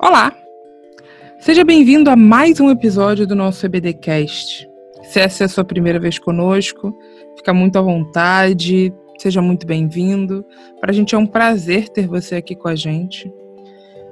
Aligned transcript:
Olá! 0.00 0.32
Seja 1.40 1.64
bem-vindo 1.64 2.08
a 2.08 2.14
mais 2.14 2.60
um 2.60 2.70
episódio 2.70 3.26
do 3.26 3.34
nosso 3.34 3.66
EBDcast. 3.66 4.70
Se 5.02 5.18
essa 5.18 5.42
é 5.42 5.46
a 5.46 5.48
sua 5.48 5.64
primeira 5.64 5.98
vez 5.98 6.20
conosco, 6.20 6.96
fica 7.36 7.52
muito 7.52 7.76
à 7.80 7.82
vontade, 7.82 8.94
seja 9.18 9.42
muito 9.42 9.66
bem-vindo. 9.66 10.44
Para 10.80 10.92
a 10.92 10.94
gente 10.94 11.16
é 11.16 11.18
um 11.18 11.26
prazer 11.26 11.88
ter 11.88 12.06
você 12.06 12.36
aqui 12.36 12.54
com 12.54 12.68
a 12.68 12.76
gente. 12.76 13.28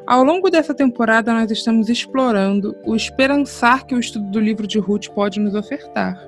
Ao 0.05 0.25
longo 0.25 0.51
dessa 0.51 0.75
temporada, 0.75 1.33
nós 1.33 1.53
estamos 1.53 1.89
explorando 1.89 2.77
o 2.85 2.97
esperançar 2.97 3.87
que 3.87 3.95
o 3.95 4.01
estudo 4.01 4.29
do 4.33 4.41
livro 4.41 4.67
de 4.67 4.81
Ruth 4.81 5.07
pode 5.11 5.39
nos 5.39 5.55
ofertar. 5.55 6.21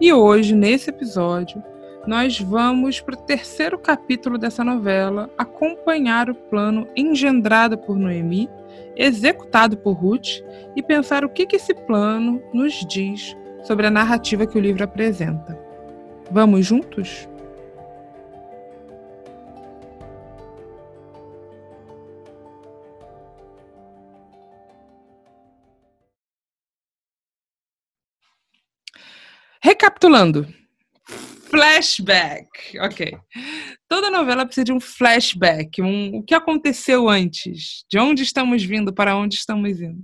E 0.00 0.14
hoje, 0.14 0.54
nesse 0.54 0.88
episódio, 0.88 1.62
nós 2.06 2.40
vamos 2.40 3.02
para 3.02 3.14
o 3.14 3.22
terceiro 3.22 3.78
capítulo 3.78 4.38
dessa 4.38 4.64
novela 4.64 5.28
acompanhar 5.36 6.30
o 6.30 6.34
plano 6.34 6.86
engendrado 6.96 7.76
por 7.76 7.98
Noemi, 7.98 8.48
executado 8.96 9.76
por 9.76 9.92
Ruth, 9.92 10.42
e 10.76 10.82
pensar 10.82 11.24
o 11.24 11.28
que, 11.28 11.46
esse 11.54 11.74
plano 11.74 12.42
nos 12.52 12.84
diz 12.86 13.36
sobre 13.62 13.86
a 13.86 13.90
narrativa 13.90 14.46
que 14.46 14.58
o 14.58 14.60
livro 14.60 14.84
apresenta. 14.84 15.58
Vamos 16.30 16.66
juntos? 16.66 17.28
Recapitulando, 29.60 30.46
flashback. 31.54 32.78
Ok. 32.80 33.16
Toda 33.88 34.10
novela 34.10 34.44
precisa 34.44 34.64
de 34.64 34.72
um 34.72 34.80
flashback, 34.80 35.80
um, 35.80 36.16
o 36.16 36.22
que 36.22 36.34
aconteceu 36.34 37.08
antes, 37.08 37.84
de 37.88 37.98
onde 37.98 38.22
estamos 38.22 38.64
vindo, 38.64 38.92
para 38.92 39.16
onde 39.16 39.36
estamos 39.36 39.80
indo. 39.80 40.02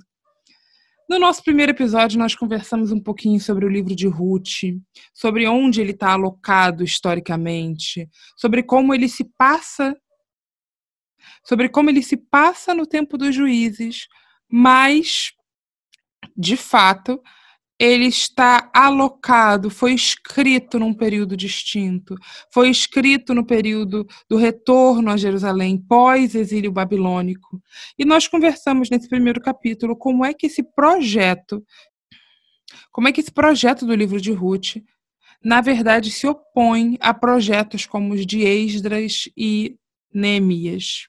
No 1.09 1.19
nosso 1.19 1.43
primeiro 1.43 1.73
episódio, 1.73 2.21
nós 2.21 2.37
conversamos 2.37 2.93
um 2.93 3.01
pouquinho 3.01 3.41
sobre 3.41 3.67
o 3.67 3.69
livro 3.69 3.97
de 3.97 4.07
Ruth, 4.07 4.63
sobre 5.13 5.49
onde 5.49 5.81
ele 5.81 5.91
está 5.91 6.13
alocado 6.13 6.85
historicamente, 6.85 8.09
sobre 8.37 8.63
como 8.63 8.95
ele 8.95 9.09
se 9.09 9.25
passa, 9.37 9.97
sobre 11.45 11.69
como 11.69 11.91
ele 11.91 12.03
se 12.03 12.17
passa 12.17 12.73
no 12.73 12.87
tempo 12.87 13.19
dos 13.19 13.35
juízes, 13.35 14.07
mas, 14.49 15.33
de 16.37 16.57
fato, 16.57 17.21
ele 17.81 18.05
está 18.05 18.71
alocado, 18.75 19.71
foi 19.71 19.95
escrito 19.95 20.79
num 20.79 20.93
período 20.93 21.35
distinto, 21.35 22.15
foi 22.53 22.69
escrito 22.69 23.33
no 23.33 23.43
período 23.43 24.07
do 24.29 24.37
retorno 24.37 25.11
a 25.11 25.17
Jerusalém, 25.17 25.79
pós-exílio 25.79 26.71
babilônico. 26.71 27.59
E 27.99 28.05
nós 28.05 28.29
conversamos 28.29 28.91
nesse 28.91 29.09
primeiro 29.09 29.41
capítulo 29.41 29.97
como 29.97 30.27
é 30.27 30.35
que 30.35 30.47
esse 30.47 30.63
projeto, 30.63 31.65
como 32.93 33.09
é 33.09 33.13
que 33.13 33.23
esse 33.23 33.33
projeto 33.33 33.87
do 33.87 33.95
livro 33.95 34.21
de 34.21 34.31
Ruth, 34.31 34.77
na 35.43 35.63
verdade, 35.63 36.11
se 36.11 36.27
opõe 36.27 36.99
a 37.01 37.15
projetos 37.15 37.87
como 37.87 38.13
os 38.13 38.27
de 38.27 38.43
Esdras 38.43 39.27
e 39.35 39.75
Neemias. 40.13 41.09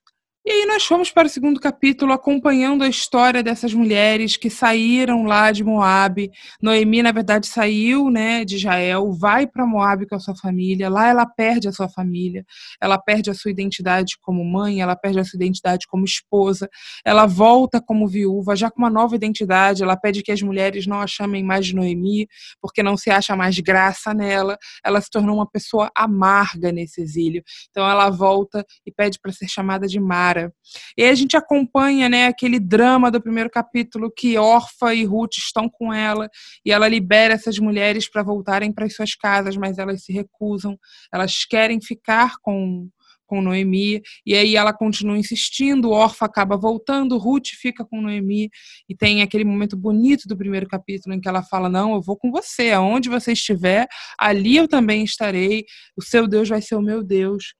E 0.52 0.54
aí 0.54 0.66
nós 0.66 0.84
fomos 0.84 1.10
para 1.10 1.28
o 1.28 1.30
segundo 1.30 1.62
capítulo 1.62 2.12
acompanhando 2.12 2.84
a 2.84 2.90
história 2.90 3.42
dessas 3.42 3.74
mulheres 3.74 4.36
que 4.36 4.50
saíram 4.50 5.24
lá 5.24 5.50
de 5.50 5.64
Moab. 5.64 6.30
Noemi, 6.62 7.02
na 7.02 7.14
verdade, 7.14 7.48
saiu, 7.48 8.10
né, 8.10 8.44
de 8.44 8.58
Israel, 8.58 9.14
vai 9.14 9.48
para 9.48 9.66
Moab 9.66 10.06
com 10.06 10.16
a 10.16 10.20
sua 10.20 10.36
família. 10.36 10.90
Lá 10.90 11.08
ela 11.08 11.26
perde 11.26 11.70
a 11.70 11.72
sua 11.72 11.88
família, 11.88 12.44
ela 12.82 12.98
perde 12.98 13.30
a 13.30 13.34
sua 13.34 13.50
identidade 13.50 14.18
como 14.20 14.44
mãe, 14.44 14.82
ela 14.82 14.94
perde 14.94 15.22
a 15.22 15.24
sua 15.24 15.38
identidade 15.38 15.88
como 15.88 16.04
esposa. 16.04 16.70
Ela 17.06 17.26
volta 17.26 17.82
como 17.82 18.06
viúva, 18.06 18.54
já 18.54 18.70
com 18.70 18.80
uma 18.80 18.90
nova 18.90 19.16
identidade. 19.16 19.84
Ela 19.84 19.96
pede 19.96 20.22
que 20.22 20.34
as 20.34 20.42
mulheres 20.42 20.86
não 20.86 21.00
a 21.00 21.08
chamem 21.08 21.46
mais 21.46 21.68
de 21.68 21.74
Noemi, 21.78 22.28
porque 22.60 22.84
não 22.84 22.98
se 22.98 23.10
acha 23.10 23.38
mais 23.38 23.58
graça 23.60 24.14
nela. 24.14 24.58
Ela 24.84 25.00
se 25.00 25.09
tornou 25.09 25.38
uma 25.38 25.50
pessoa 25.50 25.90
amarga 25.96 26.74
nesse 26.74 27.00
exílio. 27.00 27.42
Então 27.70 27.90
ela 27.90 28.09
volta 28.09 28.66
e 28.86 28.92
pede 28.92 29.18
para 29.18 29.31
ser 29.31 29.48
chamada 29.48 29.88
de 29.88 29.98
Mar 30.44 30.53
e 30.97 31.03
aí 31.03 31.09
a 31.09 31.16
gente 31.16 31.35
acompanha 31.35 32.09
né, 32.09 32.28
aquele 32.28 32.59
drama 32.59 33.12
do 33.12 33.22
primeiro 33.22 33.50
capítulo 33.50 34.12
que 34.12 34.38
Orfa 34.38 34.94
e 34.94 35.06
Ruth 35.06 35.38
estão 35.38 35.69
com 35.69 35.94
ela 35.94 36.29
e 36.66 36.72
ela 36.72 36.88
libera 36.88 37.34
essas 37.34 37.57
mulheres 37.59 38.09
para 38.09 38.24
voltarem 38.24 38.72
para 38.72 38.85
as 38.85 38.96
suas 38.96 39.16
casas, 39.16 39.57
mas 39.57 39.78
elas 39.78 40.03
se 40.03 40.13
recusam, 40.13 40.78
elas 41.13 41.46
querem 41.46 41.81
ficar 41.81 42.35
com 42.41 42.90
com 43.31 43.41
Noemi, 43.41 44.01
e 44.25 44.35
aí 44.35 44.57
ela 44.57 44.74
continua 44.74 45.18
insistindo, 45.18 45.90
Orfa 45.90 46.25
acaba 46.25 46.57
voltando, 46.57 47.18
Ruth 47.18 47.47
fica 47.53 47.85
com 47.85 48.01
Noemi, 48.01 48.50
e 48.90 48.94
tem 48.94 49.22
aquele 49.22 49.46
momento 49.46 49.78
bonito 49.78 50.28
do 50.28 50.35
primeiro 50.35 50.68
capítulo 50.68 51.16
em 51.16 51.22
que 51.22 51.30
ela 51.30 51.41
fala: 51.41 51.69
Não, 51.69 51.94
eu 51.94 52.01
vou 52.01 52.18
com 52.18 52.30
você, 52.30 52.72
aonde 52.72 53.07
você 53.07 53.31
estiver, 53.31 53.88
ali 54.19 54.57
eu 54.57 54.68
também 54.68 55.06
estarei, 55.06 55.63
o 55.96 56.01
seu 56.01 56.28
Deus 56.28 56.50
vai 56.50 56.62
ser 56.62 56.75
o 56.75 56.81
meu 56.81 57.01
Deus. 57.01 57.53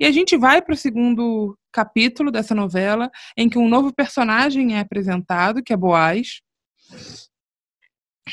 E 0.00 0.06
a 0.06 0.12
gente 0.12 0.36
vai 0.36 0.62
para 0.62 0.74
o 0.74 0.76
segundo 0.76 1.58
capítulo 1.72 2.30
dessa 2.30 2.54
novela, 2.54 3.10
em 3.36 3.48
que 3.48 3.58
um 3.58 3.68
novo 3.68 3.92
personagem 3.92 4.76
é 4.76 4.80
apresentado, 4.80 5.62
que 5.62 5.72
é 5.72 5.76
Boaz. 5.76 6.40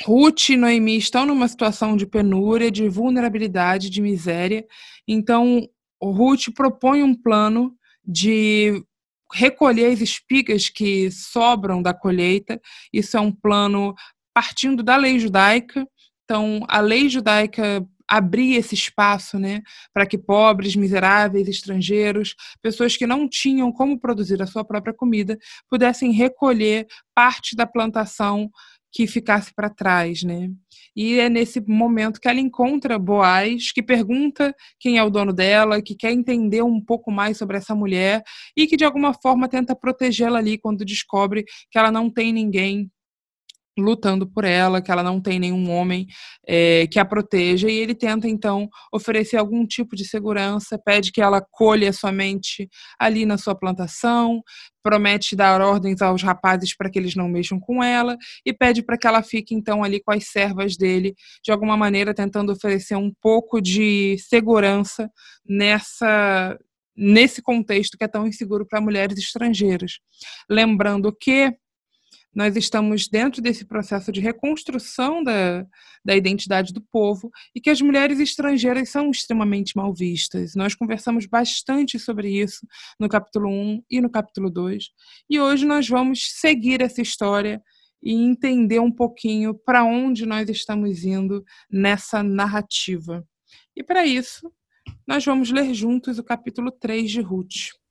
Ruth 0.04 0.50
e 0.50 0.58
Noemi 0.58 0.98
estão 0.98 1.26
numa 1.26 1.48
situação 1.48 1.96
de 1.96 2.06
penúria, 2.06 2.70
de 2.70 2.88
vulnerabilidade, 2.90 3.90
de 3.90 4.02
miséria. 4.02 4.66
Então, 5.08 5.68
Ruth 6.02 6.54
propõe 6.54 7.02
um 7.02 7.16
plano 7.16 7.74
de 8.04 8.84
recolher 9.34 9.92
as 9.92 10.02
espigas 10.02 10.70
que 10.70 11.10
sobram 11.12 11.82
da 11.82 11.94
colheita. 11.94 12.62
Isso 12.94 13.18
é 13.18 13.20
um 13.20 13.32
plano 13.32 13.96
partindo 14.34 14.84
da 14.84 14.96
lei 14.96 15.20
judaica. 15.20 15.88
Então, 16.24 16.66
a 16.68 16.80
lei 16.80 17.10
judaica 17.10 17.86
abrir 18.10 18.56
esse 18.56 18.76
espaço, 18.76 19.40
né, 19.40 19.62
para 19.94 20.06
que 20.06 20.18
pobres, 20.18 20.76
miseráveis, 20.76 21.48
estrangeiros, 21.48 22.36
pessoas 22.62 22.96
que 22.98 23.08
não 23.08 23.28
tinham 23.28 23.72
como 23.72 24.00
produzir 24.00 24.42
a 24.42 24.48
sua 24.48 24.64
própria 24.64 24.94
comida, 24.94 25.38
pudessem 25.70 26.12
recolher 26.12 26.88
parte 27.14 27.56
da 27.56 27.66
plantação 27.66 28.50
que 28.96 29.08
ficasse 29.08 29.54
para 29.54 29.70
trás, 29.70 30.24
né? 30.24 30.50
E 30.96 31.20
é 31.20 31.28
nesse 31.28 31.60
momento 31.60 32.18
que 32.18 32.30
ela 32.30 32.40
encontra 32.40 32.98
Boaz, 32.98 33.74
que 33.74 33.84
pergunta 33.84 34.56
quem 34.80 34.98
é 34.98 35.04
o 35.04 35.10
dono 35.10 35.34
dela, 35.34 35.82
que 35.82 35.94
quer 35.96 36.14
entender 36.14 36.64
um 36.64 36.80
pouco 36.80 37.12
mais 37.12 37.38
sobre 37.38 37.58
essa 37.58 37.76
mulher 37.76 38.24
e 38.56 38.66
que 38.66 38.78
de 38.78 38.86
alguma 38.86 39.14
forma 39.14 39.50
tenta 39.50 39.76
protegê-la 39.76 40.40
ali 40.40 40.58
quando 40.58 40.86
descobre 40.86 41.44
que 41.70 41.78
ela 41.78 41.92
não 41.92 42.10
tem 42.10 42.32
ninguém 42.32 42.90
lutando 43.78 44.28
por 44.28 44.44
ela, 44.44 44.82
que 44.82 44.92
ela 44.92 45.04
não 45.04 45.20
tem 45.20 45.40
nenhum 45.40 45.70
homem 45.70 46.08
é, 46.48 46.88
que 46.88 47.00
a 47.00 47.06
proteja, 47.06 47.70
e 47.70 47.78
ele 47.78 47.94
tenta 47.94 48.28
então 48.28 48.70
oferecer 48.92 49.38
algum 49.38 49.66
tipo 49.66 49.96
de 49.96 50.06
segurança, 50.06 50.80
pede 50.84 51.12
que 51.12 51.22
ela 51.22 51.42
colha 51.52 51.92
somente 51.92 52.70
ali 53.00 53.26
na 53.26 53.38
sua 53.38 53.56
plantação, 53.56 54.42
promete 54.82 55.36
dar 55.36 55.62
ordens 55.62 56.02
aos 56.02 56.22
rapazes 56.22 56.76
para 56.76 56.90
que 56.90 57.00
eles 57.00 57.16
não 57.16 57.28
mexam 57.28 57.60
com 57.60 57.84
ela, 57.84 58.18
e 58.46 58.54
pede 58.54 58.84
para 58.84 58.98
que 58.98 59.08
ela 59.08 59.22
fique 59.24 59.54
então 59.54 59.84
ali 59.84 60.02
com 60.02 60.12
as 60.12 60.26
servas 60.28 60.78
dele, 60.78 61.14
de 61.44 61.52
alguma 61.52 61.76
maneira 61.76 62.14
tentando 62.14 62.52
oferecer 62.52 62.96
um 62.96 63.12
pouco 63.22 63.62
de 63.62 64.18
segurança 64.20 65.10
nessa 65.48 66.58
nesse 66.98 67.42
contexto 67.42 67.98
que 67.98 68.06
é 68.06 68.08
tão 68.08 68.26
inseguro 68.26 68.66
para 68.66 68.80
mulheres 68.80 69.18
estrangeiras. 69.18 70.00
Lembrando 70.50 71.12
que 71.14 71.54
nós 72.36 72.56
estamos 72.58 73.08
dentro 73.08 73.42
desse 73.42 73.64
processo 73.64 74.12
de 74.12 74.20
reconstrução 74.20 75.24
da, 75.24 75.66
da 76.04 76.16
identidade 76.16 76.74
do 76.74 76.82
povo 76.82 77.32
e 77.56 77.62
que 77.62 77.70
as 77.70 77.80
mulheres 77.82 78.20
estrangeiras 78.20 78.90
são 78.90 79.10
extremamente 79.10 79.78
mal 79.78 79.94
vistas. 79.94 80.54
Nós 80.54 80.76
conversamos 80.76 81.26
bastante 81.26 81.98
sobre 81.98 82.30
isso 82.30 82.68
no 83.00 83.08
capítulo 83.08 83.50
1 83.50 83.84
e 83.90 84.02
no 84.02 84.10
capítulo 84.10 84.50
2, 84.50 84.90
e 85.30 85.40
hoje 85.40 85.66
nós 85.66 85.88
vamos 85.88 86.40
seguir 86.40 86.82
essa 86.82 87.02
história 87.02 87.62
e 88.04 88.14
entender 88.14 88.80
um 88.80 88.92
pouquinho 88.92 89.54
para 89.54 89.84
onde 89.84 90.26
nós 90.26 90.50
estamos 90.50 91.06
indo 91.06 91.44
nessa 91.72 92.22
narrativa. 92.22 93.26
E 93.76 93.82
para 93.82 94.06
isso, 94.06 94.52
nós 95.08 95.24
vamos 95.24 95.52
ler 95.52 95.74
juntos 95.74 96.20
o 96.20 96.24
capítulo 96.24 96.72
3 96.72 97.10
de 97.10 97.22
Ruth. 97.22 97.85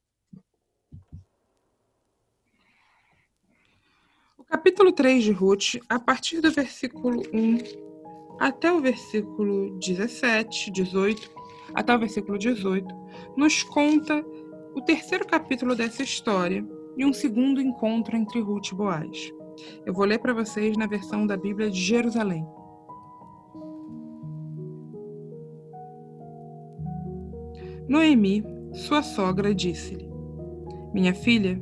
Capítulo 4.55 4.93
3 4.93 5.25
de 5.25 5.33
Ruth, 5.33 5.81
a 5.89 5.99
partir 5.99 6.41
do 6.41 6.49
versículo 6.49 7.25
1 7.35 7.59
até 8.39 8.73
o 8.73 8.81
versículo 8.81 9.77
17, 9.81 10.71
18, 10.71 11.29
até 11.75 11.93
o 11.93 11.99
versículo 11.99 12.39
18, 12.39 12.87
nos 13.37 13.65
conta 13.65 14.25
o 14.73 14.81
terceiro 14.81 15.27
capítulo 15.27 15.75
dessa 15.75 16.05
história 16.05 16.65
e 16.97 17.05
um 17.05 17.13
segundo 17.13 17.61
encontro 17.61 18.17
entre 18.17 18.41
Ruth 18.41 18.69
e 18.71 18.77
Boaz. 18.77 19.33
Eu 19.85 19.93
vou 19.93 20.05
ler 20.05 20.21
para 20.21 20.33
vocês 20.33 20.77
na 20.77 20.87
versão 20.87 21.27
da 21.27 21.37
Bíblia 21.37 21.69
de 21.69 21.81
Jerusalém. 21.81 22.47
Noemi, 27.89 28.45
sua 28.73 29.03
sogra, 29.03 29.53
disse-lhe: 29.53 30.09
Minha 30.95 31.13
filha, 31.13 31.61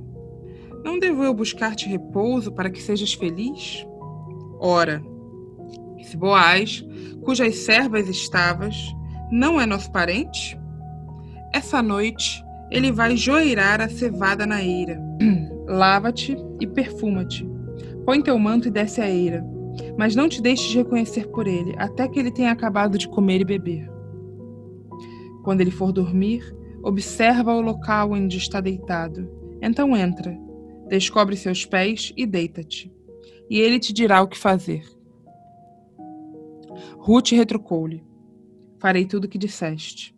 Não 0.85 0.99
devo 0.99 1.23
eu 1.23 1.33
buscar-te 1.33 1.89
repouso 1.89 2.53
para 2.53 2.71
que 2.71 2.83
sejas 2.83 3.15
feliz? 3.15 3.87
Ora, 4.59 5.03
esse 5.99 6.17
Boaz, 6.17 6.85
cujas 7.25 7.57
servas 7.57 8.09
estavas, 8.09 8.77
não 9.31 9.61
é 9.61 9.67
nosso 9.67 9.91
parente? 9.93 10.59
Essa 11.55 11.83
noite 11.83 12.45
ele 12.71 12.91
vai 12.91 13.17
joirar 13.17 13.81
a 13.81 13.89
cevada 13.89 14.47
na 14.47 14.63
eira. 14.63 15.01
Lava-te 15.69 16.37
e 16.61 16.67
perfuma-te. 16.67 17.49
Põe 18.05 18.21
teu 18.21 18.39
manto 18.39 18.69
e 18.69 18.71
desce 18.71 19.01
a 19.01 19.09
eira, 19.09 19.45
mas 19.97 20.17
não 20.17 20.29
te 20.29 20.43
deixes 20.43 20.75
reconhecer 20.75 21.29
por 21.29 21.47
ele, 21.47 21.75
até 21.79 22.09
que 22.09 22.19
ele 22.19 22.31
tenha 22.31 22.51
acabado 22.51 22.99
de 22.99 23.09
comer 23.09 23.41
e 23.41 23.45
beber. 23.45 23.91
Quando 25.45 25.61
ele 25.61 25.71
for 25.71 25.93
dormir, 25.93 26.43
observa 26.83 27.55
o 27.55 27.61
local 27.61 28.13
onde 28.13 28.37
está 28.39 28.61
deitado. 28.61 29.29
Então 29.61 29.97
entra, 29.97 30.37
descobre 30.93 31.35
seus 31.37 31.65
pés 31.65 32.13
e 32.15 32.27
deita-te. 32.27 32.93
E 33.49 33.59
ele 33.59 33.81
te 33.81 33.95
dirá 33.95 34.21
o 34.21 34.29
que 34.29 34.37
fazer. 34.37 34.85
Ruth 36.99 37.31
retrucou-lhe: 37.31 38.05
Farei 38.79 39.07
tudo 39.07 39.25
o 39.25 39.29
que 39.29 39.39
disseste. 39.39 40.15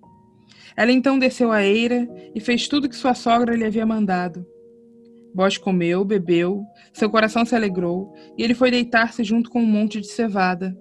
Ela 0.76 0.90
então 0.90 1.16
desceu 1.16 1.52
a 1.52 1.62
eira 1.62 2.08
e 2.34 2.40
fez 2.40 2.66
tudo 2.66 2.88
que 2.88 2.96
sua 2.96 3.14
sogra 3.14 3.54
lhe 3.54 3.64
havia 3.64 3.86
mandado. 3.86 4.44
Boaz 5.32 5.56
comeu, 5.56 6.04
bebeu, 6.04 6.64
seu 6.92 7.08
coração 7.08 7.44
se 7.44 7.54
alegrou, 7.54 8.12
e 8.36 8.42
ele 8.42 8.54
foi 8.54 8.72
deitar-se 8.72 9.22
junto 9.22 9.50
com 9.50 9.62
um 9.62 9.66
monte 9.66 10.00
de 10.00 10.08
cevada. 10.08 10.76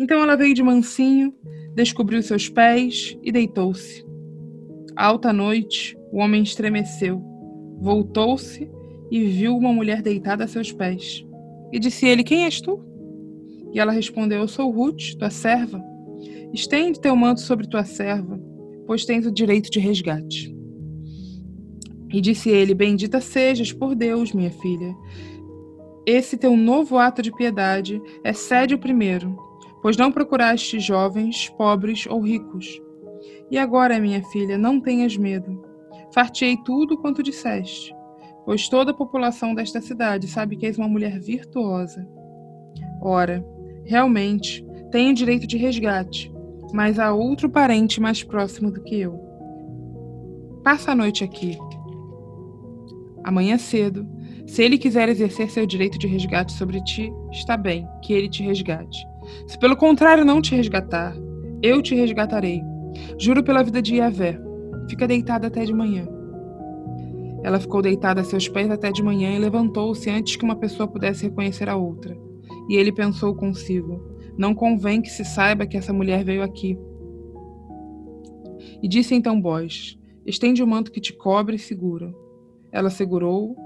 Então 0.00 0.22
ela 0.22 0.36
veio 0.36 0.54
de 0.54 0.62
mansinho, 0.62 1.34
descobriu 1.74 2.22
seus 2.22 2.48
pés 2.48 3.18
e 3.22 3.30
deitou-se. 3.30 4.02
Alta 4.96 5.30
noite, 5.30 5.94
o 6.10 6.20
homem 6.20 6.42
estremeceu, 6.42 7.22
voltou-se 7.78 8.74
e 9.10 9.24
viu 9.24 9.56
uma 9.56 9.72
mulher 9.72 10.02
deitada 10.02 10.44
a 10.44 10.48
seus 10.48 10.72
pés. 10.72 11.24
E 11.72 11.78
disse 11.78 12.06
ele: 12.06 12.24
Quem 12.24 12.44
és 12.44 12.60
tu? 12.60 12.84
E 13.72 13.80
ela 13.80 13.92
respondeu: 13.92 14.40
Eu 14.40 14.48
sou 14.48 14.70
Ruth, 14.70 15.14
tua 15.18 15.30
serva. 15.30 15.82
Estende 16.52 17.00
teu 17.00 17.14
manto 17.16 17.40
sobre 17.40 17.68
tua 17.68 17.84
serva, 17.84 18.40
pois 18.86 19.04
tens 19.04 19.26
o 19.26 19.32
direito 19.32 19.70
de 19.70 19.78
resgate. 19.78 20.54
E 22.12 22.20
disse 22.20 22.48
ele: 22.50 22.74
Bendita 22.74 23.20
sejas 23.20 23.72
por 23.72 23.94
Deus, 23.94 24.32
minha 24.32 24.50
filha. 24.50 24.94
Esse 26.06 26.36
teu 26.36 26.56
novo 26.56 26.98
ato 26.98 27.20
de 27.20 27.32
piedade 27.32 28.00
excede 28.24 28.74
o 28.74 28.78
primeiro, 28.78 29.36
pois 29.82 29.96
não 29.96 30.12
procuraste 30.12 30.78
jovens, 30.78 31.48
pobres 31.58 32.06
ou 32.06 32.20
ricos. 32.20 32.80
E 33.50 33.58
agora, 33.58 33.98
minha 33.98 34.22
filha, 34.24 34.56
não 34.56 34.80
tenhas 34.80 35.16
medo. 35.16 35.62
Fartei 36.14 36.56
tudo 36.64 36.96
quanto 36.96 37.22
disseste, 37.22 37.92
pois 38.46 38.68
toda 38.68 38.92
a 38.92 38.94
população 38.94 39.54
desta 39.54 39.80
cidade 39.80 40.28
sabe 40.28 40.56
que 40.56 40.64
és 40.64 40.78
uma 40.78 40.88
mulher 40.88 41.18
virtuosa. 41.18 42.08
Ora, 43.02 43.44
realmente, 43.84 44.64
tenho 44.92 45.12
direito 45.12 45.48
de 45.48 45.56
resgate, 45.56 46.32
mas 46.72 47.00
há 47.00 47.12
outro 47.12 47.50
parente 47.50 48.00
mais 48.00 48.22
próximo 48.22 48.70
do 48.70 48.82
que 48.82 49.00
eu. 49.00 49.20
Passa 50.62 50.92
a 50.92 50.94
noite 50.94 51.24
aqui. 51.24 51.58
Amanhã 53.24 53.58
cedo, 53.58 54.08
se 54.46 54.62
ele 54.62 54.78
quiser 54.78 55.08
exercer 55.08 55.50
seu 55.50 55.66
direito 55.66 55.98
de 55.98 56.06
resgate 56.06 56.52
sobre 56.52 56.80
ti, 56.84 57.12
está 57.32 57.56
bem, 57.56 57.86
que 58.02 58.12
ele 58.12 58.28
te 58.28 58.44
resgate. 58.44 59.04
Se 59.48 59.58
pelo 59.58 59.76
contrário 59.76 60.24
não 60.24 60.40
te 60.40 60.54
resgatar, 60.54 61.16
eu 61.60 61.82
te 61.82 61.96
resgatarei. 61.96 62.62
Juro 63.18 63.42
pela 63.42 63.64
vida 63.64 63.82
de 63.82 63.96
Yahvé. 63.96 64.38
Fica 64.88 65.08
deitada 65.08 65.48
até 65.48 65.64
de 65.64 65.74
manhã. 65.74 66.15
Ela 67.42 67.60
ficou 67.60 67.82
deitada 67.82 68.20
a 68.20 68.24
seus 68.24 68.48
pés 68.48 68.70
até 68.70 68.90
de 68.90 69.02
manhã 69.02 69.34
e 69.34 69.38
levantou-se 69.38 70.08
antes 70.10 70.36
que 70.36 70.44
uma 70.44 70.56
pessoa 70.56 70.88
pudesse 70.88 71.24
reconhecer 71.24 71.68
a 71.68 71.76
outra. 71.76 72.16
E 72.68 72.76
ele 72.76 72.92
pensou 72.92 73.34
consigo: 73.34 74.00
Não 74.36 74.54
convém 74.54 75.00
que 75.00 75.10
se 75.10 75.24
saiba 75.24 75.66
que 75.66 75.76
essa 75.76 75.92
mulher 75.92 76.24
veio 76.24 76.42
aqui. 76.42 76.78
E 78.82 78.88
disse 78.88 79.14
então 79.14 79.40
Boaz: 79.40 79.98
Estende 80.24 80.62
o 80.62 80.66
manto 80.66 80.90
que 80.90 81.00
te 81.00 81.12
cobre 81.12 81.56
e 81.56 81.58
segura. 81.58 82.12
Ela 82.72 82.90
segurou, 82.90 83.56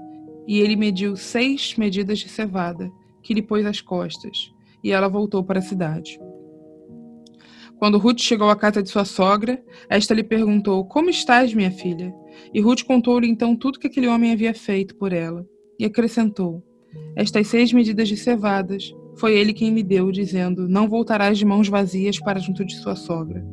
e 0.47 0.59
ele 0.59 0.75
mediu 0.75 1.15
seis 1.15 1.75
medidas 1.77 2.19
de 2.19 2.29
cevada, 2.29 2.91
que 3.21 3.33
lhe 3.33 3.41
pôs 3.41 3.65
às 3.65 3.81
costas, 3.81 4.53
e 4.83 4.91
ela 4.91 5.07
voltou 5.07 5.43
para 5.43 5.59
a 5.59 5.63
cidade. 5.63 6.19
Quando 7.77 7.97
Ruth 7.97 8.19
chegou 8.19 8.47
à 8.49 8.55
casa 8.55 8.83
de 8.83 8.89
sua 8.89 9.05
sogra, 9.05 9.59
esta 9.89 10.13
lhe 10.13 10.23
perguntou: 10.23 10.85
Como 10.85 11.09
estás, 11.09 11.53
minha 11.53 11.71
filha? 11.71 12.13
E 12.53 12.59
Ruth 12.61 12.83
contou-lhe 12.83 13.27
então 13.27 13.55
tudo 13.55 13.79
que 13.79 13.87
aquele 13.87 14.07
homem 14.07 14.31
havia 14.31 14.53
feito 14.53 14.95
por 14.95 15.13
ela, 15.13 15.45
e 15.79 15.85
acrescentou: 15.85 16.63
Estas 17.15 17.47
seis 17.47 17.73
medidas 17.73 18.07
de 18.07 18.17
cevadas 18.17 18.93
foi 19.15 19.37
ele 19.37 19.53
quem 19.53 19.71
me 19.71 19.83
deu, 19.83 20.11
dizendo: 20.11 20.67
Não 20.67 20.87
voltarás 20.87 21.37
de 21.37 21.45
mãos 21.45 21.67
vazias 21.67 22.19
para 22.19 22.39
junto 22.39 22.65
de 22.65 22.75
sua 22.75 22.95
sogra. 22.95 23.45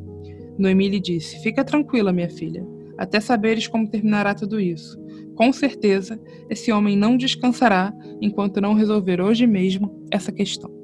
Noemi 0.57 0.89
lhe 0.89 0.99
disse: 0.99 1.41
Fica 1.41 1.63
tranquila, 1.63 2.13
minha 2.13 2.29
filha, 2.29 2.65
até 2.97 3.19
saberes 3.19 3.67
como 3.67 3.89
terminará 3.89 4.33
tudo 4.33 4.59
isso. 4.59 4.99
Com 5.35 5.53
certeza, 5.53 6.21
esse 6.49 6.71
homem 6.71 6.97
não 6.97 7.15
descansará 7.15 7.93
enquanto 8.21 8.59
não 8.59 8.73
resolver 8.73 9.21
hoje 9.21 9.47
mesmo 9.47 10.05
essa 10.11 10.31
questão. 10.31 10.78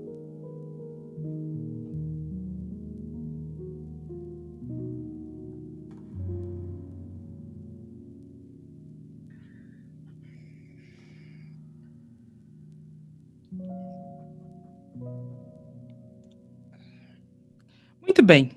Bem. 18.25 18.51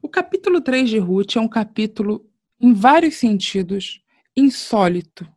O 0.00 0.08
capítulo 0.08 0.62
3 0.62 0.88
de 0.88 0.98
Ruth 0.98 1.36
é 1.36 1.40
um 1.40 1.48
capítulo, 1.48 2.26
em 2.58 2.72
vários 2.72 3.16
sentidos, 3.16 4.00
insólito. 4.34 5.28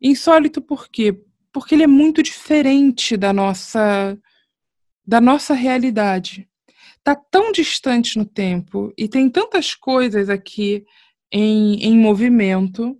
Insólito 0.00 0.62
por 0.62 0.88
quê? 0.88 1.20
Porque 1.52 1.74
ele 1.74 1.82
é 1.82 1.88
muito 1.88 2.22
diferente 2.22 3.16
da 3.16 3.32
nossa 3.32 4.16
da 5.06 5.20
nossa 5.20 5.52
realidade. 5.52 6.48
Tá 7.02 7.14
tão 7.14 7.52
distante 7.52 8.16
no 8.16 8.24
tempo 8.24 8.94
e 8.96 9.08
tem 9.08 9.28
tantas 9.28 9.74
coisas 9.74 10.30
aqui 10.30 10.84
em, 11.30 11.82
em 11.82 11.98
movimento 11.98 12.96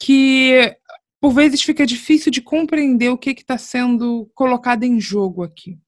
que 0.00 0.74
por 1.20 1.32
vezes 1.32 1.62
fica 1.62 1.86
difícil 1.86 2.32
de 2.32 2.40
compreender 2.40 3.10
o 3.10 3.18
que 3.18 3.30
está 3.30 3.58
sendo 3.58 4.28
colocado 4.34 4.84
em 4.84 4.98
jogo 4.98 5.42
aqui. 5.42 5.78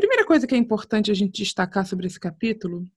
Primeira 0.00 0.24
coisa 0.24 0.46
que 0.46 0.54
é 0.54 0.58
importante 0.58 1.10
a 1.10 1.14
gente 1.14 1.42
destacar 1.42 1.84
sobre 1.84 2.06
esse 2.06 2.18
capítulo, 2.18 2.90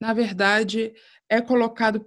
na 0.00 0.14
verdade, 0.14 0.94
é 1.28 1.40
colocado 1.40 2.06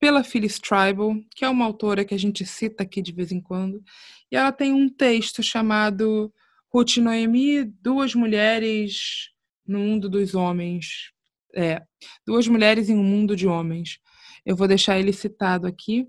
pela 0.00 0.24
Phyllis 0.24 0.58
Tribal, 0.58 1.14
que 1.30 1.44
é 1.44 1.48
uma 1.48 1.64
autora 1.64 2.04
que 2.04 2.14
a 2.14 2.18
gente 2.18 2.44
cita 2.44 2.82
aqui 2.82 3.00
de 3.00 3.12
vez 3.12 3.30
em 3.30 3.40
quando, 3.40 3.80
e 4.28 4.34
ela 4.34 4.50
tem 4.50 4.72
um 4.72 4.88
texto 4.88 5.40
chamado 5.40 6.34
Ruth 6.68 6.96
Noemi, 6.96 7.62
Duas 7.62 8.12
Mulheres 8.12 9.30
no 9.64 9.78
Mundo 9.78 10.08
dos 10.08 10.34
Homens. 10.34 11.12
É, 11.54 11.80
Duas 12.26 12.48
Mulheres 12.48 12.88
em 12.88 12.96
um 12.96 13.04
Mundo 13.04 13.36
de 13.36 13.46
Homens. 13.46 14.00
Eu 14.44 14.56
vou 14.56 14.66
deixar 14.66 14.98
ele 14.98 15.12
citado 15.12 15.68
aqui. 15.68 16.08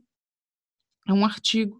É 1.07 1.13
um 1.13 1.23
artigo. 1.23 1.79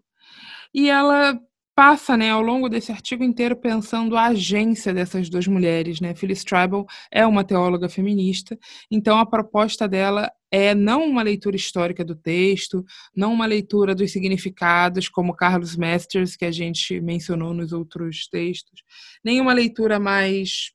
E 0.72 0.88
ela 0.88 1.36
passa, 1.78 2.16
né, 2.16 2.30
ao 2.30 2.42
longo 2.42 2.68
desse 2.68 2.90
artigo 2.90 3.22
inteiro 3.22 3.54
pensando 3.54 4.16
a 4.16 4.24
agência 4.24 4.92
dessas 4.92 5.30
duas 5.30 5.46
mulheres, 5.46 6.00
né? 6.00 6.12
Phyllis 6.12 6.42
Tribal 6.42 6.84
é 7.08 7.24
uma 7.24 7.44
teóloga 7.44 7.88
feminista, 7.88 8.58
então 8.90 9.16
a 9.16 9.24
proposta 9.24 9.86
dela 9.86 10.28
é 10.50 10.74
não 10.74 11.04
uma 11.04 11.22
leitura 11.22 11.54
histórica 11.54 12.04
do 12.04 12.16
texto, 12.16 12.84
não 13.14 13.32
uma 13.32 13.46
leitura 13.46 13.94
dos 13.94 14.10
significados, 14.10 15.08
como 15.08 15.36
Carlos 15.36 15.76
Masters, 15.76 16.34
que 16.34 16.44
a 16.44 16.50
gente 16.50 17.00
mencionou 17.00 17.54
nos 17.54 17.72
outros 17.72 18.26
textos, 18.26 18.82
nem 19.24 19.40
uma 19.40 19.52
leitura 19.52 20.00
mais 20.00 20.72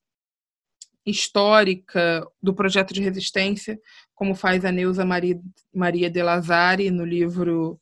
histórica 1.06 2.26
do 2.42 2.54
projeto 2.54 2.94
de 2.94 3.02
resistência, 3.02 3.78
como 4.16 4.34
faz 4.34 4.64
a 4.64 4.72
Neuza 4.72 5.04
Maria, 5.04 5.38
Maria 5.76 6.10
de 6.10 6.24
Lazari 6.24 6.90
no 6.90 7.04
livro 7.04 7.78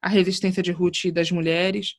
A 0.00 0.08
Resistência 0.08 0.62
de 0.62 0.72
Ruth 0.72 1.04
e 1.04 1.12
das 1.12 1.30
Mulheres, 1.30 1.96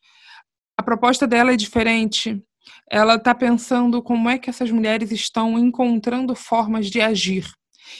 proposta 0.85 1.27
dela 1.27 1.51
é 1.51 1.57
diferente. 1.57 2.41
Ela 2.89 3.15
está 3.15 3.35
pensando 3.35 4.01
como 4.01 4.29
é 4.29 4.37
que 4.37 4.49
essas 4.49 4.71
mulheres 4.71 5.11
estão 5.11 5.59
encontrando 5.59 6.33
formas 6.35 6.87
de 6.89 7.01
agir 7.01 7.45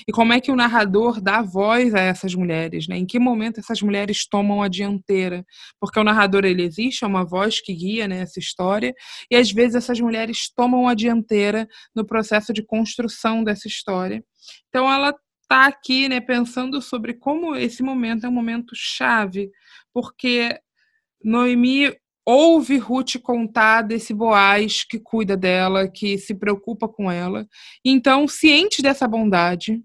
e 0.08 0.12
como 0.12 0.34
é 0.34 0.42
que 0.42 0.52
o 0.52 0.56
narrador 0.56 1.22
dá 1.22 1.42
voz 1.42 1.94
a 1.94 2.00
essas 2.00 2.34
mulheres, 2.34 2.88
né? 2.88 2.98
Em 2.98 3.06
que 3.06 3.20
momento 3.20 3.60
essas 3.60 3.82
mulheres 3.82 4.28
tomam 4.28 4.62
a 4.62 4.68
dianteira? 4.68 5.46
Porque 5.80 6.00
o 6.00 6.04
narrador 6.04 6.46
ele 6.46 6.64
existe, 6.64 7.04
é 7.04 7.08
uma 7.08 7.26
voz 7.26 7.62
que 7.62 7.74
guia 7.74 8.08
né, 8.08 8.22
essa 8.22 8.40
história 8.40 8.94
e 9.30 9.36
às 9.36 9.52
vezes 9.52 9.76
essas 9.76 10.00
mulheres 10.00 10.50
tomam 10.56 10.88
a 10.88 10.94
dianteira 10.94 11.68
no 11.96 12.06
processo 12.06 12.54
de 12.54 12.66
construção 12.66 13.44
dessa 13.44 13.68
história. 13.68 14.24
Então 14.70 14.92
ela 14.92 15.14
está 15.42 15.68
aqui, 15.68 16.10
né, 16.10 16.20
pensando 16.20 16.82
sobre 16.82 17.14
como 17.14 17.56
esse 17.56 17.84
momento 17.84 18.26
é 18.26 18.30
um 18.30 18.34
momento 18.34 18.74
chave, 18.76 19.50
porque 19.94 20.58
Noemi 21.24 21.96
ouve 22.26 22.78
Ruth 22.78 23.18
contar 23.22 23.84
desse 23.84 24.14
Boaz 24.14 24.84
que 24.84 25.00
cuida 25.00 25.38
dela, 25.38 25.88
que 25.88 26.18
se 26.18 26.34
preocupa 26.34 26.88
com 26.88 27.12
ela. 27.12 27.48
Então, 27.84 28.28
ciente 28.28 28.82
dessa 28.82 29.08
bondade, 29.08 29.84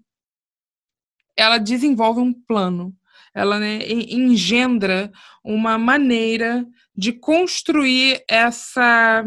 ela 1.37 1.59
desenvolve 1.59 2.19
um 2.19 2.33
plano. 2.33 2.95
Ela 3.33 3.59
né, 3.59 3.79
engendra 3.87 5.11
uma 5.43 5.77
maneira 5.77 6.65
de 6.95 7.13
construir 7.13 8.23
essa 8.27 9.23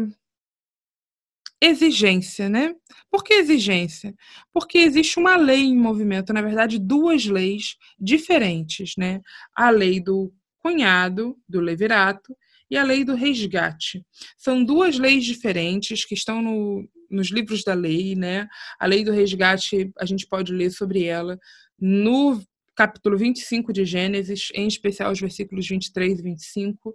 exigência, 1.59 2.47
né? 2.49 2.75
Por 3.09 3.23
que 3.23 3.33
exigência? 3.33 4.13
Porque 4.53 4.77
existe 4.77 5.17
uma 5.17 5.35
lei 5.37 5.63
em 5.63 5.77
movimento, 5.77 6.33
na 6.33 6.41
verdade, 6.41 6.77
duas 6.77 7.25
leis 7.25 7.77
diferentes, 7.99 8.93
né? 8.97 9.21
A 9.55 9.69
lei 9.69 9.99
do 9.99 10.31
cunhado, 10.59 11.37
do 11.47 11.59
levirato, 11.59 12.35
e 12.69 12.77
a 12.77 12.83
lei 12.83 13.03
do 13.03 13.13
resgate. 13.13 14.05
São 14.37 14.63
duas 14.63 14.97
leis 14.97 15.23
diferentes 15.23 16.05
que 16.05 16.15
estão 16.15 16.41
no, 16.41 16.87
nos 17.09 17.31
livros 17.31 17.63
da 17.63 17.73
lei, 17.73 18.15
né? 18.15 18.47
A 18.79 18.85
lei 18.85 19.03
do 19.03 19.11
resgate, 19.11 19.91
a 19.97 20.05
gente 20.05 20.27
pode 20.27 20.51
ler 20.51 20.71
sobre 20.71 21.03
ela 21.03 21.37
no 21.79 22.41
capítulo 22.75 23.17
25 23.17 23.71
de 23.71 23.85
Gênesis, 23.85 24.49
em 24.53 24.67
especial 24.67 25.11
os 25.11 25.19
versículos 25.19 25.67
23 25.67 26.19
e 26.19 26.21
25. 26.21 26.93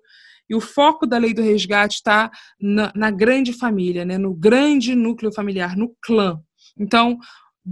E 0.48 0.54
o 0.54 0.60
foco 0.60 1.06
da 1.06 1.16
lei 1.16 1.32
do 1.32 1.42
resgate 1.42 1.96
está 1.96 2.30
na, 2.60 2.92
na 2.94 3.10
grande 3.10 3.52
família, 3.52 4.04
né? 4.04 4.18
no 4.18 4.34
grande 4.34 4.94
núcleo 4.94 5.32
familiar, 5.32 5.76
no 5.76 5.94
clã. 6.02 6.40
Então, 6.78 7.18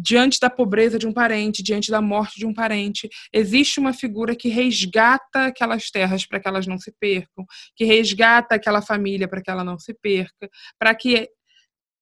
diante 0.01 0.39
da 0.39 0.49
pobreza 0.49 0.99
de 0.99 1.07
um 1.07 1.13
parente, 1.13 1.63
diante 1.63 1.91
da 1.91 2.01
morte 2.01 2.39
de 2.39 2.47
um 2.47 2.55
parente, 2.55 3.09
existe 3.33 3.81
uma 3.81 3.93
figura 3.93 4.37
que 4.37 4.49
resgata 4.49 5.47
aquelas 5.47 5.91
terras 5.91 6.25
para 6.25 6.39
que 6.39 6.49
elas 6.49 6.67
não 6.67 6.79
se 6.79 6.93
percam, 7.01 7.45
que 7.75 7.85
resgata 7.85 8.55
aquela 8.55 8.81
família 8.81 9.29
para 9.29 9.43
que 9.43 9.51
ela 9.51 9.65
não 9.65 9.79
se 9.79 9.93
perca, 9.95 10.49
para 10.79 10.95
que 10.95 11.29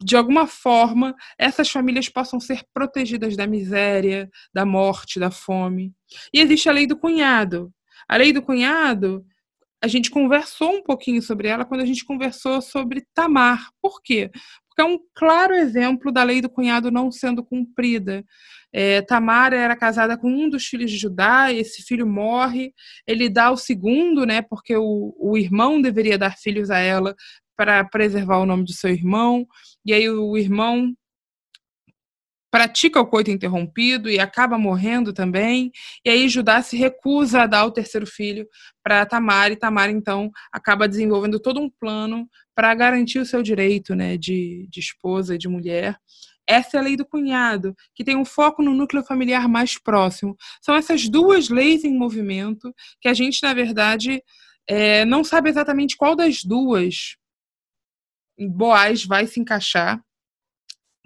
de 0.02 0.14
alguma 0.14 0.46
forma 0.46 1.14
essas 1.38 1.70
famílias 1.70 2.08
possam 2.08 2.38
ser 2.38 2.62
protegidas 2.74 3.34
da 3.34 3.46
miséria, 3.46 4.28
da 4.52 4.66
morte, 4.66 5.18
da 5.18 5.30
fome. 5.30 5.94
E 6.34 6.40
existe 6.40 6.68
a 6.68 6.72
lei 6.72 6.86
do 6.86 6.98
cunhado. 6.98 7.72
A 8.06 8.16
lei 8.16 8.30
do 8.30 8.42
cunhado 8.42 9.24
a 9.82 9.88
gente 9.88 10.10
conversou 10.10 10.74
um 10.74 10.82
pouquinho 10.82 11.22
sobre 11.22 11.48
ela 11.48 11.64
quando 11.64 11.80
a 11.80 11.86
gente 11.86 12.04
conversou 12.04 12.60
sobre 12.60 13.06
Tamar. 13.14 13.70
Por 13.80 14.02
quê? 14.02 14.30
Porque 14.76 14.82
é 14.82 14.94
um 14.94 14.98
claro 15.14 15.54
exemplo 15.54 16.12
da 16.12 16.22
lei 16.22 16.42
do 16.42 16.50
cunhado 16.50 16.90
não 16.90 17.10
sendo 17.10 17.42
cumprida. 17.42 18.22
É, 18.70 19.00
Tamar 19.00 19.54
era 19.54 19.74
casada 19.74 20.18
com 20.18 20.28
um 20.28 20.50
dos 20.50 20.66
filhos 20.66 20.90
de 20.90 20.98
Judá, 20.98 21.50
esse 21.50 21.82
filho 21.82 22.06
morre, 22.06 22.74
ele 23.06 23.30
dá 23.30 23.50
o 23.50 23.56
segundo, 23.56 24.26
né? 24.26 24.42
Porque 24.42 24.76
o, 24.76 25.16
o 25.18 25.38
irmão 25.38 25.80
deveria 25.80 26.18
dar 26.18 26.36
filhos 26.36 26.70
a 26.70 26.78
ela 26.78 27.14
para 27.56 27.82
preservar 27.84 28.36
o 28.36 28.44
nome 28.44 28.64
do 28.64 28.72
seu 28.74 28.90
irmão, 28.90 29.46
e 29.82 29.94
aí 29.94 30.10
o 30.10 30.36
irmão 30.36 30.92
pratica 32.56 32.98
o 32.98 33.06
coito 33.06 33.30
interrompido 33.30 34.08
e 34.08 34.18
acaba 34.18 34.56
morrendo 34.56 35.12
também. 35.12 35.70
E 36.02 36.08
aí 36.08 36.26
Judá 36.26 36.62
se 36.62 36.74
recusa 36.74 37.42
a 37.42 37.46
dar 37.46 37.66
o 37.66 37.70
terceiro 37.70 38.06
filho 38.06 38.48
para 38.82 39.04
Tamar, 39.04 39.52
e 39.52 39.56
Tamar 39.56 39.90
então 39.90 40.30
acaba 40.50 40.88
desenvolvendo 40.88 41.38
todo 41.38 41.60
um 41.60 41.68
plano 41.68 42.26
para 42.54 42.74
garantir 42.74 43.18
o 43.18 43.26
seu 43.26 43.42
direito 43.42 43.94
né, 43.94 44.16
de, 44.16 44.66
de 44.70 44.80
esposa 44.80 45.34
e 45.34 45.38
de 45.38 45.48
mulher. 45.48 45.98
Essa 46.48 46.78
é 46.78 46.80
a 46.80 46.82
lei 46.82 46.96
do 46.96 47.04
cunhado, 47.04 47.76
que 47.94 48.02
tem 48.02 48.16
um 48.16 48.24
foco 48.24 48.62
no 48.62 48.72
núcleo 48.72 49.04
familiar 49.04 49.46
mais 49.46 49.78
próximo. 49.78 50.34
São 50.62 50.74
essas 50.74 51.10
duas 51.10 51.50
leis 51.50 51.84
em 51.84 51.94
movimento 51.94 52.74
que 53.02 53.08
a 53.08 53.12
gente, 53.12 53.42
na 53.42 53.52
verdade, 53.52 54.22
é, 54.66 55.04
não 55.04 55.22
sabe 55.22 55.50
exatamente 55.50 55.94
qual 55.94 56.16
das 56.16 56.42
duas 56.42 57.18
Boaz 58.38 59.04
vai 59.04 59.26
se 59.26 59.40
encaixar, 59.40 60.02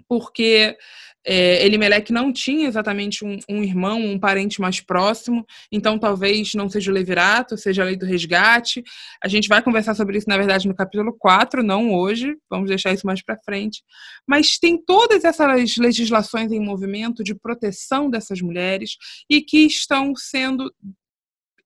porque 0.07 0.77
é, 1.25 1.63
Elimelec 1.65 2.11
não 2.11 2.33
tinha 2.33 2.67
exatamente 2.67 3.23
um, 3.23 3.37
um, 3.49 3.63
irmão, 3.63 3.99
um 3.99 4.19
parente 4.19 4.59
mais 4.59 4.81
próximo, 4.81 5.45
então 5.71 5.99
talvez 5.99 6.53
não 6.53 6.67
seja 6.67 6.91
o 6.91 6.93
levirato, 6.93 7.57
seja 7.57 7.83
a 7.83 7.85
lei 7.85 7.95
do 7.95 8.05
resgate. 8.05 8.83
A 9.23 9.27
gente 9.27 9.47
vai 9.47 9.61
conversar 9.61 9.95
sobre 9.95 10.17
isso, 10.17 10.27
na 10.27 10.37
verdade, 10.37 10.67
no 10.67 10.75
capítulo 10.75 11.15
4, 11.17 11.63
não 11.63 11.93
hoje, 11.93 12.35
vamos 12.49 12.69
deixar 12.69 12.93
isso 12.93 13.05
mais 13.05 13.23
para 13.23 13.39
frente. 13.43 13.83
Mas 14.27 14.57
tem 14.57 14.83
todas 14.83 15.23
essas 15.23 15.77
legislações 15.77 16.51
em 16.51 16.59
movimento 16.59 17.23
de 17.23 17.35
proteção 17.35 18.09
dessas 18.09 18.41
mulheres 18.41 18.97
e 19.29 19.41
que 19.41 19.65
estão 19.65 20.13
sendo 20.15 20.71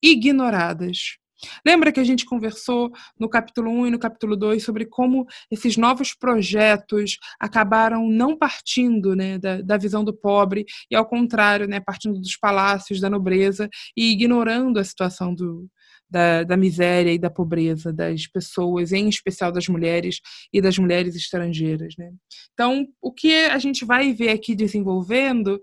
ignoradas. 0.02 1.18
Lembra 1.66 1.92
que 1.92 2.00
a 2.00 2.04
gente 2.04 2.26
conversou 2.26 2.92
no 3.20 3.30
capítulo 3.30 3.70
1 3.70 3.88
e 3.88 3.92
no 3.92 4.00
capítulo 4.00 4.36
2 4.36 4.64
sobre 4.64 4.86
como 4.86 5.26
esses 5.52 5.78
novos 5.78 6.14
projetos 6.14 7.18
acabaram 7.40 8.08
não 8.10 8.38
partindo 8.38 9.16
né, 9.16 9.38
da, 9.38 9.62
da 9.62 9.78
visão 9.78 10.04
do 10.04 10.14
pobre 10.14 10.66
e, 10.90 10.96
ao 10.96 11.06
contrário, 11.06 11.68
né, 11.68 11.80
partindo 11.80 12.20
dos 12.20 12.38
palácios, 12.38 13.00
da 13.00 13.10
nobreza 13.10 13.70
e 13.96 14.12
ignorando 14.12 14.80
a 14.80 14.84
situação 14.84 15.34
do, 15.34 15.68
da, 16.10 16.44
da, 16.44 16.56
miséria 16.56 17.12
e 17.12 17.20
da 17.20 17.30
pobreza 17.30 17.92
das 17.92 18.28
pessoas, 18.28 18.92
em 18.92 19.10
especial 19.10 19.52
das 19.52 19.68
mulheres 19.68 20.22
e 20.54 20.62
das 20.62 20.78
mulheres 20.78 21.16
estrangeiras. 21.16 21.96
Né? 21.98 22.12
Então, 22.54 22.88
o 23.02 23.12
que 23.12 23.46
a 23.46 23.58
gente 23.58 23.84
vai 23.84 24.14
ver 24.14 24.30
aqui 24.30 24.56
desenvolvendo 24.56 25.60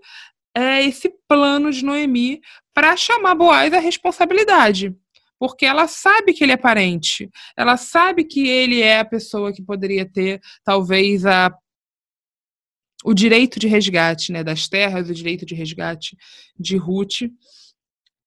é 0.55 0.83
esse 0.83 1.11
plano 1.27 1.71
de 1.71 1.83
Noemi 1.83 2.39
para 2.75 2.95
chamar 2.95 3.33
Boaz 3.33 3.73
à 3.73 3.79
responsabilidade 3.79 4.95
porque 5.43 5.65
ela 5.65 5.89
sabe 5.89 6.31
que 6.31 6.41
ele 6.41 6.53
é 6.53 6.57
parente, 6.57 7.29
ela 7.57 7.75
sabe 7.75 8.23
que 8.23 8.47
ele 8.47 8.79
é 8.79 8.99
a 8.99 9.05
pessoa 9.05 9.51
que 9.51 9.61
poderia 9.61 10.09
ter, 10.09 10.39
talvez, 10.63 11.25
a 11.25 11.53
o 13.03 13.13
direito 13.13 13.59
de 13.59 13.67
resgate 13.67 14.31
né, 14.31 14.41
das 14.41 14.69
terras, 14.69 15.09
o 15.09 15.13
direito 15.13 15.45
de 15.45 15.53
resgate 15.53 16.15
de 16.57 16.77
Ruth. 16.77 17.29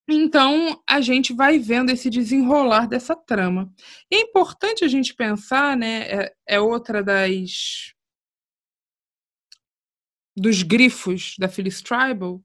Então, 0.06 0.78
a 0.86 1.00
gente 1.00 1.32
vai 1.32 1.58
vendo 1.58 1.88
esse 1.88 2.10
desenrolar 2.10 2.86
dessa 2.86 3.16
trama. 3.16 3.72
E 4.10 4.16
é 4.16 4.20
importante 4.20 4.84
a 4.84 4.88
gente 4.88 5.14
pensar, 5.14 5.74
né, 5.74 6.02
é, 6.02 6.34
é 6.46 6.60
outra 6.60 7.02
das 7.02 7.94
dos 10.36 10.62
grifos 10.62 11.34
da 11.38 11.48
Phyllis 11.48 11.80
Tribal, 11.80 12.44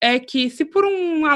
é 0.00 0.18
que 0.18 0.48
se 0.48 0.64
por 0.64 0.86
um 0.86 1.26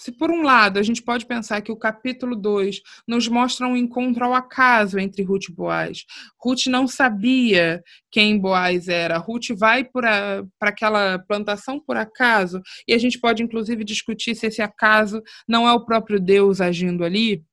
se 0.00 0.10
por 0.10 0.30
um 0.30 0.40
lado 0.40 0.78
a 0.78 0.82
gente 0.82 1.02
pode 1.02 1.26
pensar 1.26 1.60
que 1.60 1.70
o 1.70 1.76
capítulo 1.76 2.34
2 2.34 2.80
nos 3.06 3.28
mostra 3.28 3.68
um 3.68 3.76
encontro 3.76 4.24
ao 4.24 4.32
acaso 4.32 4.98
entre 4.98 5.22
Ruth 5.22 5.50
e 5.50 5.52
Boaz. 5.52 6.06
Ruth 6.42 6.68
não 6.68 6.88
sabia 6.88 7.82
quem 8.10 8.38
Boaz 8.38 8.88
era. 8.88 9.18
Ruth 9.18 9.48
vai 9.54 9.84
para 9.84 10.42
aquela 10.58 11.18
plantação 11.18 11.78
por 11.78 11.98
acaso, 11.98 12.62
e 12.88 12.94
a 12.94 12.98
gente 12.98 13.20
pode 13.20 13.42
inclusive 13.42 13.84
discutir 13.84 14.34
se 14.34 14.46
esse 14.46 14.62
acaso 14.62 15.22
não 15.46 15.68
é 15.68 15.72
o 15.74 15.84
próprio 15.84 16.18
Deus 16.18 16.62
agindo 16.62 17.04
ali, 17.04 17.44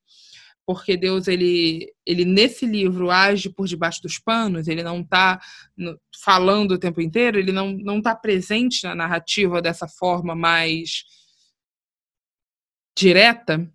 porque 0.66 0.96
Deus 0.96 1.28
ele, 1.28 1.94
ele 2.06 2.24
nesse 2.24 2.66
livro 2.66 3.12
age 3.12 3.50
por 3.50 3.68
debaixo 3.68 4.02
dos 4.02 4.20
panos, 4.20 4.70
ele 4.70 4.84
não 4.84 5.02
está 5.02 5.38
falando 6.24 6.72
o 6.72 6.80
tempo 6.80 7.02
inteiro, 7.02 7.38
ele 7.38 7.52
não 7.52 7.98
está 7.98 8.16
presente 8.16 8.86
na 8.86 8.96
narrativa 8.96 9.62
dessa 9.62 9.86
forma 9.86 10.34
mais 10.34 11.04
direta, 12.98 13.72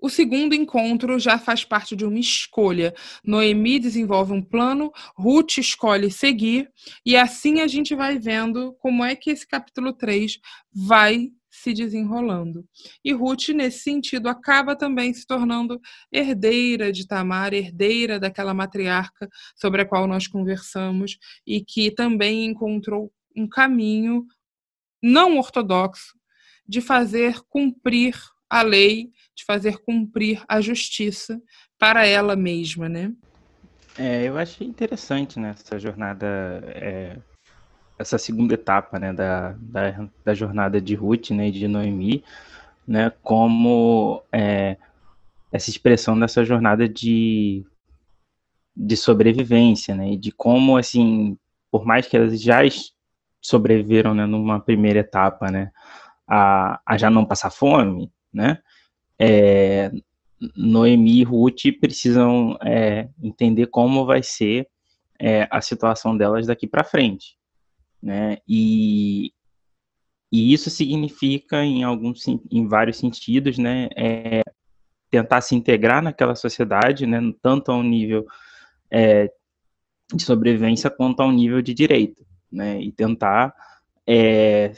o 0.00 0.08
segundo 0.08 0.54
encontro 0.54 1.18
já 1.18 1.36
faz 1.38 1.64
parte 1.64 1.96
de 1.96 2.04
uma 2.04 2.20
escolha. 2.20 2.94
Noemi 3.24 3.80
desenvolve 3.80 4.32
um 4.32 4.40
plano, 4.40 4.92
Ruth 5.16 5.58
escolhe 5.58 6.08
seguir, 6.08 6.70
e 7.04 7.16
assim 7.16 7.60
a 7.60 7.66
gente 7.66 7.94
vai 7.96 8.16
vendo 8.16 8.74
como 8.74 9.04
é 9.04 9.16
que 9.16 9.30
esse 9.30 9.46
capítulo 9.46 9.92
3 9.92 10.38
vai 10.72 11.32
se 11.50 11.74
desenrolando. 11.74 12.64
E 13.04 13.12
Ruth, 13.12 13.48
nesse 13.48 13.80
sentido, 13.80 14.28
acaba 14.28 14.76
também 14.76 15.12
se 15.12 15.26
tornando 15.26 15.80
herdeira 16.12 16.92
de 16.92 17.08
Tamar, 17.08 17.52
herdeira 17.52 18.20
daquela 18.20 18.54
matriarca 18.54 19.28
sobre 19.56 19.82
a 19.82 19.84
qual 19.84 20.06
nós 20.06 20.28
conversamos, 20.28 21.18
e 21.44 21.60
que 21.60 21.90
também 21.90 22.44
encontrou 22.46 23.12
um 23.36 23.48
caminho 23.48 24.24
não 25.02 25.38
ortodoxo 25.38 26.19
de 26.70 26.80
fazer 26.80 27.40
cumprir 27.48 28.14
a 28.48 28.62
lei, 28.62 29.10
de 29.34 29.44
fazer 29.44 29.78
cumprir 29.78 30.44
a 30.46 30.60
justiça 30.60 31.42
para 31.76 32.06
ela 32.06 32.36
mesma, 32.36 32.88
né? 32.88 33.12
É, 33.98 34.22
eu 34.22 34.38
achei 34.38 34.68
interessante 34.68 35.40
né, 35.40 35.52
jornada, 35.78 36.62
é, 36.68 37.18
essa 37.98 38.16
segunda 38.18 38.54
etapa, 38.54 39.00
né, 39.00 39.12
da, 39.12 39.56
da, 39.58 40.08
da, 40.24 40.32
jornada 40.32 40.80
de 40.80 40.94
Ruth, 40.94 41.30
né, 41.30 41.48
e 41.48 41.50
de 41.50 41.66
Noemi, 41.66 42.22
né, 42.86 43.10
como 43.20 44.22
é, 44.30 44.76
essa 45.50 45.70
expressão 45.70 46.16
dessa 46.16 46.44
jornada 46.44 46.88
de, 46.88 47.66
de 48.76 48.96
sobrevivência, 48.96 49.92
né, 49.96 50.12
e 50.12 50.16
de 50.16 50.30
como, 50.30 50.76
assim, 50.76 51.36
por 51.68 51.84
mais 51.84 52.06
que 52.06 52.16
elas 52.16 52.40
já 52.40 52.60
sobreviveram 53.42 54.14
né, 54.14 54.24
numa 54.24 54.60
primeira 54.60 55.00
etapa, 55.00 55.50
né, 55.50 55.72
a, 56.30 56.80
a 56.86 56.96
já 56.96 57.10
não 57.10 57.26
passar 57.26 57.50
fome, 57.50 58.12
né, 58.32 58.58
é, 59.18 59.90
Noemi 60.56 61.20
e 61.20 61.24
Ruth 61.24 61.78
precisam 61.80 62.56
é, 62.62 63.08
entender 63.20 63.66
como 63.66 64.06
vai 64.06 64.22
ser 64.22 64.68
é, 65.18 65.48
a 65.50 65.60
situação 65.60 66.16
delas 66.16 66.46
daqui 66.46 66.66
para 66.66 66.84
frente, 66.84 67.36
né, 68.00 68.38
e, 68.48 69.32
e 70.32 70.52
isso 70.52 70.70
significa 70.70 71.64
em 71.64 71.82
alguns, 71.82 72.24
em 72.28 72.68
vários 72.68 72.98
sentidos, 72.98 73.58
né, 73.58 73.88
é, 73.96 74.42
tentar 75.10 75.40
se 75.40 75.56
integrar 75.56 76.00
naquela 76.00 76.36
sociedade, 76.36 77.06
né, 77.06 77.18
tanto 77.42 77.72
ao 77.72 77.82
nível 77.82 78.24
é, 78.88 79.28
de 80.14 80.22
sobrevivência 80.22 80.88
quanto 80.88 81.20
ao 81.20 81.32
nível 81.32 81.60
de 81.60 81.74
direito, 81.74 82.24
né, 82.50 82.80
e 82.80 82.92
tentar, 82.92 83.52
é, 84.06 84.72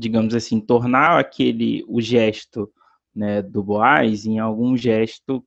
digamos 0.00 0.34
assim, 0.34 0.60
tornar 0.60 1.18
aquele 1.18 1.84
o 1.86 2.00
gesto 2.00 2.72
né, 3.14 3.42
do 3.42 3.62
Boaz 3.62 4.24
em 4.24 4.38
algum 4.38 4.76
gesto 4.76 5.44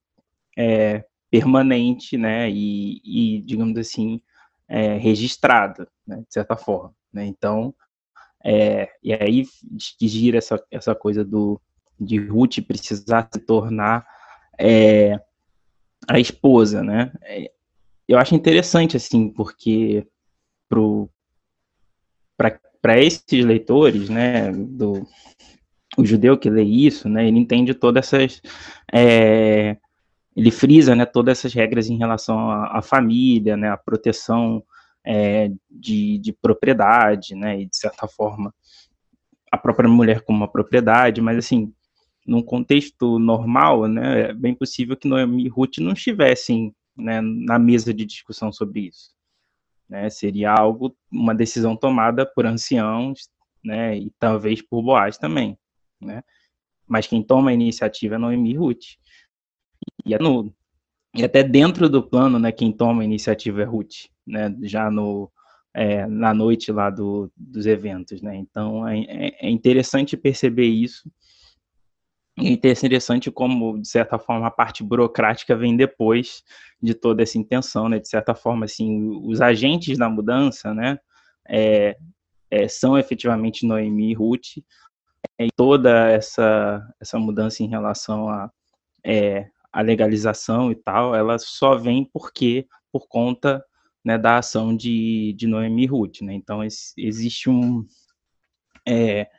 é, 0.57 1.03
permanente, 1.31 2.17
né, 2.17 2.49
e, 2.49 3.01
e, 3.03 3.41
digamos 3.41 3.77
assim, 3.77 4.21
é, 4.67 4.97
registrado, 4.97 5.87
né, 6.05 6.17
de 6.17 6.33
certa 6.33 6.55
forma. 6.55 6.93
Né? 7.11 7.25
Então, 7.25 7.73
é, 8.43 8.89
e 9.01 9.13
aí 9.13 9.45
que 9.97 10.07
gira 10.07 10.37
essa, 10.37 10.63
essa 10.69 10.93
coisa 10.93 11.23
do 11.23 11.59
de 11.99 12.17
Ruth 12.17 12.59
precisar 12.67 13.29
se 13.31 13.39
tornar 13.39 14.05
é, 14.59 15.19
a 16.07 16.19
esposa, 16.19 16.83
né? 16.83 17.11
É, 17.21 17.51
eu 18.07 18.17
acho 18.17 18.35
interessante, 18.35 18.97
assim, 18.97 19.29
porque 19.29 20.05
para 22.37 22.59
esses 22.91 23.45
leitores, 23.45 24.09
né, 24.09 24.51
do 24.51 25.07
o 25.95 26.03
judeu 26.03 26.37
que 26.37 26.49
lê 26.49 26.63
isso, 26.63 27.07
né, 27.07 27.27
ele 27.27 27.37
entende 27.37 27.73
todas 27.73 28.11
essas, 28.11 28.41
é, 28.91 29.77
ele 30.35 30.49
frisa, 30.51 30.95
né, 30.95 31.05
todas 31.05 31.37
essas 31.37 31.53
regras 31.53 31.87
em 31.87 31.97
relação 31.97 32.49
à, 32.49 32.79
à 32.79 32.81
família, 32.81 33.55
né, 33.55 33.69
à 33.69 33.77
proteção 33.77 34.63
é, 35.05 35.51
de, 35.69 36.17
de 36.17 36.33
propriedade, 36.33 37.35
né, 37.35 37.61
e 37.61 37.65
de 37.67 37.77
certa 37.77 38.07
forma 38.07 38.53
a 39.51 39.57
própria 39.57 39.87
mulher 39.87 40.21
como 40.21 40.39
uma 40.39 40.51
propriedade, 40.51 41.21
mas 41.21 41.37
assim, 41.37 41.71
num 42.25 42.41
contexto 42.41 43.19
normal, 43.19 43.87
né, 43.87 44.29
é 44.29 44.33
bem 44.33 44.55
possível 44.55 44.97
que 44.97 45.07
Noemi 45.07 45.45
e 45.45 45.49
Ruth 45.49 45.77
não 45.77 45.93
estivessem 45.93 46.73
né, 46.97 47.21
na 47.21 47.59
mesa 47.59 47.93
de 47.93 48.03
discussão 48.03 48.51
sobre 48.51 48.87
isso. 48.87 49.12
Né, 49.89 50.09
seria 50.09 50.51
algo, 50.51 50.95
uma 51.11 51.35
decisão 51.35 51.75
tomada 51.75 52.25
por 52.25 52.45
anciãos, 52.45 53.29
né, 53.63 53.97
e 53.97 54.11
talvez 54.19 54.61
por 54.61 54.81
Boaz 54.81 55.17
também, 55.17 55.57
né, 56.01 56.23
mas 56.87 57.05
quem 57.05 57.21
toma 57.21 57.51
a 57.51 57.53
iniciativa 57.53 58.15
é 58.15 58.17
Noemi 58.17 58.55
Ruth. 58.55 58.97
E, 60.05 60.13
é 60.13 60.19
no, 60.19 60.53
e 61.13 61.23
até 61.23 61.43
dentro 61.43 61.89
do 61.89 62.01
plano, 62.01 62.39
né, 62.39 62.51
quem 62.51 62.71
toma 62.71 63.01
a 63.01 63.05
iniciativa 63.05 63.61
é 63.61 63.65
Ruth, 63.65 64.07
né, 64.25 64.55
já 64.63 64.89
no, 64.89 65.31
é, 65.73 66.07
na 66.07 66.33
noite 66.33 66.71
lá 66.71 66.89
do, 66.89 67.31
dos 67.35 67.65
eventos, 67.65 68.21
né, 68.21 68.35
então 68.35 68.87
é, 68.87 68.99
é, 69.01 69.47
é 69.47 69.49
interessante 69.49 70.17
perceber 70.17 70.67
isso, 70.67 71.11
e 72.37 72.47
é 72.47 72.51
interessante 72.51 73.29
como, 73.29 73.79
de 73.79 73.87
certa 73.87 74.17
forma, 74.17 74.47
a 74.47 74.51
parte 74.51 74.83
burocrática 74.83 75.55
vem 75.55 75.77
depois 75.77 76.43
de 76.81 76.93
toda 76.93 77.21
essa 77.21 77.37
intenção, 77.37 77.87
né? 77.87 77.99
De 77.99 78.09
certa 78.09 78.33
forma, 78.33 78.65
assim, 78.65 79.09
os 79.23 79.39
agentes 79.39 79.97
da 79.97 80.09
mudança, 80.09 80.73
né? 80.73 80.97
É, 81.47 81.95
é, 82.49 82.67
são 82.67 82.97
efetivamente 82.97 83.65
Noemi 83.65 84.11
e 84.11 84.13
Ruth, 84.13 84.57
e 85.39 85.47
toda 85.55 86.09
essa, 86.09 86.87
essa 86.99 87.19
mudança 87.19 87.63
em 87.63 87.67
relação 87.67 88.29
a, 88.29 88.51
é, 89.05 89.47
a 89.71 89.81
legalização 89.81 90.71
e 90.71 90.75
tal, 90.75 91.15
ela 91.15 91.37
só 91.37 91.75
vem 91.75 92.03
porque, 92.11 92.67
por 92.91 93.07
conta 93.07 93.63
né, 94.03 94.17
da 94.17 94.37
ação 94.37 94.75
de, 94.75 95.33
de 95.33 95.47
Noemi 95.47 95.83
e 95.83 95.87
Ruth, 95.87 96.21
né? 96.21 96.33
Então, 96.33 96.61
existe 96.63 97.49
um, 97.49 97.85
é, 98.87 99.29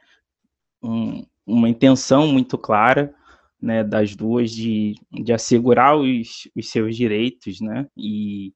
um 0.83 1.24
uma 1.46 1.68
intenção 1.68 2.26
muito 2.26 2.57
clara 2.57 3.14
né, 3.61 3.83
das 3.83 4.14
duas 4.14 4.50
de, 4.50 4.94
de 5.11 5.33
assegurar 5.33 5.96
os, 5.96 6.48
os 6.54 6.70
seus 6.70 6.96
direitos, 6.96 7.61
né, 7.61 7.87
e, 7.96 8.52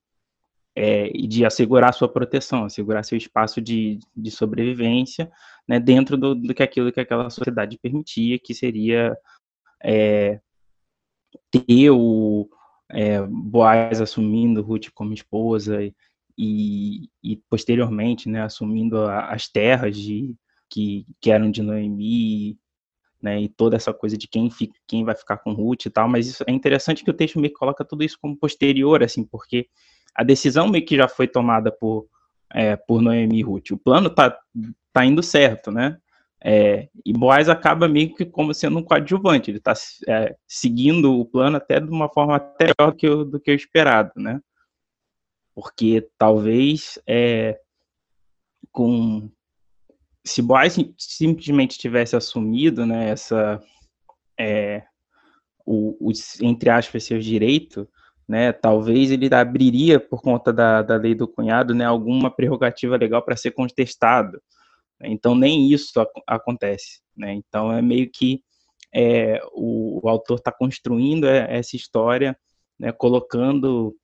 é, 0.77 1.11
e 1.14 1.27
de 1.27 1.44
assegurar 1.44 1.94
sua 1.94 2.09
proteção, 2.09 2.64
assegurar 2.64 3.05
seu 3.05 3.16
espaço 3.16 3.61
de, 3.61 3.98
de 4.14 4.31
sobrevivência, 4.31 5.31
né, 5.66 5.81
dentro 5.81 6.16
do, 6.16 6.35
do 6.35 6.55
que 6.55 6.62
aquilo 6.62 6.92
que 6.92 7.01
aquela 7.01 7.31
sociedade 7.31 7.79
permitia, 7.79 8.38
que 8.38 8.55
seria 8.55 9.16
é, 9.83 10.40
ter 11.51 11.90
o 11.90 12.48
é, 12.90 13.22
Boaz 13.27 14.01
assumindo 14.01 14.62
Ruth 14.62 14.88
como 14.94 15.12
esposa 15.12 15.79
e, 16.37 17.09
e 17.22 17.37
posteriormente, 17.48 18.29
né, 18.29 18.42
assumindo 18.42 18.98
a, 18.98 19.31
as 19.33 19.48
terras 19.48 19.96
de, 19.96 20.37
que, 20.70 21.07
que 21.20 21.31
eram 21.31 21.51
de 21.51 21.62
Noemi 21.62 22.59
né, 23.20 23.40
e 23.40 23.48
toda 23.48 23.76
essa 23.76 23.92
coisa 23.92 24.16
de 24.16 24.28
quem, 24.28 24.50
fica, 24.50 24.74
quem 24.87 25.04
vai 25.04 25.14
ficar 25.14 25.38
com 25.38 25.52
Ruth 25.52 25.87
e 25.87 25.90
tal, 25.90 26.09
mas 26.09 26.26
isso 26.28 26.44
é 26.46 26.52
interessante 26.52 27.04
que 27.04 27.11
o 27.11 27.14
texto 27.14 27.40
que 27.40 27.50
coloca 27.50 27.85
tudo 27.85 28.04
isso 28.04 28.18
como 28.20 28.37
posterior, 28.37 29.02
assim, 29.02 29.24
porque 29.24 29.68
a 30.14 30.22
decisão 30.22 30.68
meio 30.68 30.85
que 30.85 30.96
já 30.96 31.09
foi 31.09 31.26
tomada 31.26 31.72
por, 31.72 32.07
é, 32.52 32.76
por 32.76 33.02
Noemi 33.02 33.38
e 33.38 33.42
Ruth, 33.42 33.70
o 33.72 33.78
plano 33.78 34.09
tá, 34.09 34.38
tá 34.92 35.04
indo 35.04 35.22
certo, 35.22 35.70
né, 35.70 35.98
é, 36.42 36.88
e 37.04 37.12
Boaz 37.12 37.48
acaba 37.48 37.88
meio 37.88 38.14
que 38.14 38.24
como 38.24 38.54
sendo 38.54 38.78
um 38.78 38.83
coadjuvante, 38.83 39.50
ele 39.50 39.59
está 39.59 39.72
é, 40.07 40.37
seguindo 40.46 41.18
o 41.18 41.24
plano 41.24 41.57
até 41.57 41.81
de 41.81 41.90
uma 41.90 42.09
forma 42.09 42.37
até 42.37 42.72
melhor 42.78 42.92
que 42.94 43.09
do 43.09 43.40
que 43.40 43.50
o 43.50 43.54
esperado, 43.54 44.12
né, 44.16 44.40
porque 45.54 46.09
talvez 46.16 47.00
é, 47.04 47.59
com 48.70 49.28
se 50.29 50.43
Boaz 50.43 50.77
simplesmente 50.97 51.79
tivesse 51.79 52.14
assumido 52.17 52.85
né, 52.85 53.11
essa, 53.11 53.61
é, 54.38 54.85
o, 55.64 56.11
entre 56.43 56.71
aspas, 56.71 57.05
seus 57.05 57.25
direitos, 57.25 57.87
né, 58.29 58.53
talvez 58.53 59.11
ele 59.11 59.33
abriria, 59.35 59.99
por 59.99 60.21
conta 60.21 60.53
da, 60.53 60.83
da 60.83 60.97
lei 60.97 61.14
do 61.14 61.27
cunhado, 61.27 61.75
né, 61.75 61.85
alguma 61.85 62.31
prerrogativa 62.31 62.97
legal 62.97 63.23
para 63.23 63.37
ser 63.37 63.53
contestado. 63.53 64.41
Então, 65.03 65.35
nem 65.35 65.73
isso 65.73 65.99
ac 66.01 66.11
acontece. 66.27 67.01
Né? 67.17 67.33
Então, 67.33 67.73
é 67.73 67.81
meio 67.81 68.11
que 68.11 68.43
é, 68.93 69.41
o, 69.53 70.01
o, 70.05 70.09
autor 70.09 70.38
está 70.38 70.53
construindo 70.53 71.27
essa 71.27 71.77
história, 71.77 72.37
né, 72.79 72.93
colocando 72.93 73.97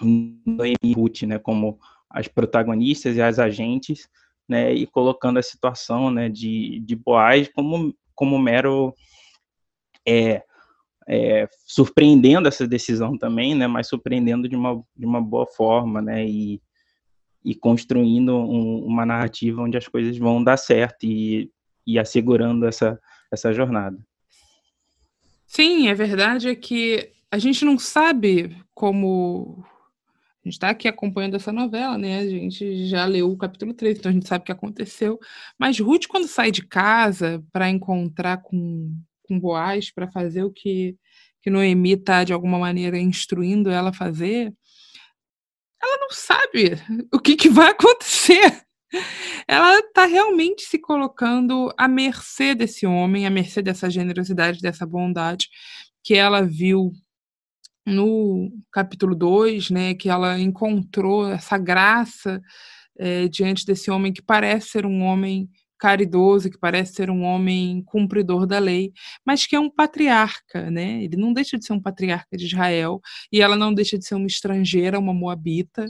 Noemi 0.00 0.76
e 0.82 0.92
Ruth 0.92 1.22
né, 1.22 1.38
como 1.38 1.78
as 2.08 2.28
protagonistas 2.28 3.16
e 3.16 3.22
as 3.22 3.38
agentes, 3.38 4.08
né, 4.48 4.72
e 4.72 4.86
colocando 4.86 5.38
a 5.38 5.42
situação 5.42 6.10
né, 6.10 6.28
de, 6.28 6.80
de 6.80 6.94
Boaz 6.94 7.48
como, 7.48 7.94
como 8.14 8.38
mero 8.38 8.94
é, 10.06 10.42
é, 11.08 11.48
surpreendendo 11.66 12.48
essa 12.48 12.66
decisão 12.66 13.16
também, 13.16 13.54
né, 13.54 13.66
mas 13.66 13.88
surpreendendo 13.88 14.48
de 14.48 14.56
uma, 14.56 14.82
de 14.96 15.06
uma 15.06 15.20
boa 15.20 15.46
forma, 15.46 16.00
né, 16.02 16.26
e, 16.26 16.60
e 17.44 17.54
construindo 17.54 18.34
um, 18.36 18.84
uma 18.84 19.04
narrativa 19.04 19.62
onde 19.62 19.76
as 19.76 19.88
coisas 19.88 20.16
vão 20.18 20.42
dar 20.42 20.56
certo 20.56 21.04
e, 21.04 21.50
e 21.86 21.98
assegurando 21.98 22.66
essa, 22.66 22.98
essa 23.30 23.52
jornada. 23.52 23.98
Sim, 25.46 25.88
é 25.88 25.94
verdade 25.94 26.48
é 26.48 26.54
que 26.54 27.12
a 27.30 27.38
gente 27.38 27.64
não 27.64 27.78
sabe 27.78 28.56
como 28.74 29.64
a 30.44 30.48
gente 30.48 30.54
está 30.56 30.68
aqui 30.68 30.86
acompanhando 30.86 31.36
essa 31.36 31.50
novela, 31.50 31.96
né? 31.96 32.18
A 32.18 32.28
gente 32.28 32.86
já 32.86 33.06
leu 33.06 33.30
o 33.30 33.36
capítulo 33.36 33.72
3, 33.72 33.98
então 33.98 34.10
a 34.10 34.12
gente 34.12 34.28
sabe 34.28 34.42
o 34.42 34.44
que 34.44 34.52
aconteceu. 34.52 35.18
Mas 35.58 35.80
Ruth, 35.80 36.06
quando 36.06 36.28
sai 36.28 36.50
de 36.50 36.66
casa 36.66 37.42
para 37.50 37.70
encontrar 37.70 38.42
com, 38.42 38.94
com 39.22 39.40
Boaz, 39.40 39.90
para 39.90 40.06
fazer 40.06 40.44
o 40.44 40.52
que, 40.52 40.98
que 41.40 41.48
Noemi 41.48 41.92
está, 41.92 42.24
de 42.24 42.34
alguma 42.34 42.58
maneira, 42.58 42.98
instruindo 42.98 43.70
ela 43.70 43.88
a 43.88 43.94
fazer, 43.94 44.52
ela 45.82 45.98
não 45.98 46.10
sabe 46.10 46.78
o 47.10 47.18
que, 47.18 47.36
que 47.36 47.48
vai 47.48 47.70
acontecer. 47.70 48.62
Ela 49.48 49.78
está 49.78 50.04
realmente 50.04 50.62
se 50.62 50.78
colocando 50.78 51.72
à 51.76 51.88
mercê 51.88 52.54
desse 52.54 52.86
homem, 52.86 53.26
à 53.26 53.30
mercê 53.30 53.62
dessa 53.62 53.88
generosidade, 53.88 54.60
dessa 54.60 54.86
bondade 54.86 55.48
que 56.02 56.14
ela 56.14 56.42
viu 56.42 56.92
no 57.86 58.50
capítulo 58.72 59.14
2, 59.14 59.70
né, 59.70 59.94
que 59.94 60.08
ela 60.08 60.38
encontrou 60.38 61.30
essa 61.30 61.58
graça 61.58 62.40
é, 62.98 63.28
diante 63.28 63.66
desse 63.66 63.90
homem 63.90 64.12
que 64.12 64.22
parece 64.22 64.70
ser 64.70 64.86
um 64.86 65.02
homem 65.02 65.48
caridoso, 65.78 66.50
que 66.50 66.58
parece 66.58 66.94
ser 66.94 67.10
um 67.10 67.22
homem 67.22 67.82
cumpridor 67.84 68.46
da 68.46 68.58
lei, 68.58 68.92
mas 69.26 69.46
que 69.46 69.56
é 69.56 69.60
um 69.60 69.68
patriarca, 69.70 70.70
né? 70.70 71.04
Ele 71.04 71.16
não 71.16 71.32
deixa 71.32 71.58
de 71.58 71.66
ser 71.66 71.74
um 71.74 71.80
patriarca 71.82 72.36
de 72.36 72.46
Israel 72.46 73.00
e 73.30 73.42
ela 73.42 73.56
não 73.56 73.74
deixa 73.74 73.98
de 73.98 74.06
ser 74.06 74.14
uma 74.14 74.26
estrangeira, 74.26 74.98
uma 74.98 75.12
moabita. 75.12 75.86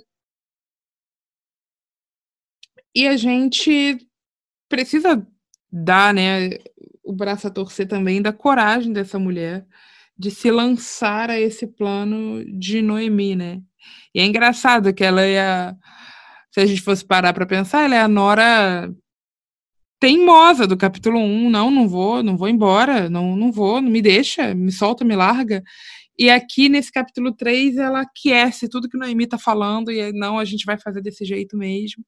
E 2.95 3.07
a 3.07 3.17
gente 3.17 3.99
precisa 4.69 5.27
dar, 5.71 6.15
né, 6.15 6.51
o 7.05 7.13
braço 7.13 7.47
a 7.47 7.51
torcer 7.51 7.87
também 7.87 8.23
da 8.23 8.33
coragem 8.33 8.93
dessa 8.93 9.19
mulher 9.19 9.67
de 10.17 10.31
se 10.31 10.51
lançar 10.51 11.31
a 11.31 11.41
esse 11.41 11.67
plano 11.67 12.45
de 12.45 12.81
Noemi, 12.81 13.35
né? 13.35 13.61
E 14.15 14.21
é 14.21 14.25
engraçado 14.25 14.95
que 14.95 15.05
ela 15.05 15.23
é, 15.23 15.75
se 16.53 16.61
a 16.61 16.67
gente 16.67 16.83
fosse 16.83 17.05
parar 17.05 17.33
para 17.33 17.47
pensar, 17.47 17.83
ela 17.85 17.97
é 17.97 18.01
a 18.01 18.09
nora 18.09 18.91
teimosa 20.01 20.67
do 20.67 20.77
capítulo 20.77 21.19
1, 21.19 21.51
não, 21.51 21.71
não 21.71 21.89
vou, 21.89 22.23
não 22.23 22.37
vou 22.37 22.49
embora, 22.49 23.09
não, 23.09 23.35
não 23.37 23.51
vou, 23.51 23.81
não 23.81 23.91
me 23.91 24.03
deixa, 24.03 24.55
me 24.55 24.71
solta, 24.71 25.05
me 25.05 25.17
larga. 25.17 25.63
E 26.19 26.31
aqui 26.31 26.69
nesse 26.69 26.93
capítulo 26.93 27.35
3 27.35 27.77
ela 27.77 28.03
aquece 28.03 28.69
tudo 28.69 28.89
que 28.89 28.97
Noemi 28.97 29.25
está 29.25 29.39
falando 29.39 29.91
e 29.91 30.13
não, 30.13 30.39
a 30.39 30.45
gente 30.45 30.65
vai 30.65 30.79
fazer 30.79 31.03
desse 31.03 31.25
jeito 31.25 31.57
mesmo. 31.57 32.05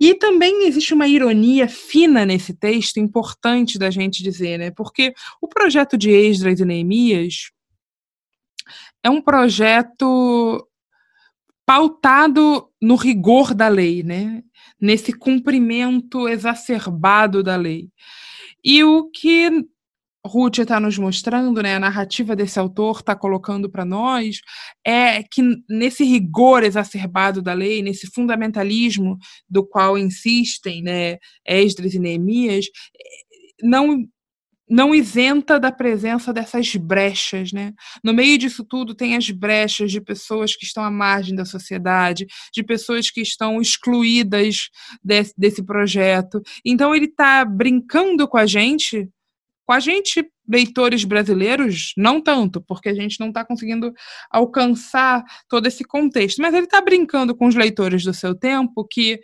E 0.00 0.14
também 0.14 0.66
existe 0.66 0.92
uma 0.92 1.06
ironia 1.06 1.68
fina 1.68 2.26
nesse 2.26 2.52
texto, 2.52 2.98
importante 2.98 3.78
da 3.78 3.90
gente 3.90 4.22
dizer, 4.22 4.58
né? 4.58 4.70
Porque 4.70 5.14
o 5.40 5.48
projeto 5.48 5.96
de 5.96 6.10
Esdras 6.10 6.60
e 6.60 6.64
Neemias 6.64 7.50
é 9.02 9.10
um 9.10 9.20
projeto 9.20 10.66
pautado 11.66 12.68
no 12.80 12.96
rigor 12.96 13.54
da 13.54 13.68
lei, 13.68 14.02
né? 14.02 14.42
Nesse 14.80 15.12
cumprimento 15.12 16.28
exacerbado 16.28 17.42
da 17.42 17.56
lei. 17.56 17.88
E 18.62 18.82
o 18.82 19.10
que 19.10 19.64
Ruth 20.26 20.58
está 20.58 20.80
nos 20.80 20.96
mostrando, 20.96 21.62
né, 21.62 21.76
a 21.76 21.80
narrativa 21.80 22.34
desse 22.34 22.58
autor 22.58 22.98
está 23.00 23.14
colocando 23.14 23.70
para 23.70 23.84
nós, 23.84 24.40
é 24.84 25.22
que 25.22 25.42
nesse 25.68 26.02
rigor 26.02 26.62
exacerbado 26.62 27.42
da 27.42 27.52
lei, 27.52 27.82
nesse 27.82 28.06
fundamentalismo 28.06 29.18
do 29.48 29.66
qual 29.66 29.98
insistem 29.98 30.82
né, 30.82 31.18
Esdras 31.46 31.94
e 31.94 31.98
Neemias, 31.98 32.66
não 33.62 34.04
não 34.66 34.94
isenta 34.94 35.60
da 35.60 35.70
presença 35.70 36.32
dessas 36.32 36.74
brechas, 36.76 37.52
né? 37.52 37.74
No 38.02 38.14
meio 38.14 38.38
disso 38.38 38.64
tudo 38.64 38.94
tem 38.94 39.14
as 39.14 39.28
brechas 39.30 39.92
de 39.92 40.00
pessoas 40.00 40.56
que 40.56 40.64
estão 40.64 40.82
à 40.82 40.90
margem 40.90 41.34
da 41.34 41.44
sociedade, 41.44 42.26
de 42.52 42.62
pessoas 42.62 43.10
que 43.10 43.20
estão 43.20 43.60
excluídas 43.60 44.70
desse, 45.02 45.34
desse 45.36 45.62
projeto. 45.62 46.40
Então 46.64 46.94
ele 46.94 47.04
está 47.04 47.44
brincando 47.44 48.26
com 48.26 48.38
a 48.38 48.46
gente 48.46 49.06
com 49.66 49.72
a 49.72 49.80
gente, 49.80 50.26
leitores 50.48 51.04
brasileiros, 51.04 51.92
não 51.96 52.20
tanto, 52.20 52.60
porque 52.60 52.88
a 52.88 52.94
gente 52.94 53.18
não 53.20 53.28
está 53.28 53.44
conseguindo 53.44 53.92
alcançar 54.30 55.22
todo 55.48 55.66
esse 55.66 55.84
contexto. 55.84 56.40
Mas 56.42 56.54
ele 56.54 56.64
está 56.66 56.80
brincando 56.80 57.34
com 57.34 57.46
os 57.46 57.54
leitores 57.54 58.04
do 58.04 58.14
seu 58.14 58.34
tempo 58.34 58.86
que 58.88 59.20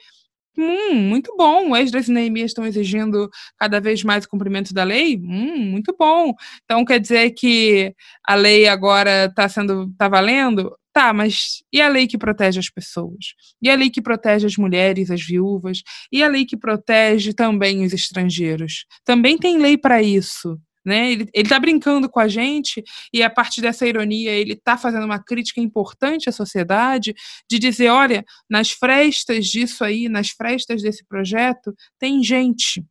Hum, 0.59 0.95
muito 0.95 1.35
bom. 1.37 1.75
Esdras 1.77 2.09
e 2.09 2.13
Neemias 2.13 2.51
estão 2.51 2.67
exigindo 2.67 3.31
cada 3.57 3.81
vez 3.81 4.03
mais 4.03 4.25
o 4.25 4.29
cumprimento 4.29 4.75
da 4.75 4.83
lei? 4.85 5.17
Hum, 5.17 5.71
muito 5.71 5.95
bom. 5.99 6.35
Então 6.65 6.85
quer 6.85 6.99
dizer 7.01 7.31
que 7.31 7.95
a 8.27 8.35
lei 8.35 8.67
agora 8.69 9.27
está 9.27 9.49
sendo 9.49 9.91
tá 9.97 10.09
valendo? 10.09 10.77
Tá, 10.93 11.13
mas 11.13 11.63
e 11.73 11.81
a 11.81 11.89
lei 11.89 12.09
que 12.09 12.19
protege 12.19 12.59
as 12.59 12.69
pessoas? 12.69 13.35
E 13.63 13.71
a 13.71 13.77
lei 13.77 13.91
que 13.91 14.03
protege 14.03 14.47
as 14.47 14.57
mulheres, 14.57 15.11
as 15.11 15.23
viúvas? 15.23 15.83
E 16.11 16.23
a 16.23 16.29
lei 16.29 16.45
que 16.45 16.57
protege 16.57 17.33
também 17.33 17.85
os 17.85 17.93
estrangeiros? 17.93 18.87
Também 19.05 19.39
tem 19.39 19.59
lei 19.59 19.79
para 19.79 20.03
isso. 20.03 20.59
Né? 20.85 21.13
Ele 21.13 21.31
está 21.35 21.61
brincando 21.61 22.09
com 22.09 22.19
a 22.19 22.27
gente 22.27 22.83
e 23.13 23.23
a 23.23 23.31
partir 23.31 23.61
dessa 23.61 23.87
ironia 23.87 24.33
ele 24.33 24.55
está 24.55 24.79
fazendo 24.79 25.05
uma 25.05 25.23
crítica 25.23 25.61
importante 25.61 26.29
à 26.29 26.33
sociedade 26.33 27.15
de 27.49 27.59
dizer, 27.59 27.91
olha, 27.91 28.25
nas 28.49 28.71
frestas 28.71 29.47
disso 29.47 29.85
aí, 29.85 30.09
nas 30.09 30.31
frestas 30.31 30.83
desse 30.83 31.05
projeto, 31.05 31.75
tem 31.99 32.25
gente. 32.25 32.83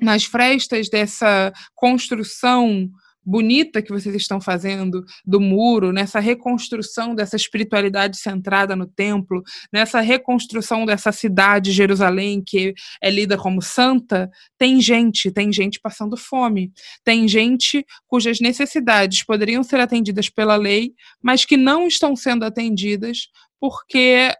Nas 0.00 0.24
frestas 0.24 0.88
dessa 0.88 1.52
construção 1.74 2.88
bonita 3.26 3.82
que 3.82 3.90
vocês 3.90 4.14
estão 4.14 4.40
fazendo 4.40 5.04
do 5.24 5.40
muro, 5.40 5.92
nessa 5.92 6.20
reconstrução 6.20 7.12
dessa 7.12 7.34
espiritualidade 7.34 8.16
centrada 8.18 8.76
no 8.76 8.86
templo, 8.86 9.42
nessa 9.72 10.00
reconstrução 10.00 10.86
dessa 10.86 11.10
cidade, 11.10 11.72
Jerusalém, 11.72 12.40
que 12.46 12.72
é 13.02 13.10
lida 13.10 13.36
como 13.36 13.60
santa, 13.60 14.30
tem 14.56 14.80
gente, 14.80 15.32
tem 15.32 15.52
gente 15.52 15.80
passando 15.80 16.16
fome, 16.16 16.72
tem 17.02 17.26
gente 17.26 17.84
cujas 18.06 18.38
necessidades 18.38 19.24
poderiam 19.24 19.64
ser 19.64 19.80
atendidas 19.80 20.30
pela 20.30 20.54
lei, 20.54 20.94
mas 21.20 21.44
que 21.44 21.56
não 21.56 21.88
estão 21.88 22.14
sendo 22.14 22.44
atendidas 22.44 23.28
porque 23.58 24.32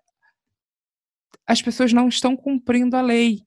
as 1.46 1.61
pessoas 1.61 1.92
não 1.92 2.09
estão 2.09 2.37
cumprindo 2.37 2.96
a 2.96 3.03
lei. 3.03 3.40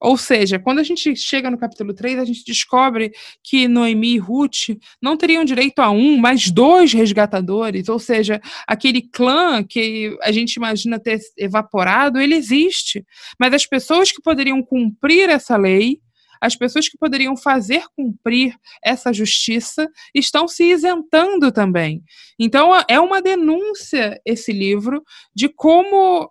Ou 0.00 0.16
seja, 0.16 0.58
quando 0.58 0.78
a 0.78 0.82
gente 0.82 1.16
chega 1.16 1.50
no 1.50 1.58
capítulo 1.58 1.92
3, 1.92 2.20
a 2.20 2.24
gente 2.24 2.44
descobre 2.44 3.12
que 3.42 3.66
Noemi 3.66 4.14
e 4.14 4.18
Ruth 4.18 4.76
não 5.02 5.16
teriam 5.16 5.44
direito 5.44 5.80
a 5.80 5.90
um, 5.90 6.16
mas 6.16 6.50
dois 6.50 6.92
resgatadores. 6.92 7.88
Ou 7.88 7.98
seja, 7.98 8.40
aquele 8.66 9.02
clã 9.02 9.62
que 9.64 10.16
a 10.22 10.30
gente 10.30 10.54
imagina 10.54 11.00
ter 11.00 11.18
evaporado, 11.36 12.20
ele 12.20 12.36
existe. 12.36 13.04
Mas 13.40 13.52
as 13.52 13.66
pessoas 13.66 14.12
que 14.12 14.22
poderiam 14.22 14.62
cumprir 14.62 15.28
essa 15.28 15.56
lei, 15.56 16.00
as 16.40 16.54
pessoas 16.54 16.88
que 16.88 16.96
poderiam 16.96 17.36
fazer 17.36 17.82
cumprir 17.96 18.54
essa 18.82 19.12
justiça 19.12 19.88
estão 20.14 20.46
se 20.46 20.64
isentando 20.70 21.50
também. 21.50 22.02
Então, 22.38 22.70
é 22.88 23.00
uma 23.00 23.20
denúncia 23.20 24.20
esse 24.24 24.52
livro 24.52 25.02
de 25.34 25.48
como 25.48 26.30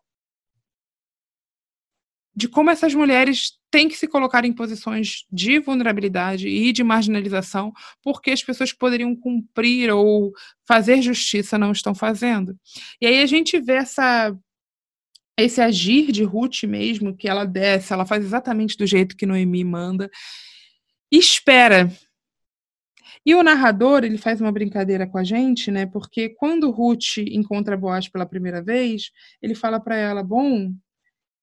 de 2.38 2.48
como 2.48 2.70
essas 2.70 2.94
mulheres 2.94 3.57
têm 3.72 3.90
que 3.90 3.98
se 3.98 4.08
colocar 4.08 4.46
em 4.46 4.54
posições 4.54 5.26
de 5.32 5.60
vulnerabilidade 5.60 6.48
e 6.48 6.72
de 6.72 6.84
marginalização, 6.84 7.74
porque 8.02 8.32
as 8.32 8.44
pessoas 8.44 8.72
que 8.72 8.78
poderiam 8.78 9.16
cumprir 9.16 9.92
ou 9.92 10.32
fazer 10.66 11.02
justiça 11.02 11.58
não 11.58 11.72
estão 11.72 11.94
fazendo. 11.94 12.58
E 13.02 13.08
aí 13.08 13.22
a 13.22 13.26
gente 13.26 13.60
vê 13.60 13.74
essa 13.74 14.36
esse 15.40 15.62
agir 15.62 16.12
de 16.12 16.24
Ruth 16.24 16.64
mesmo, 16.64 17.16
que 17.16 17.30
ela 17.30 17.46
desce, 17.46 17.94
ela 17.94 18.08
faz 18.08 18.26
exatamente 18.26 18.76
do 18.76 18.88
jeito 18.88 19.16
que 19.16 19.26
Noemi 19.26 19.64
manda, 19.64 20.10
e 21.12 21.20
espera. 21.20 21.92
E 23.26 23.36
o 23.36 23.44
narrador, 23.44 24.04
ele 24.04 24.18
faz 24.18 24.42
uma 24.42 24.52
brincadeira 24.52 25.06
com 25.06 25.18
a 25.18 25.24
gente, 25.24 25.70
né? 25.70 25.86
Porque 25.86 26.30
quando 26.30 26.72
Ruth 26.72 27.18
encontra 27.20 27.78
Boaz 27.78 28.08
pela 28.08 28.26
primeira 28.26 28.64
vez, 28.64 29.12
ele 29.42 29.54
fala 29.54 29.80
para 29.80 29.96
ela: 29.96 30.24
"Bom, 30.24 30.74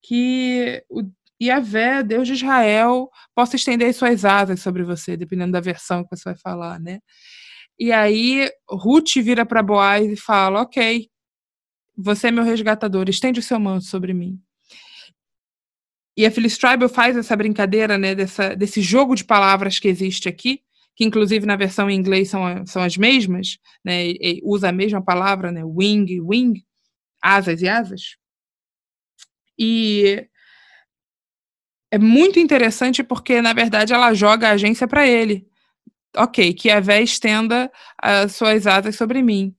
que 0.03 0.83
o 0.89 1.03
Yahvé, 1.43 2.03
Deus 2.03 2.27
de 2.27 2.35
Israel, 2.35 3.11
possa 3.35 3.57
estender 3.57 3.93
suas 3.93 4.25
asas 4.25 4.61
sobre 4.61 4.83
você, 4.85 5.17
dependendo 5.17 5.53
da 5.53 5.61
versão 5.61 6.05
que 6.05 6.17
você 6.17 6.25
vai 6.25 6.37
falar, 6.37 6.79
né? 6.81 7.01
E 7.79 7.93
aí 7.93 8.49
Ruth 8.71 9.17
vira 9.17 9.45
para 9.45 9.63
Boaz 9.63 10.11
e 10.11 10.17
fala: 10.17 10.63
Ok, 10.63 11.09
você 11.97 12.29
é 12.29 12.31
meu 12.31 12.45
resgatador, 12.45 13.09
estende 13.09 13.41
o 13.41 13.43
seu 13.43 13.59
manto 13.59 13.85
sobre 13.85 14.13
mim. 14.15 14.41
E 16.17 16.25
a 16.25 16.31
Phyllis 16.31 16.57
Tribal 16.57 16.89
faz 16.89 17.17
essa 17.17 17.35
brincadeira, 17.35 17.99
né, 17.99 18.15
dessa, 18.15 18.55
desse 18.55 18.81
jogo 18.81 19.17
de 19.17 19.25
palavras 19.25 19.81
que 19.81 19.89
existe 19.89 20.29
aqui, 20.29 20.61
que 20.95 21.05
inclusive 21.05 21.45
na 21.45 21.57
versão 21.57 21.91
em 21.91 21.97
inglês 21.97 22.31
são, 22.31 22.65
são 22.67 22.83
as 22.83 22.97
mesmas, 22.97 23.59
né, 23.85 24.13
usa 24.45 24.69
a 24.69 24.73
mesma 24.73 25.03
palavra, 25.03 25.51
né, 25.51 25.65
wing, 25.65 26.21
wing, 26.21 26.65
asas 27.21 27.63
e 27.63 27.69
asas. 27.69 28.17
E 29.59 30.29
é 31.95 31.99
muito 31.99 32.41
interessante 32.41 33.05
porque, 33.05 33.41
na 33.41 33.53
verdade, 33.53 33.93
ela 33.93 34.13
joga 34.13 34.49
a 34.49 34.53
agência 34.55 34.89
para 34.89 35.07
ele. 35.07 35.47
Ok, 36.17 36.53
que 36.55 36.69
a 36.69 36.81
Vé 36.81 37.01
estenda 37.01 37.71
as 37.97 38.35
suas 38.35 38.67
asas 38.67 38.97
sobre 38.97 39.23
mim. 39.23 39.55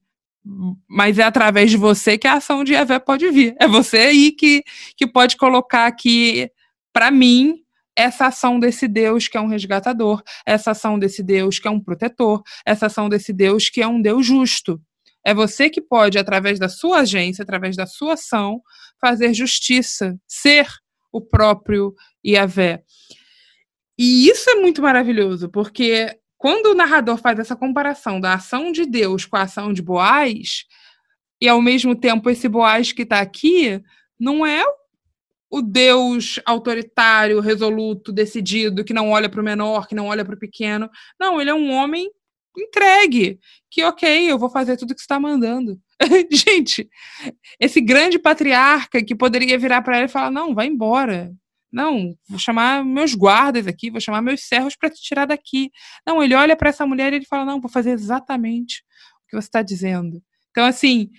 Mas 0.86 1.18
é 1.18 1.22
através 1.22 1.70
de 1.70 1.78
você 1.78 2.18
que 2.18 2.26
a 2.26 2.34
ação 2.34 2.62
de 2.62 2.74
Evé 2.74 2.98
pode 2.98 3.30
vir. 3.30 3.56
É 3.58 3.66
você 3.66 3.96
aí 3.96 4.32
que, 4.32 4.62
que 4.98 5.06
pode 5.06 5.38
colocar 5.38 5.86
aqui, 5.86 6.50
para 6.92 7.10
mim, 7.10 7.54
essa 7.96 8.26
ação 8.26 8.60
desse 8.60 8.86
Deus 8.86 9.28
que 9.28 9.38
é 9.38 9.40
um 9.40 9.48
resgatador, 9.48 10.22
essa 10.44 10.72
ação 10.72 10.98
desse 10.98 11.22
Deus 11.22 11.58
que 11.58 11.66
é 11.66 11.70
um 11.70 11.80
protetor, 11.80 12.42
essa 12.66 12.84
ação 12.84 13.08
desse 13.08 13.32
Deus 13.32 13.70
que 13.70 13.80
é 13.80 13.88
um 13.88 14.02
Deus 14.02 14.26
justo. 14.26 14.78
É 15.24 15.32
você 15.32 15.70
que 15.70 15.80
pode, 15.80 16.18
através 16.18 16.58
da 16.58 16.68
sua 16.68 16.98
agência, 16.98 17.42
através 17.42 17.76
da 17.76 17.86
sua 17.86 18.12
ação, 18.12 18.60
fazer 19.00 19.32
justiça, 19.32 20.18
ser 20.28 20.68
o 21.16 21.20
próprio 21.20 21.94
Yahvé. 22.24 22.82
E 23.98 24.28
isso 24.28 24.50
é 24.50 24.56
muito 24.56 24.82
maravilhoso, 24.82 25.48
porque 25.48 26.18
quando 26.36 26.66
o 26.66 26.74
narrador 26.74 27.16
faz 27.16 27.38
essa 27.38 27.56
comparação 27.56 28.20
da 28.20 28.34
ação 28.34 28.70
de 28.70 28.84
Deus 28.84 29.24
com 29.24 29.36
a 29.36 29.42
ação 29.42 29.72
de 29.72 29.80
Boaz, 29.80 30.64
e 31.40 31.48
ao 31.48 31.62
mesmo 31.62 31.94
tempo 31.94 32.28
esse 32.28 32.48
Boaz 32.48 32.92
que 32.92 33.02
está 33.02 33.20
aqui 33.20 33.82
não 34.18 34.44
é 34.44 34.62
o 35.50 35.62
Deus 35.62 36.38
autoritário, 36.44 37.40
resoluto, 37.40 38.12
decidido, 38.12 38.84
que 38.84 38.92
não 38.92 39.10
olha 39.10 39.28
para 39.28 39.40
o 39.40 39.44
menor, 39.44 39.86
que 39.86 39.94
não 39.94 40.08
olha 40.08 40.24
para 40.24 40.34
o 40.34 40.38
pequeno. 40.38 40.90
Não, 41.18 41.40
ele 41.40 41.50
é 41.50 41.54
um 41.54 41.70
homem 41.70 42.10
entregue, 42.58 43.38
que 43.70 43.82
ok, 43.84 44.30
eu 44.30 44.38
vou 44.38 44.50
fazer 44.50 44.76
tudo 44.76 44.94
que 44.94 45.00
está 45.00 45.20
mandando. 45.20 45.80
Gente, 46.30 46.88
esse 47.58 47.80
grande 47.80 48.18
patriarca 48.18 49.02
que 49.04 49.14
poderia 49.14 49.58
virar 49.58 49.82
para 49.82 49.96
ela 49.96 50.06
e 50.06 50.10
falar: 50.10 50.30
não, 50.30 50.54
vai 50.54 50.66
embora. 50.66 51.32
Não, 51.72 52.16
vou 52.28 52.38
chamar 52.38 52.84
meus 52.84 53.14
guardas 53.14 53.66
aqui, 53.66 53.90
vou 53.90 54.00
chamar 54.00 54.22
meus 54.22 54.42
servos 54.42 54.76
para 54.76 54.90
te 54.90 55.02
tirar 55.02 55.26
daqui. 55.26 55.70
Não, 56.06 56.22
ele 56.22 56.34
olha 56.34 56.56
para 56.56 56.70
essa 56.70 56.86
mulher 56.86 57.12
e 57.12 57.16
ele 57.16 57.26
fala: 57.26 57.44
não, 57.44 57.60
vou 57.60 57.70
fazer 57.70 57.90
exatamente 57.90 58.82
o 59.24 59.28
que 59.28 59.36
você 59.36 59.48
está 59.48 59.62
dizendo. 59.62 60.22
Então, 60.50 60.64
assim, 60.64 61.10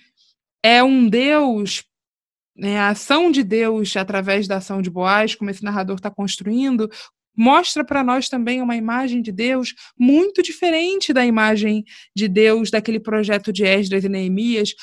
é 0.62 0.82
um 0.82 1.08
Deus 1.08 1.84
né, 2.58 2.76
a 2.76 2.88
ação 2.88 3.30
de 3.30 3.44
Deus 3.44 3.96
através 3.96 4.48
da 4.48 4.56
ação 4.56 4.82
de 4.82 4.90
Boaz, 4.90 5.36
como 5.36 5.48
esse 5.48 5.62
narrador 5.62 5.96
está 5.96 6.10
construindo, 6.10 6.90
mostra 7.38 7.84
para 7.84 8.02
nós 8.02 8.28
também 8.28 8.60
uma 8.60 8.74
imagem 8.74 9.22
de 9.22 9.30
Deus 9.30 9.72
muito 9.96 10.42
diferente 10.42 11.12
da 11.12 11.24
imagem 11.24 11.84
de 12.14 12.26
Deus 12.26 12.68
daquele 12.68 12.98
projeto 12.98 13.52
de 13.52 13.64
Esdras 13.64 14.02
e 14.02 14.08
Neemias, 14.08 14.74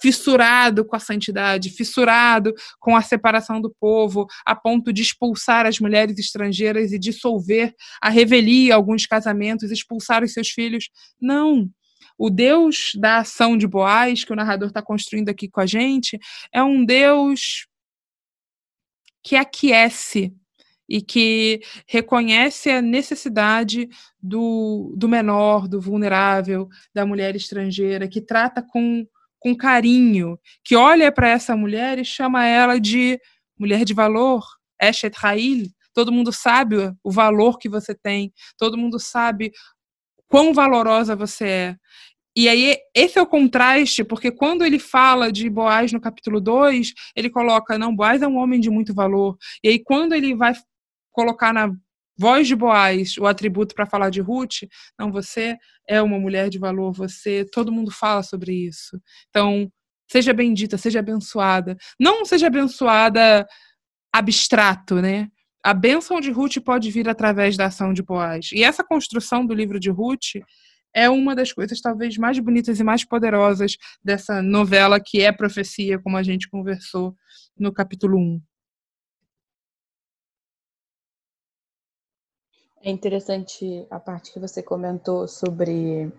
fissurado 0.00 0.84
com 0.84 0.94
a 0.94 1.00
santidade, 1.00 1.70
fissurado 1.70 2.54
com 2.78 2.96
a 2.96 3.02
separação 3.02 3.60
do 3.60 3.74
povo, 3.80 4.26
a 4.46 4.54
ponto 4.54 4.92
de 4.92 5.02
expulsar 5.02 5.66
as 5.66 5.80
mulheres 5.80 6.16
estrangeiras 6.16 6.92
e 6.92 6.98
dissolver 6.98 7.74
a 8.00 8.08
revelia 8.08 8.76
alguns 8.76 9.06
casamentos, 9.06 9.72
expulsar 9.72 10.22
os 10.22 10.32
seus 10.32 10.50
filhos. 10.50 10.88
Não. 11.20 11.68
O 12.16 12.30
Deus 12.30 12.92
da 12.94 13.18
ação 13.18 13.58
de 13.58 13.66
Boaz, 13.66 14.22
que 14.22 14.32
o 14.32 14.36
narrador 14.36 14.68
está 14.68 14.80
construindo 14.80 15.30
aqui 15.30 15.48
com 15.48 15.60
a 15.60 15.66
gente, 15.66 16.16
é 16.52 16.62
um 16.62 16.84
Deus 16.84 17.66
que 19.24 19.34
aquece 19.34 20.32
e 20.88 21.00
que 21.00 21.60
reconhece 21.86 22.70
a 22.70 22.82
necessidade 22.82 23.88
do, 24.20 24.94
do 24.96 25.08
menor, 25.08 25.66
do 25.66 25.80
vulnerável, 25.80 26.68
da 26.94 27.06
mulher 27.06 27.34
estrangeira, 27.34 28.08
que 28.08 28.20
trata 28.20 28.62
com, 28.62 29.06
com 29.38 29.56
carinho, 29.56 30.38
que 30.64 30.76
olha 30.76 31.10
para 31.10 31.28
essa 31.28 31.56
mulher 31.56 31.98
e 31.98 32.04
chama 32.04 32.46
ela 32.46 32.78
de 32.78 33.18
mulher 33.58 33.84
de 33.84 33.94
valor, 33.94 34.44
Eshet 34.80 35.16
Ha'il. 35.22 35.68
Todo 35.92 36.12
mundo 36.12 36.32
sabe 36.32 36.92
o 37.04 37.10
valor 37.10 37.58
que 37.58 37.68
você 37.68 37.94
tem, 37.94 38.32
todo 38.58 38.76
mundo 38.76 38.98
sabe 38.98 39.52
quão 40.28 40.52
valorosa 40.52 41.14
você 41.14 41.46
é. 41.46 41.76
E 42.36 42.48
aí, 42.48 42.76
esse 42.92 43.16
é 43.16 43.22
o 43.22 43.26
contraste, 43.26 44.02
porque 44.02 44.32
quando 44.32 44.64
ele 44.64 44.80
fala 44.80 45.30
de 45.30 45.48
Boaz 45.48 45.92
no 45.92 46.00
capítulo 46.00 46.40
2, 46.40 46.92
ele 47.14 47.30
coloca, 47.30 47.78
não, 47.78 47.94
Boaz 47.94 48.22
é 48.22 48.26
um 48.26 48.38
homem 48.38 48.58
de 48.58 48.68
muito 48.70 48.92
valor. 48.92 49.36
E 49.62 49.68
aí, 49.68 49.78
quando 49.78 50.14
ele 50.14 50.34
vai 50.34 50.52
colocar 51.14 51.54
na 51.54 51.72
voz 52.18 52.46
de 52.46 52.54
Boaz 52.54 53.16
o 53.16 53.26
atributo 53.26 53.74
para 53.74 53.86
falar 53.86 54.10
de 54.10 54.20
Ruth, 54.20 54.64
não, 54.98 55.10
você 55.10 55.56
é 55.88 56.02
uma 56.02 56.18
mulher 56.18 56.48
de 56.48 56.58
valor, 56.58 56.92
você, 56.92 57.44
todo 57.44 57.72
mundo 57.72 57.90
fala 57.90 58.22
sobre 58.22 58.52
isso. 58.52 59.00
Então, 59.30 59.70
seja 60.10 60.32
bendita, 60.32 60.76
seja 60.76 60.98
abençoada. 60.98 61.76
Não 61.98 62.24
seja 62.24 62.48
abençoada 62.48 63.46
abstrato, 64.12 65.00
né? 65.00 65.28
A 65.64 65.72
bênção 65.72 66.20
de 66.20 66.30
Ruth 66.30 66.58
pode 66.64 66.90
vir 66.90 67.08
através 67.08 67.56
da 67.56 67.66
ação 67.66 67.92
de 67.92 68.02
Boaz. 68.02 68.50
E 68.52 68.62
essa 68.62 68.84
construção 68.84 69.46
do 69.46 69.54
livro 69.54 69.80
de 69.80 69.90
Ruth 69.90 70.36
é 70.94 71.08
uma 71.08 71.34
das 71.34 71.52
coisas 71.52 71.80
talvez 71.80 72.16
mais 72.16 72.38
bonitas 72.38 72.78
e 72.78 72.84
mais 72.84 73.04
poderosas 73.04 73.76
dessa 74.02 74.42
novela 74.42 75.00
que 75.00 75.22
é 75.22 75.32
profecia, 75.32 75.98
como 75.98 76.16
a 76.16 76.22
gente 76.22 76.48
conversou 76.48 77.16
no 77.58 77.72
capítulo 77.72 78.18
1. 78.18 78.53
É 82.86 82.90
interessante 82.90 83.86
a 83.90 83.98
parte 83.98 84.30
que 84.30 84.38
você 84.38 84.62
comentou 84.62 85.26
sobre 85.26 86.12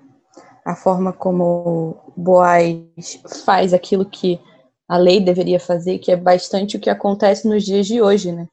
a 0.66 0.76
forma 0.76 1.14
como 1.14 2.12
Boaz 2.18 3.22
faz 3.46 3.72
aquilo 3.72 4.04
que 4.04 4.42
a 4.88 4.98
lei 4.98 5.20
deveria 5.20 5.60
fazer, 5.60 6.00
que 6.00 6.12
é 6.12 6.16
bastante 6.16 6.76
o 6.76 6.80
que 6.80 6.90
acontece 6.90 7.48
nos 7.48 7.64
dias 7.64 7.86
de 7.86 8.02
hoje, 8.02 8.32
né? 8.32 8.48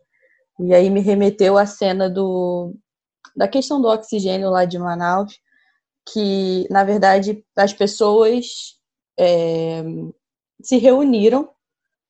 E 0.61 0.75
aí 0.75 0.91
me 0.91 1.01
remeteu 1.01 1.57
à 1.57 1.65
cena 1.65 2.11
do 2.11 2.75
da 3.35 3.49
questão 3.49 3.81
do 3.81 3.89
oxigênio 3.89 4.51
lá 4.51 4.67
de 4.67 4.79
Manaus, 4.79 5.41
que 6.13 6.67
na 6.71 6.85
verdade 6.85 7.43
as 7.57 7.73
pessoas 7.73 8.79
é, 9.19 9.83
se 10.63 10.77
reuniram 10.77 11.49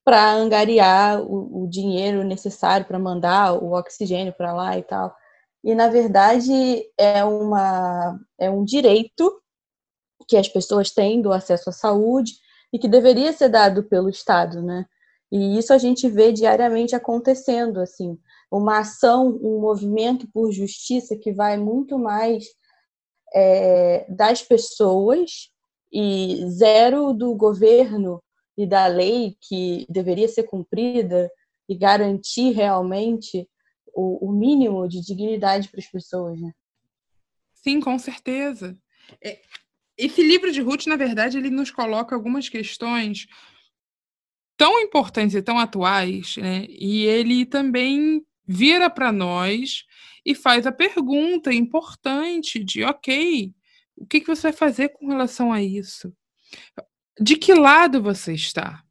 para 0.05 0.33
angariar 0.33 1.23
o, 1.23 1.63
o 1.63 1.69
dinheiro 1.69 2.25
necessário 2.25 2.87
para 2.87 2.99
mandar 2.99 3.53
o 3.53 3.73
oxigênio 3.75 4.33
para 4.33 4.53
lá 4.53 4.77
e 4.77 4.83
tal 4.83 5.15
e 5.65 5.75
na 5.75 5.89
verdade 5.89 6.53
é 6.99 7.25
uma 7.25 8.19
é 8.39 8.51
um 8.51 8.65
direito 8.65 9.41
que 10.27 10.37
as 10.37 10.49
pessoas 10.49 10.91
têm 10.91 11.21
do 11.21 11.33
acesso 11.33 11.71
à 11.71 11.73
saúde 11.73 12.33
e 12.73 12.79
que 12.79 12.89
deveria 12.89 13.33
ser 13.33 13.49
dado 13.49 13.85
pelo 13.85 14.09
Estado, 14.09 14.63
né? 14.63 14.87
E 15.31 15.59
isso 15.59 15.73
a 15.73 15.79
gente 15.79 16.09
vê 16.09 16.31
diariamente 16.31 16.95
acontecendo, 16.95 17.81
assim, 17.81 18.19
uma 18.51 18.81
ação, 18.81 19.29
um 19.43 19.61
movimento 19.61 20.29
por 20.33 20.53
justiça 20.53 21.17
que 21.17 21.33
vai 21.33 21.57
muito 21.57 21.99
mais 21.99 22.45
é, 23.35 24.05
das 24.11 24.43
pessoas 24.43 25.49
e 25.91 26.45
zero 26.51 27.13
do 27.15 27.35
governo 27.35 28.23
e 28.57 28.67
da 28.67 28.87
lei 28.87 29.37
que 29.41 29.87
deveria 29.89 30.29
ser 30.29 30.43
cumprida 30.45 31.31
e 31.69 31.75
garantir 31.75 32.51
realmente 32.51 33.49
o, 33.93 34.29
o 34.29 34.33
mínimo 34.33 34.89
de 34.89 35.01
dignidade 35.01 35.69
para 35.69 35.81
as 35.81 35.87
pessoas, 35.87 36.41
né? 36.41 36.53
Sim, 37.53 37.81
com 37.81 37.99
certeza. 37.99 38.77
É, 39.23 39.41
esse 39.97 40.23
livro 40.23 40.51
de 40.51 40.61
Ruth, 40.61 40.87
na 40.87 40.97
verdade, 40.97 41.39
ele 41.39 41.51
nos 41.51 41.71
coloca 41.71 42.15
algumas 42.15 42.49
questões 42.49 43.27
tão 44.57 44.81
importantes 44.81 45.35
e 45.35 45.43
tão 45.43 45.59
atuais, 45.59 46.37
né? 46.37 46.67
E 46.69 47.05
ele 47.05 47.47
também 47.47 48.25
vira 48.47 48.91
para 48.91 49.13
nós 49.13 49.85
e 50.25 50.35
faz 50.35 50.67
a 50.67 50.73
pergunta 50.73 51.53
importante 51.53 52.63
de, 52.63 52.85
ok, 52.85 53.53
o 53.97 54.07
que, 54.07 54.21
que 54.21 54.27
você 54.27 54.43
vai 54.43 54.53
fazer 54.53 54.91
com 54.91 55.09
relação 55.09 55.53
a 55.53 55.63
isso? 55.63 56.13
De 57.21 57.37
que 57.37 57.55
lado 57.55 58.03
você 58.03 58.35
está? 58.35 58.83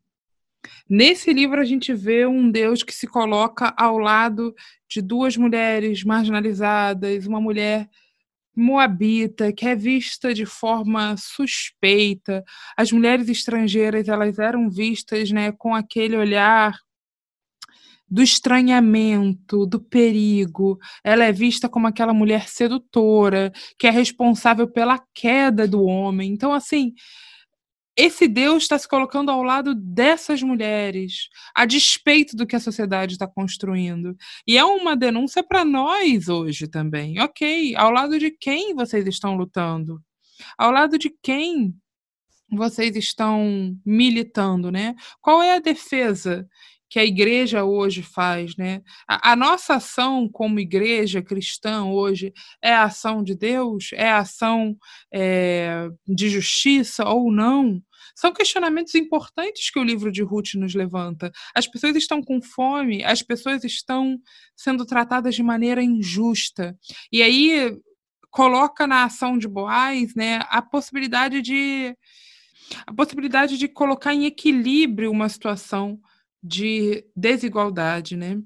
Nesse 0.89 1.33
livro, 1.33 1.59
a 1.59 1.65
gente 1.65 1.93
vê 1.93 2.25
um 2.25 2.51
Deus 2.51 2.83
que 2.83 2.93
se 2.93 3.07
coloca 3.07 3.73
ao 3.77 3.97
lado 3.97 4.53
de 4.89 5.01
duas 5.01 5.37
mulheres 5.37 6.03
marginalizadas, 6.03 7.25
uma 7.25 7.41
mulher 7.41 7.89
moabita 8.55 9.53
que 9.53 9.65
é 9.65 9.75
vista 9.75 10.33
de 10.33 10.45
forma 10.45 11.15
suspeita. 11.17 12.43
As 12.75 12.91
mulheres 12.91 13.29
estrangeiras 13.29 14.07
elas 14.07 14.37
eram 14.37 14.69
vistas, 14.69 15.31
né, 15.31 15.51
com 15.51 15.73
aquele 15.73 16.17
olhar 16.17 16.77
do 18.09 18.21
estranhamento, 18.21 19.65
do 19.65 19.79
perigo. 19.79 20.77
Ela 21.01 21.23
é 21.23 21.31
vista 21.31 21.69
como 21.69 21.87
aquela 21.87 22.13
mulher 22.13 22.49
sedutora 22.49 23.53
que 23.79 23.87
é 23.87 23.89
responsável 23.89 24.67
pela 24.67 25.01
queda 25.13 25.65
do 25.65 25.83
homem. 25.83 26.33
Então, 26.33 26.51
assim, 26.51 26.93
esse 28.01 28.27
Deus 28.27 28.63
está 28.63 28.79
se 28.79 28.87
colocando 28.87 29.29
ao 29.29 29.43
lado 29.43 29.75
dessas 29.75 30.41
mulheres, 30.41 31.29
a 31.53 31.65
despeito 31.65 32.35
do 32.35 32.47
que 32.47 32.55
a 32.55 32.59
sociedade 32.59 33.13
está 33.13 33.27
construindo. 33.27 34.15
E 34.47 34.57
é 34.57 34.65
uma 34.65 34.95
denúncia 34.95 35.43
para 35.43 35.63
nós 35.63 36.27
hoje 36.27 36.67
também. 36.67 37.19
Ok, 37.19 37.75
ao 37.75 37.91
lado 37.91 38.17
de 38.17 38.31
quem 38.31 38.73
vocês 38.73 39.05
estão 39.05 39.35
lutando? 39.35 40.01
Ao 40.57 40.71
lado 40.71 40.97
de 40.97 41.13
quem 41.21 41.75
vocês 42.51 42.95
estão 42.95 43.77
militando, 43.85 44.71
né? 44.71 44.95
Qual 45.21 45.41
é 45.41 45.55
a 45.55 45.59
defesa 45.59 46.47
que 46.89 46.99
a 46.99 47.05
igreja 47.05 47.63
hoje 47.63 48.01
faz, 48.01 48.57
né? 48.57 48.81
A, 49.07 49.31
a, 49.31 49.35
nossa 49.35 49.75
ação 49.75 50.27
como 50.27 50.59
igreja 50.59 51.21
cristã 51.21 51.85
hoje 51.85 52.33
é 52.61 52.73
a 52.73 52.83
ação 52.83 53.23
de 53.23 53.35
Deus, 53.35 53.91
é 53.93 54.09
a 54.09 54.17
ação 54.17 54.75
é, 55.13 55.87
de 56.05 56.29
justiça 56.29 57.07
ou 57.07 57.31
não? 57.31 57.81
São 58.21 58.31
questionamentos 58.31 58.93
importantes 58.93 59.71
que 59.71 59.79
o 59.79 59.83
livro 59.83 60.11
de 60.11 60.21
Ruth 60.21 60.53
nos 60.53 60.75
levanta. 60.75 61.31
As 61.55 61.65
pessoas 61.65 61.95
estão 61.95 62.21
com 62.21 62.39
fome, 62.39 63.03
as 63.03 63.23
pessoas 63.23 63.63
estão 63.63 64.15
sendo 64.55 64.85
tratadas 64.85 65.33
de 65.33 65.41
maneira 65.41 65.81
injusta. 65.81 66.77
E 67.11 67.23
aí 67.23 67.75
coloca 68.29 68.85
na 68.85 69.05
ação 69.05 69.39
de 69.39 69.47
Boaz, 69.47 70.13
né, 70.13 70.39
a 70.49 70.61
possibilidade 70.61 71.41
de 71.41 71.97
a 72.85 72.93
possibilidade 72.93 73.57
de 73.57 73.67
colocar 73.67 74.13
em 74.13 74.25
equilíbrio 74.25 75.09
uma 75.09 75.27
situação 75.27 75.99
de 76.43 77.03
desigualdade, 77.15 78.15
né? 78.15 78.37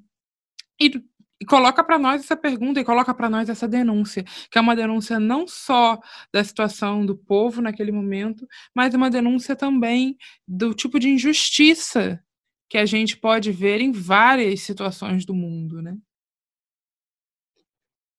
E, 0.80 1.04
e 1.46 1.48
coloca 1.48 1.84
para 1.84 2.00
nós 2.00 2.24
essa 2.24 2.36
pergunta 2.36 2.80
e 2.80 2.84
coloca 2.84 3.14
para 3.14 3.30
nós 3.30 3.48
essa 3.50 3.68
denúncia, 3.68 4.24
que 4.50 4.58
é 4.58 4.62
uma 4.62 4.76
denúncia 4.76 5.20
não 5.20 5.48
só 5.48 6.00
da 6.34 6.44
situação 6.44 7.06
do 7.06 7.16
povo 7.16 7.62
naquele 7.62 7.92
momento, 7.92 8.48
mas 8.74 8.96
uma 8.96 9.12
denúncia 9.12 9.56
também 9.56 10.18
do 10.48 10.74
tipo 10.74 11.00
de 11.00 11.08
injustiça 11.08 12.20
que 12.68 12.80
a 12.80 12.86
gente 12.86 13.16
pode 13.16 13.52
ver 13.52 13.80
em 13.80 13.92
várias 13.92 14.62
situações 14.62 15.24
do 15.24 15.36
mundo, 15.36 15.84
né? 15.84 15.96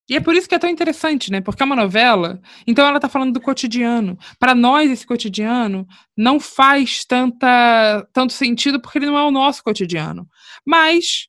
E 0.09 0.15
é 0.15 0.21
por 0.21 0.37
isso 0.37 0.49
que 0.49 0.55
é 0.55 0.59
tão 0.59 0.71
interessante, 0.71 1.33
né? 1.33 1.41
Porque 1.41 1.61
é 1.65 1.67
uma 1.67 1.75
novela, 1.75 2.41
então 2.65 2.87
ela 2.87 2.99
está 2.99 3.09
falando 3.09 3.33
do 3.33 3.41
cotidiano. 3.41 4.17
Para 4.39 4.55
nós, 4.55 4.89
esse 4.89 5.05
cotidiano 5.05 5.85
não 6.17 6.39
faz 6.39 7.05
tanta, 7.05 8.09
tanto 8.13 8.33
sentido 8.33 8.81
porque 8.81 8.99
ele 8.99 9.07
não 9.07 9.19
é 9.19 9.25
o 9.25 9.33
nosso 9.33 9.65
cotidiano. 9.65 10.29
Mas, 10.65 11.27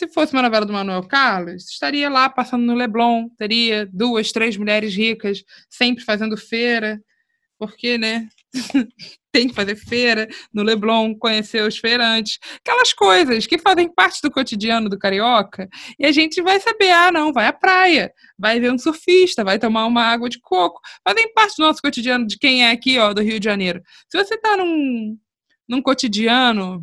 se 0.00 0.08
fosse 0.08 0.32
uma 0.32 0.40
novela 0.40 0.64
do 0.64 0.72
Manuel 0.72 1.02
Carlos, 1.02 1.68
estaria 1.68 2.08
lá 2.08 2.30
passando 2.30 2.64
no 2.64 2.74
Leblon, 2.74 3.28
teria 3.36 3.86
duas, 3.92 4.32
três 4.32 4.56
mulheres 4.56 4.94
ricas, 4.94 5.44
sempre 5.68 6.02
fazendo 6.02 6.38
feira, 6.38 6.98
porque, 7.58 7.98
né? 7.98 8.26
tem 9.30 9.46
que 9.46 9.54
fazer 9.54 9.76
feira 9.76 10.26
no 10.52 10.62
Leblon, 10.62 11.14
conhecer 11.14 11.62
os 11.62 11.76
feirantes, 11.76 12.38
aquelas 12.64 12.94
coisas 12.94 13.46
que 13.46 13.58
fazem 13.58 13.92
parte 13.92 14.22
do 14.22 14.30
cotidiano 14.30 14.88
do 14.88 14.98
carioca. 14.98 15.68
E 15.98 16.06
a 16.06 16.12
gente 16.12 16.40
vai 16.40 16.58
saber, 16.58 16.90
ah, 16.92 17.12
não, 17.12 17.30
vai 17.30 17.46
à 17.46 17.52
praia, 17.52 18.10
vai 18.38 18.58
ver 18.58 18.72
um 18.72 18.78
surfista, 18.78 19.44
vai 19.44 19.58
tomar 19.58 19.84
uma 19.84 20.02
água 20.02 20.30
de 20.30 20.40
coco. 20.40 20.80
Fazem 21.06 21.30
parte 21.34 21.58
do 21.58 21.64
nosso 21.64 21.82
cotidiano 21.82 22.26
de 22.26 22.38
quem 22.38 22.64
é 22.64 22.70
aqui, 22.70 22.98
ó, 22.98 23.12
do 23.12 23.20
Rio 23.20 23.38
de 23.38 23.44
Janeiro. 23.44 23.82
Se 24.08 24.16
você 24.16 24.34
está 24.34 24.56
num, 24.56 25.18
num 25.68 25.82
cotidiano 25.82 26.82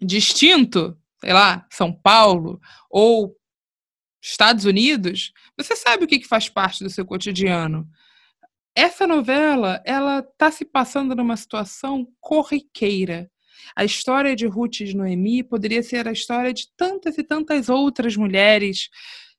distinto, 0.00 0.96
sei 1.20 1.32
lá, 1.32 1.66
São 1.70 1.92
Paulo 1.92 2.60
ou 2.90 3.36
Estados 4.22 4.64
Unidos, 4.64 5.32
você 5.56 5.76
sabe 5.76 6.04
o 6.04 6.06
que, 6.06 6.22
faz 6.26 6.48
parte 6.48 6.82
do 6.82 6.90
seu 6.90 7.04
cotidiano 7.06 7.88
essa 8.78 9.08
novela, 9.08 9.82
ela 9.84 10.20
está 10.20 10.52
se 10.52 10.64
passando 10.64 11.12
numa 11.16 11.36
situação 11.36 12.06
corriqueira. 12.20 13.28
A 13.74 13.84
história 13.84 14.36
de 14.36 14.46
Ruth 14.46 14.82
e 14.82 14.84
de 14.84 14.96
Noemi 14.96 15.42
poderia 15.42 15.82
ser 15.82 16.06
a 16.06 16.12
história 16.12 16.54
de 16.54 16.68
tantas 16.76 17.18
e 17.18 17.24
tantas 17.24 17.68
outras 17.68 18.14
mulheres 18.14 18.88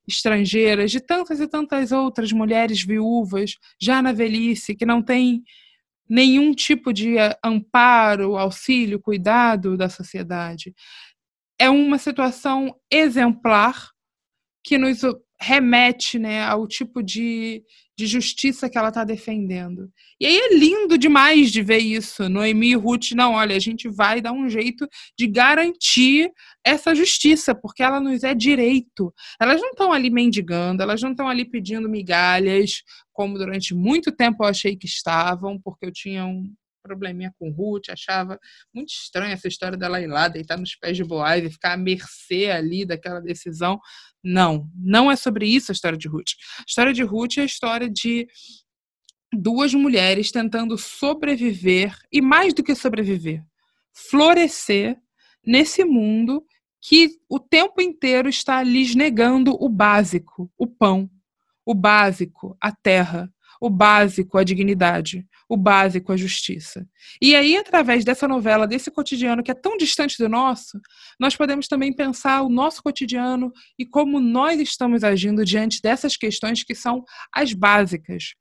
estrangeiras, 0.05 0.91
de 0.91 0.99
tantas 0.99 1.39
e 1.39 1.47
tantas 1.47 1.93
outras 1.93 2.33
mulheres 2.33 2.83
viúvas, 2.83 3.55
já 3.81 4.01
na 4.01 4.11
velhice, 4.11 4.75
que 4.75 4.85
não 4.85 5.01
têm 5.01 5.41
nenhum 6.09 6.53
tipo 6.53 6.91
de 6.91 7.15
amparo, 7.41 8.35
auxílio, 8.35 8.99
cuidado 8.99 9.77
da 9.77 9.87
sociedade. 9.87 10.75
É 11.59 11.69
uma 11.69 11.97
situação 11.97 12.73
exemplar 12.91 13.91
que 14.63 14.77
nos 14.77 15.01
remete 15.41 16.19
né, 16.19 16.43
ao 16.43 16.67
tipo 16.67 17.01
de, 17.01 17.63
de 17.97 18.05
justiça 18.05 18.69
que 18.69 18.77
ela 18.77 18.89
está 18.89 19.05
defendendo. 19.05 19.89
E 20.19 20.25
aí 20.25 20.37
é 20.37 20.53
lindo 20.53 20.97
demais 20.97 21.49
de 21.49 21.61
ver 21.61 21.77
isso. 21.77 22.27
Noemi 22.27 22.71
e 22.71 22.75
Ruth, 22.75 23.11
não, 23.13 23.33
olha, 23.33 23.55
a 23.55 23.59
gente 23.59 23.87
vai 23.87 24.19
dar 24.19 24.33
um 24.33 24.49
jeito 24.49 24.85
de 25.17 25.27
garantir 25.27 26.29
essa 26.63 26.93
justiça, 26.93 27.55
porque 27.55 27.81
ela 27.81 28.01
nos 28.01 28.23
é 28.23 28.35
direito. 28.35 29.13
Elas 29.41 29.61
não 29.61 29.69
estão 29.69 29.93
ali 29.93 30.09
mendigando, 30.09 30.83
elas 30.83 31.01
não 31.01 31.11
estão 31.11 31.29
ali 31.29 31.45
pedindo 31.45 31.87
migalhas, 31.87 32.83
como 33.13 33.37
durante 33.37 33.73
muito 33.73 34.11
tempo 34.11 34.43
eu 34.43 34.47
achei 34.49 34.75
que 34.75 34.87
estavam, 34.87 35.59
porque 35.61 35.85
eu 35.85 35.91
tinha 35.91 36.25
um 36.25 36.53
probleminha 36.89 37.33
com 37.37 37.51
Ruth, 37.51 37.89
achava 37.89 38.39
muito 38.73 38.89
estranha 38.89 39.33
essa 39.33 39.47
história 39.47 39.77
dela 39.77 40.01
ir 40.01 40.07
lá, 40.07 40.27
deitar 40.27 40.57
nos 40.57 40.75
pés 40.75 40.97
de 40.97 41.03
Boaz 41.03 41.43
e 41.43 41.51
ficar 41.51 41.73
à 41.73 41.77
mercê 41.77 42.49
ali 42.49 42.85
daquela 42.85 43.19
decisão. 43.19 43.79
Não, 44.23 44.67
não 44.75 45.11
é 45.11 45.15
sobre 45.15 45.47
isso 45.47 45.71
a 45.71 45.73
história 45.73 45.97
de 45.97 46.07
Ruth. 46.07 46.31
A 46.59 46.63
história 46.67 46.93
de 46.93 47.03
Ruth 47.03 47.37
é 47.37 47.41
a 47.41 47.45
história 47.45 47.89
de 47.89 48.27
duas 49.31 49.73
mulheres 49.73 50.31
tentando 50.31 50.77
sobreviver 50.77 51.95
e 52.11 52.21
mais 52.21 52.53
do 52.53 52.63
que 52.63 52.73
sobreviver, 52.73 53.43
florescer 53.93 54.97
nesse 55.45 55.83
mundo 55.85 56.43
que 56.81 57.19
o 57.29 57.39
tempo 57.39 57.81
inteiro 57.81 58.27
está 58.27 58.63
lhes 58.63 58.95
negando 58.95 59.55
o 59.59 59.69
básico, 59.69 60.51
o 60.57 60.65
pão, 60.65 61.09
o 61.63 61.75
básico, 61.75 62.57
a 62.59 62.71
terra, 62.71 63.31
o 63.61 63.69
básico, 63.69 64.37
a 64.37 64.43
dignidade, 64.43 65.27
o 65.49 65.57
básico, 65.57 66.11
a 66.11 66.17
justiça. 66.17 66.87
E 67.19 67.35
aí, 67.35 67.57
através 67.57 68.05
dessa 68.05 68.27
novela, 68.27 68.67
desse 68.67 68.91
cotidiano 68.91 69.41
que 69.41 69.49
é 69.49 69.55
tão 69.55 69.75
distante 69.75 70.15
do 70.19 70.29
nosso, 70.29 70.79
nós 71.19 71.35
podemos 71.35 71.67
também 71.67 71.91
pensar 71.91 72.43
o 72.43 72.49
nosso 72.49 72.83
cotidiano 72.83 73.51
e 73.77 73.83
como 73.83 74.19
nós 74.19 74.61
estamos 74.61 75.03
agindo 75.03 75.43
diante 75.43 75.81
dessas 75.81 76.15
questões 76.15 76.63
que 76.63 76.75
são 76.75 77.03
as 77.33 77.51
básicas: 77.51 78.35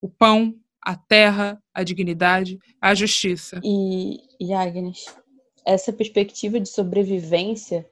o 0.00 0.08
pão, 0.08 0.54
a 0.80 0.96
terra, 0.96 1.60
a 1.74 1.82
dignidade, 1.82 2.56
a 2.80 2.94
justiça. 2.94 3.60
E, 3.64 4.18
e 4.38 4.54
Agnes, 4.54 5.06
essa 5.66 5.92
perspectiva 5.92 6.60
de 6.60 6.68
sobrevivência 6.68 7.84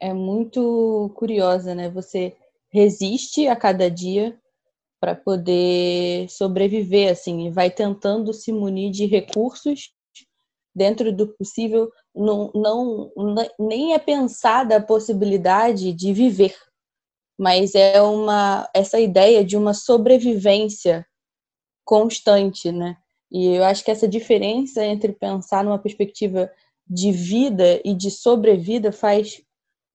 é 0.00 0.12
muito 0.12 1.12
curiosa, 1.14 1.72
né? 1.72 1.88
Você 1.90 2.34
resiste 2.68 3.46
a 3.46 3.54
cada 3.54 3.88
dia 3.88 4.36
para 5.02 5.16
poder 5.16 6.28
sobreviver, 6.30 7.10
assim, 7.10 7.48
e 7.48 7.50
vai 7.50 7.68
tentando 7.68 8.32
se 8.32 8.52
munir 8.52 8.92
de 8.92 9.04
recursos 9.04 9.92
dentro 10.72 11.12
do 11.12 11.26
possível, 11.26 11.90
não, 12.14 12.52
não 12.54 13.10
nem 13.58 13.94
é 13.94 13.98
pensada 13.98 14.76
a 14.76 14.82
possibilidade 14.82 15.92
de 15.92 16.12
viver, 16.12 16.54
mas 17.36 17.74
é 17.74 18.00
uma 18.00 18.70
essa 18.72 19.00
ideia 19.00 19.44
de 19.44 19.56
uma 19.56 19.74
sobrevivência 19.74 21.04
constante, 21.84 22.70
né? 22.70 22.96
E 23.28 23.56
eu 23.56 23.64
acho 23.64 23.84
que 23.84 23.90
essa 23.90 24.06
diferença 24.06 24.84
entre 24.84 25.12
pensar 25.12 25.64
numa 25.64 25.80
perspectiva 25.80 26.48
de 26.86 27.10
vida 27.10 27.80
e 27.84 27.92
de 27.92 28.08
sobrevida 28.08 28.92
faz 28.92 29.42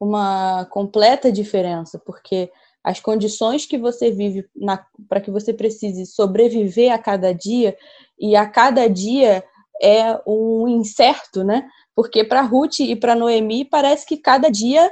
uma 0.02 0.66
completa 0.66 1.32
diferença, 1.32 1.98
porque 1.98 2.52
as 2.84 3.00
condições 3.00 3.66
que 3.66 3.78
você 3.78 4.12
vive 4.12 4.46
para 5.10 5.22
que 5.22 5.32
você 5.32 5.54
precise 5.54 6.06
sobreviver 6.06 6.94
a 6.94 6.98
cada 6.98 7.34
dia, 7.34 7.78
e 8.20 8.36
a 8.36 8.46
cada 8.46 8.88
dia 8.88 9.44
é 9.82 10.20
um 10.26 10.68
incerto, 10.68 11.44
né? 11.44 11.68
Porque 11.96 12.24
para 12.24 12.42
Ruth 12.42 12.80
e 12.80 12.96
para 12.96 13.16
Noemi 13.16 13.66
parece 13.66 14.06
que 14.06 14.18
cada 14.18 14.50
dia 14.50 14.92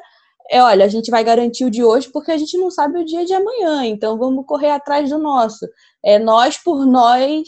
é, 0.50 0.62
olha, 0.62 0.86
a 0.86 0.88
gente 0.88 1.10
vai 1.10 1.24
garantir 1.24 1.66
o 1.66 1.72
de 1.72 1.84
hoje 1.84 2.10
porque 2.10 2.32
a 2.32 2.38
gente 2.38 2.58
não 2.58 2.70
sabe 2.70 3.00
o 3.00 3.06
dia 3.06 3.26
de 3.26 3.34
amanhã, 3.34 3.86
então 3.86 4.18
vamos 4.18 4.46
correr 4.46 4.70
atrás 4.70 5.10
do 5.10 5.18
nosso. 5.18 5.68
É 6.04 6.20
nós 6.20 6.58
por 6.58 6.86
nós, 6.86 7.48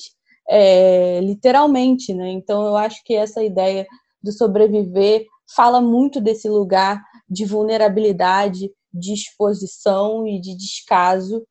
é, 0.50 1.20
literalmente, 1.22 2.14
né? 2.14 2.32
Então 2.32 2.66
eu 2.66 2.76
acho 2.76 3.04
que 3.04 3.14
essa 3.14 3.44
ideia 3.44 3.86
do 4.22 4.32
sobreviver 4.32 5.26
fala 5.56 5.80
muito 5.80 6.20
desse 6.20 6.50
lugar 6.50 7.02
de 7.30 7.46
vulnerabilidade, 7.46 8.72
de 8.98 9.14
exposição 9.14 10.28
e 10.28 10.40
de 10.40 10.56
descaso 10.56 11.46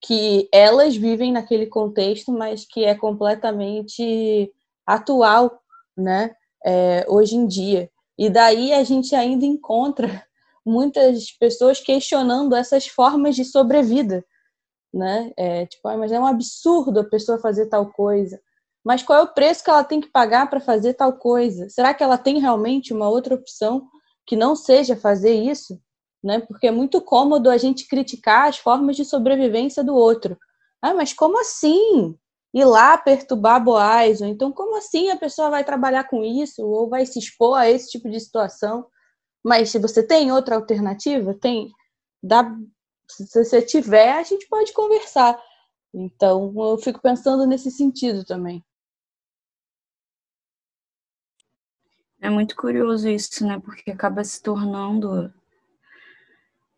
que 0.00 0.48
elas 0.52 0.96
vivem 0.96 1.32
naquele 1.32 1.66
contexto, 1.66 2.32
mas 2.32 2.64
que 2.64 2.84
é 2.84 2.94
completamente 2.94 4.52
atual, 4.86 5.60
né? 5.96 6.34
É, 6.64 7.04
hoje 7.08 7.36
em 7.36 7.46
dia. 7.46 7.90
E 8.16 8.28
daí 8.28 8.72
a 8.72 8.82
gente 8.82 9.14
ainda 9.14 9.44
encontra 9.44 10.08
muitas 10.64 11.30
pessoas 11.32 11.80
questionando 11.80 12.54
essas 12.54 12.86
formas 12.86 13.36
de 13.36 13.44
sobrevida, 13.44 14.24
né? 14.92 15.32
É, 15.36 15.66
tipo, 15.66 15.86
ah, 15.88 15.96
mas 15.96 16.12
é 16.12 16.18
um 16.18 16.26
absurdo 16.26 17.00
a 17.00 17.04
pessoa 17.04 17.38
fazer 17.38 17.66
tal 17.66 17.90
coisa. 17.92 18.40
Mas 18.84 19.02
qual 19.02 19.18
é 19.18 19.22
o 19.22 19.34
preço 19.34 19.62
que 19.62 19.70
ela 19.70 19.84
tem 19.84 20.00
que 20.00 20.10
pagar 20.10 20.48
para 20.48 20.60
fazer 20.60 20.94
tal 20.94 21.12
coisa? 21.12 21.68
Será 21.68 21.92
que 21.92 22.02
ela 22.02 22.16
tem 22.16 22.40
realmente 22.40 22.92
uma 22.92 23.08
outra 23.08 23.34
opção 23.34 23.86
que 24.26 24.36
não 24.36 24.56
seja 24.56 24.96
fazer 24.96 25.34
isso? 25.34 25.80
Né? 26.22 26.40
Porque 26.40 26.66
é 26.66 26.70
muito 26.70 27.00
cômodo 27.00 27.50
a 27.50 27.56
gente 27.56 27.86
criticar 27.86 28.48
as 28.48 28.58
formas 28.58 28.96
de 28.96 29.04
sobrevivência 29.04 29.84
do 29.84 29.94
outro. 29.94 30.38
Ah, 30.82 30.94
mas 30.94 31.12
como 31.12 31.40
assim? 31.40 32.16
Ir 32.54 32.64
lá 32.64 32.96
perturbar 32.98 33.62
Boaz? 33.62 34.20
Ou 34.20 34.26
então, 34.26 34.52
como 34.52 34.76
assim 34.76 35.10
a 35.10 35.16
pessoa 35.16 35.50
vai 35.50 35.64
trabalhar 35.64 36.04
com 36.04 36.24
isso? 36.24 36.62
Ou 36.64 36.88
vai 36.88 37.04
se 37.06 37.18
expor 37.18 37.58
a 37.58 37.70
esse 37.70 37.90
tipo 37.90 38.08
de 38.10 38.20
situação? 38.20 38.86
Mas 39.44 39.70
se 39.70 39.78
você 39.78 40.02
tem 40.06 40.32
outra 40.32 40.56
alternativa, 40.56 41.34
tem. 41.34 41.70
Dá, 42.22 42.44
se 43.10 43.26
você 43.44 43.62
tiver, 43.62 44.12
a 44.14 44.22
gente 44.22 44.46
pode 44.48 44.72
conversar. 44.72 45.40
Então, 45.94 46.52
eu 46.56 46.78
fico 46.78 47.00
pensando 47.00 47.46
nesse 47.46 47.70
sentido 47.70 48.24
também. 48.24 48.64
É 52.20 52.28
muito 52.28 52.56
curioso 52.56 53.08
isso, 53.08 53.46
né? 53.46 53.60
Porque 53.60 53.90
acaba 53.90 54.24
se 54.24 54.42
tornando 54.42 55.32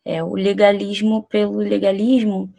é, 0.04 0.22
o 0.22 0.34
legalismo 0.34 1.22
pelo 1.24 1.58
legalismo 1.58 2.52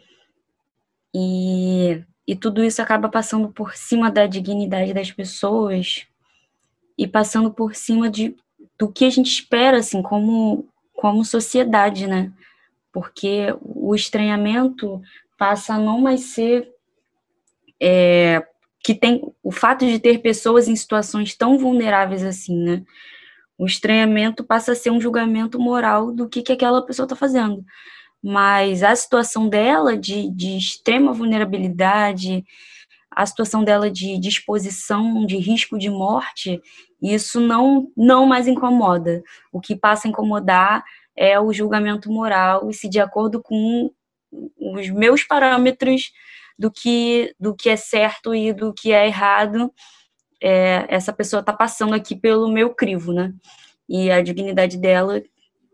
e, 1.14 2.02
e 2.26 2.36
tudo 2.36 2.64
isso 2.64 2.80
acaba 2.80 3.08
passando 3.08 3.48
por 3.48 3.74
cima 3.74 4.10
da 4.10 4.26
dignidade 4.26 4.94
das 4.94 5.10
pessoas 5.10 6.06
e 6.96 7.06
passando 7.06 7.52
por 7.52 7.74
cima 7.74 8.08
de, 8.08 8.36
do 8.78 8.90
que 8.90 9.04
a 9.04 9.10
gente 9.10 9.30
espera, 9.30 9.78
assim, 9.78 10.02
como, 10.02 10.66
como 10.94 11.24
sociedade, 11.24 12.06
né? 12.06 12.32
Porque 12.92 13.54
o 13.60 13.94
estranhamento 13.94 15.02
passa 15.38 15.74
a 15.74 15.78
não 15.78 16.00
mais 16.00 16.20
ser 16.20 16.70
é, 17.80 18.46
que 18.82 18.94
tem 18.94 19.22
o 19.42 19.50
fato 19.50 19.86
de 19.86 19.98
ter 19.98 20.18
pessoas 20.18 20.68
em 20.68 20.76
situações 20.76 21.34
tão 21.34 21.58
vulneráveis 21.58 22.22
assim, 22.22 22.56
né? 22.56 22.84
O 23.58 23.66
estranhamento 23.66 24.44
passa 24.44 24.72
a 24.72 24.74
ser 24.74 24.90
um 24.90 25.00
julgamento 25.00 25.58
moral 25.58 26.12
do 26.12 26.28
que, 26.28 26.42
que 26.42 26.52
aquela 26.52 26.84
pessoa 26.84 27.04
está 27.04 27.16
fazendo. 27.16 27.64
mas 28.22 28.82
a 28.82 28.94
situação 28.94 29.48
dela 29.48 29.96
de, 29.96 30.30
de 30.30 30.56
extrema 30.56 31.12
vulnerabilidade, 31.12 32.44
a 33.10 33.26
situação 33.26 33.64
dela 33.64 33.90
de 33.90 34.18
disposição 34.18 35.26
de 35.26 35.36
risco 35.36 35.78
de 35.78 35.90
morte, 35.90 36.60
isso 37.00 37.40
não, 37.40 37.88
não 37.96 38.26
mais 38.26 38.46
incomoda. 38.46 39.22
O 39.52 39.60
que 39.60 39.76
passa 39.76 40.06
a 40.06 40.10
incomodar 40.10 40.84
é 41.16 41.38
o 41.38 41.52
julgamento 41.52 42.10
moral 42.10 42.70
e 42.70 42.74
se 42.74 42.88
de 42.88 43.00
acordo 43.00 43.42
com 43.42 43.90
os 44.58 44.88
meus 44.90 45.24
parâmetros 45.24 46.12
do 46.58 46.70
que, 46.70 47.34
do 47.38 47.54
que 47.54 47.68
é 47.68 47.76
certo 47.76 48.34
e 48.34 48.52
do 48.52 48.72
que 48.72 48.92
é 48.92 49.06
errado, 49.06 49.72
é, 50.42 50.86
essa 50.88 51.12
pessoa 51.12 51.40
está 51.40 51.52
passando 51.52 51.94
aqui 51.94 52.16
pelo 52.16 52.50
meu 52.50 52.74
crivo, 52.74 53.12
né? 53.12 53.32
E 53.88 54.10
a 54.10 54.20
dignidade 54.20 54.76
dela 54.76 55.22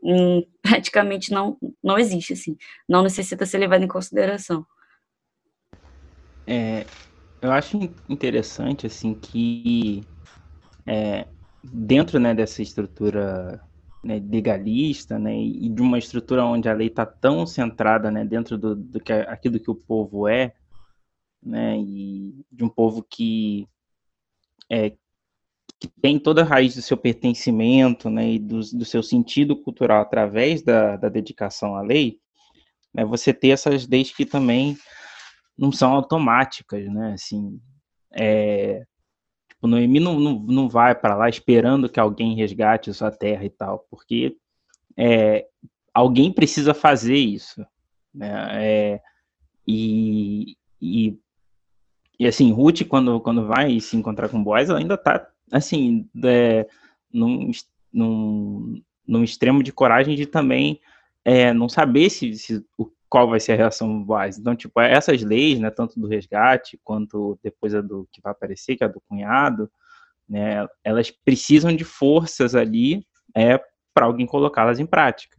hum, 0.03 0.43
praticamente 0.63 1.33
não, 1.33 1.57
não 1.83 1.99
existe, 1.99 2.35
assim, 2.35 2.57
não 2.87 3.03
necessita 3.03 3.47
ser 3.47 3.59
levada 3.59 3.83
em 3.83 3.89
consideração. 3.89 4.67
É, 6.47 6.85
eu 7.41 7.51
acho 7.51 7.79
interessante, 8.09 8.87
assim, 8.87 9.15
que 9.15 10.03
é, 10.87 11.27
dentro 11.63 12.19
né, 12.19 12.35
dessa 12.35 12.63
estrutura 12.63 13.61
né, 14.05 14.23
legalista, 14.31 15.19
né, 15.19 15.35
e 15.35 15.69
de 15.69 15.81
uma 15.81 15.99
estrutura 15.99 16.45
onde 16.45 16.69
a 16.69 16.75
lei 16.75 16.89
está 16.89 17.07
tão 17.07 17.47
centrada 17.47 18.11
né, 18.11 18.25
dentro 18.25 18.59
do, 18.59 18.75
do 18.75 19.01
que 19.01 19.13
aquilo 19.13 19.61
que 19.61 19.71
o 19.71 19.75
povo 19.75 20.29
é, 20.29 20.55
né, 21.43 21.79
e 21.79 22.45
de 22.51 22.65
um 22.65 22.69
povo 22.69 23.03
que 23.03 23.67
é, 24.71 24.91
que 25.81 25.89
tem 26.01 26.19
toda 26.19 26.43
a 26.43 26.45
raiz 26.45 26.75
do 26.75 26.83
seu 26.83 26.97
pertencimento 26.97 28.11
né, 28.11 28.33
e 28.33 28.39
do, 28.39 28.61
do 28.61 28.85
seu 28.85 29.03
sentido 29.03 29.57
cultural 29.57 30.03
através 30.03 30.63
da, 30.63 30.97
da 30.97 31.09
dedicação 31.09 31.77
à 31.77 31.83
lei, 31.83 32.19
né, 32.93 33.05
você 33.05 33.33
ter 33.33 33.51
essas 33.51 33.87
leis 33.87 34.11
que 34.11 34.27
também 34.27 34.77
não 35.59 35.73
são 35.73 35.93
automáticas, 35.93 36.87
né? 36.87 37.15
Assim, 37.15 37.61
é, 38.13 38.85
tipo, 39.49 39.67
Noemi 39.67 39.99
não, 39.99 40.21
não, 40.21 40.39
não 40.39 40.69
vai 40.69 40.95
para 40.95 41.17
lá 41.17 41.29
esperando 41.29 41.89
que 41.89 41.99
alguém 41.99 42.37
resgate 42.37 42.95
sua 42.95 43.11
terra 43.11 43.45
e 43.45 43.51
tal, 43.51 43.85
porque 43.91 44.37
é, 44.97 45.47
alguém 45.93 46.33
precisa 46.33 46.73
fazer 46.73 47.17
isso, 47.17 47.67
né? 48.15 48.65
É, 48.65 49.01
e, 49.67 50.57
e, 50.81 51.19
e 52.19 52.27
assim, 52.27 52.53
Ruth, 52.53 52.83
quando, 52.89 53.21
quando 53.21 53.47
vai 53.47 53.79
se 53.81 53.97
encontrar 53.97 54.29
com 54.29 54.43
Boaz, 54.43 54.69
ela 54.69 54.79
ainda 54.79 54.95
está 54.95 55.29
assim, 55.53 56.09
é, 56.25 56.67
num, 57.13 57.51
num, 57.93 58.83
num 59.07 59.25
extremo 59.25 59.63
de 59.63 59.73
coragem 59.73 60.17
de 60.17 60.27
também 60.27 60.81
é, 61.25 61.53
não 61.53 61.69
saber 61.69 62.11
se, 62.11 62.35
se 62.35 62.65
o, 62.77 62.91
qual 63.09 63.29
vai 63.29 63.41
ser 63.41 63.53
a 63.53 63.57
reação 63.57 64.03
base. 64.05 64.41
Então, 64.41 64.55
tipo, 64.55 64.81
essas 64.81 65.23
leis, 65.23 65.59
né, 65.59 65.71
tanto 65.71 65.99
do 65.99 66.07
resgate 66.07 66.79
quanto 66.85 67.39
depois 67.43 67.75
a 67.75 67.81
do 67.81 68.07
que 68.13 68.21
vai 68.21 68.33
aparecer, 68.33 68.77
que 68.77 68.85
é 68.85 68.87
a 68.87 68.91
do 68.91 69.01
cunhado, 69.09 69.71
né, 70.29 70.67
elas 70.85 71.11
precisam 71.11 71.75
de 71.75 71.85
forças 71.85 72.55
ali 72.55 73.07
é, 73.35 73.59
para 73.95 74.07
alguém 74.07 74.27
colocá-las 74.27 74.79
em 74.79 74.87
prática. 74.87 75.39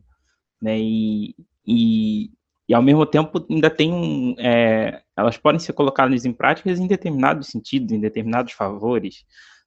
Né, 0.61 0.77
e, 0.79 1.35
e, 1.65 2.31
e, 2.67 2.73
ao 2.73 2.81
mesmo 2.81 3.05
tempo 3.05 3.45
ainda 3.49 3.69
tem 3.69 3.93
um. 3.93 4.35
É, 4.37 5.01
elas 5.19 5.37
podem 5.37 5.59
ser 5.59 5.73
colocadas 5.73 6.25
em 6.25 6.33
práticas 6.33 6.79
em 6.79 6.87
determinados 6.87 7.47
sentidos, 7.47 7.91
em 7.91 7.99
determinados 7.99 8.53
favores 8.53 9.23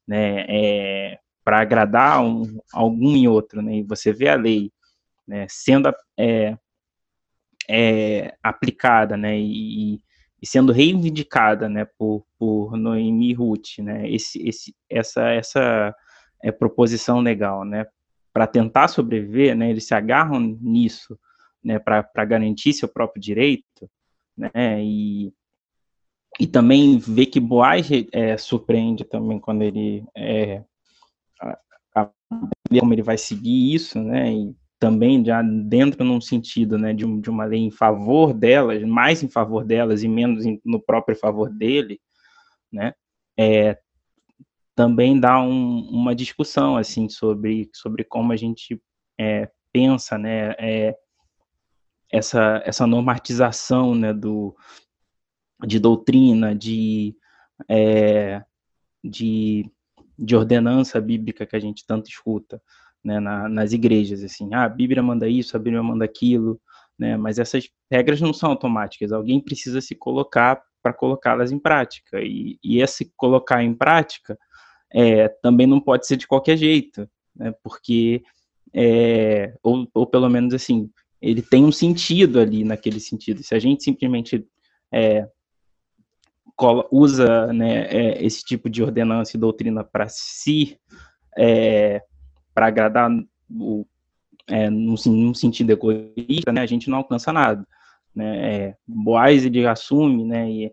né, 0.06 0.44
é, 0.48 1.18
para 1.44 1.60
agradar 1.60 2.22
um, 2.22 2.58
algum 2.72 3.16
e 3.16 3.28
outro, 3.28 3.62
né, 3.62 3.76
e 3.76 3.82
você 3.82 4.12
vê 4.12 4.28
a 4.28 4.36
lei 4.36 4.70
né, 5.26 5.46
sendo 5.48 5.92
é, 6.18 6.56
é, 7.68 8.34
aplicada, 8.42 9.16
né, 9.16 9.38
e, 9.38 9.94
e, 10.40 10.46
sendo 10.46 10.72
reivindicada, 10.72 11.68
né, 11.68 11.86
por, 11.98 12.24
por 12.38 12.76
Noemi 12.76 13.32
Ruth, 13.32 13.78
né, 13.78 14.10
esse, 14.10 14.46
esse, 14.46 14.74
essa, 14.90 15.30
essa 15.30 15.94
é, 16.42 16.50
proposição 16.50 17.20
legal, 17.20 17.64
né, 17.64 17.86
para 18.32 18.46
tentar 18.46 18.88
sobreviver, 18.88 19.56
né, 19.56 19.70
eles 19.70 19.86
se 19.86 19.94
agarram 19.94 20.40
nisso, 20.40 21.18
né, 21.62 21.78
para 21.78 22.24
garantir 22.24 22.72
seu 22.72 22.88
próprio 22.88 23.22
direito, 23.22 23.88
né, 24.36 24.82
e, 24.82 25.32
e 26.40 26.46
também 26.46 26.98
ver 26.98 27.26
que 27.26 27.40
Boaz 27.40 27.88
é, 28.12 28.36
surpreende 28.36 29.04
também 29.04 29.38
quando 29.38 29.62
ele 29.62 30.04
é, 30.16 30.62
a, 31.40 31.58
a, 31.94 32.10
como 32.78 32.92
ele 32.92 33.02
vai 33.02 33.18
seguir 33.18 33.74
isso, 33.74 34.00
né? 34.00 34.32
E 34.32 34.56
também 34.78 35.24
já 35.24 35.42
dentro 35.42 36.04
num 36.04 36.20
sentido, 36.20 36.76
né, 36.76 36.92
de, 36.92 37.04
de 37.20 37.30
uma 37.30 37.44
lei 37.44 37.60
em 37.60 37.70
favor 37.70 38.34
delas, 38.34 38.82
mais 38.82 39.22
em 39.22 39.28
favor 39.28 39.64
delas 39.64 40.02
e 40.02 40.08
menos 40.08 40.44
em, 40.44 40.60
no 40.64 40.80
próprio 40.80 41.16
favor 41.16 41.50
dele, 41.50 42.00
né? 42.72 42.92
É, 43.38 43.78
também 44.74 45.20
dá 45.20 45.40
um, 45.40 45.88
uma 45.90 46.14
discussão 46.14 46.76
assim 46.76 47.08
sobre 47.08 47.70
sobre 47.74 48.04
como 48.04 48.32
a 48.32 48.36
gente 48.36 48.80
é, 49.20 49.50
pensa, 49.70 50.18
né? 50.18 50.54
É, 50.58 50.96
essa 52.10 52.62
essa 52.64 52.86
normatização, 52.86 53.94
né, 53.94 54.12
do 54.12 54.56
de 55.66 55.78
doutrina, 55.78 56.54
de, 56.54 57.14
é, 57.68 58.42
de, 59.02 59.70
de 60.18 60.36
ordenança 60.36 61.00
bíblica 61.00 61.46
que 61.46 61.56
a 61.56 61.60
gente 61.60 61.86
tanto 61.86 62.08
escuta 62.08 62.60
né, 63.02 63.18
na, 63.18 63.48
nas 63.48 63.72
igrejas, 63.72 64.22
assim, 64.22 64.54
ah, 64.54 64.64
a 64.64 64.68
Bíblia 64.68 65.02
manda 65.02 65.28
isso, 65.28 65.56
a 65.56 65.60
Bíblia 65.60 65.82
manda 65.82 66.04
aquilo, 66.04 66.60
né, 66.98 67.16
mas 67.16 67.38
essas 67.38 67.68
regras 67.90 68.20
não 68.20 68.32
são 68.32 68.50
automáticas, 68.50 69.12
alguém 69.12 69.40
precisa 69.40 69.80
se 69.80 69.94
colocar 69.94 70.62
para 70.82 70.92
colocá-las 70.92 71.50
em 71.50 71.58
prática, 71.58 72.20
e, 72.20 72.58
e 72.62 72.80
esse 72.80 73.12
colocar 73.16 73.62
em 73.62 73.74
prática 73.74 74.38
é, 74.92 75.28
também 75.28 75.66
não 75.66 75.80
pode 75.80 76.06
ser 76.06 76.16
de 76.16 76.26
qualquer 76.26 76.56
jeito, 76.56 77.08
né, 77.34 77.52
porque, 77.62 78.22
é, 78.72 79.54
ou, 79.62 79.88
ou 79.92 80.06
pelo 80.06 80.28
menos 80.28 80.54
assim, 80.54 80.90
ele 81.20 81.42
tem 81.42 81.64
um 81.64 81.72
sentido 81.72 82.40
ali 82.40 82.64
naquele 82.64 83.00
sentido, 83.00 83.42
se 83.42 83.54
a 83.54 83.58
gente 83.58 83.82
simplesmente 83.82 84.46
é, 84.92 85.26
usa 86.90 87.52
né, 87.52 87.86
é, 87.86 88.24
esse 88.24 88.44
tipo 88.44 88.68
de 88.68 88.82
ordenança 88.82 89.36
e 89.36 89.40
doutrina 89.40 89.82
para 89.82 90.08
si, 90.08 90.78
é, 91.36 92.02
para 92.54 92.66
agradar 92.66 93.10
o, 93.50 93.86
é, 94.48 94.68
num, 94.70 94.94
num, 95.06 95.34
sentido 95.34 95.70
egoísta, 95.72 96.52
né, 96.52 96.60
a 96.60 96.66
gente 96.66 96.88
não 96.88 96.98
alcança 96.98 97.32
nada. 97.32 97.66
Né, 98.14 98.54
é, 98.54 98.76
Boaz 98.86 99.44
ele 99.44 99.66
assume, 99.66 100.24
né, 100.24 100.50
e 100.50 100.72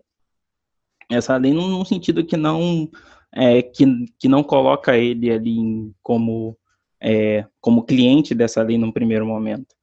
essa 1.08 1.36
lei 1.36 1.52
num, 1.52 1.68
num 1.68 1.84
sentido 1.84 2.24
que 2.24 2.36
não 2.36 2.88
é, 3.32 3.62
que, 3.62 3.84
que 4.18 4.28
não 4.28 4.42
coloca 4.42 4.96
ele 4.96 5.30
ali 5.30 5.92
como 6.02 6.56
é, 7.00 7.46
como 7.60 7.84
cliente 7.84 8.34
dessa 8.34 8.62
lei 8.62 8.76
num 8.76 8.92
primeiro 8.92 9.26
momento, 9.26 9.74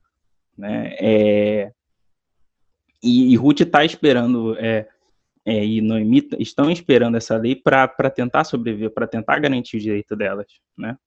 né, 0.58 0.96
é, 1.00 1.72
e, 3.02 3.34
e 3.34 3.36
Ruth 3.36 3.62
está 3.62 3.84
esperando 3.84 4.56
é, 4.60 4.88
é, 5.48 5.66
e 5.66 5.80
Noemi 5.80 6.28
estão 6.40 6.70
esperando 6.70 7.16
essa 7.16 7.38
lei 7.38 7.56
para 7.56 8.10
tentar 8.14 8.44
sobreviver, 8.44 8.90
para 8.90 9.08
tentar 9.08 9.40
garantir 9.40 9.78
o 9.78 9.80
direito 9.80 10.14
delas, 10.14 10.48
né? 10.78 10.98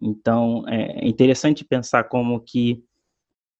Então, 0.00 0.66
é 0.66 1.06
interessante 1.06 1.62
pensar 1.62 2.04
como 2.04 2.40
que 2.40 2.82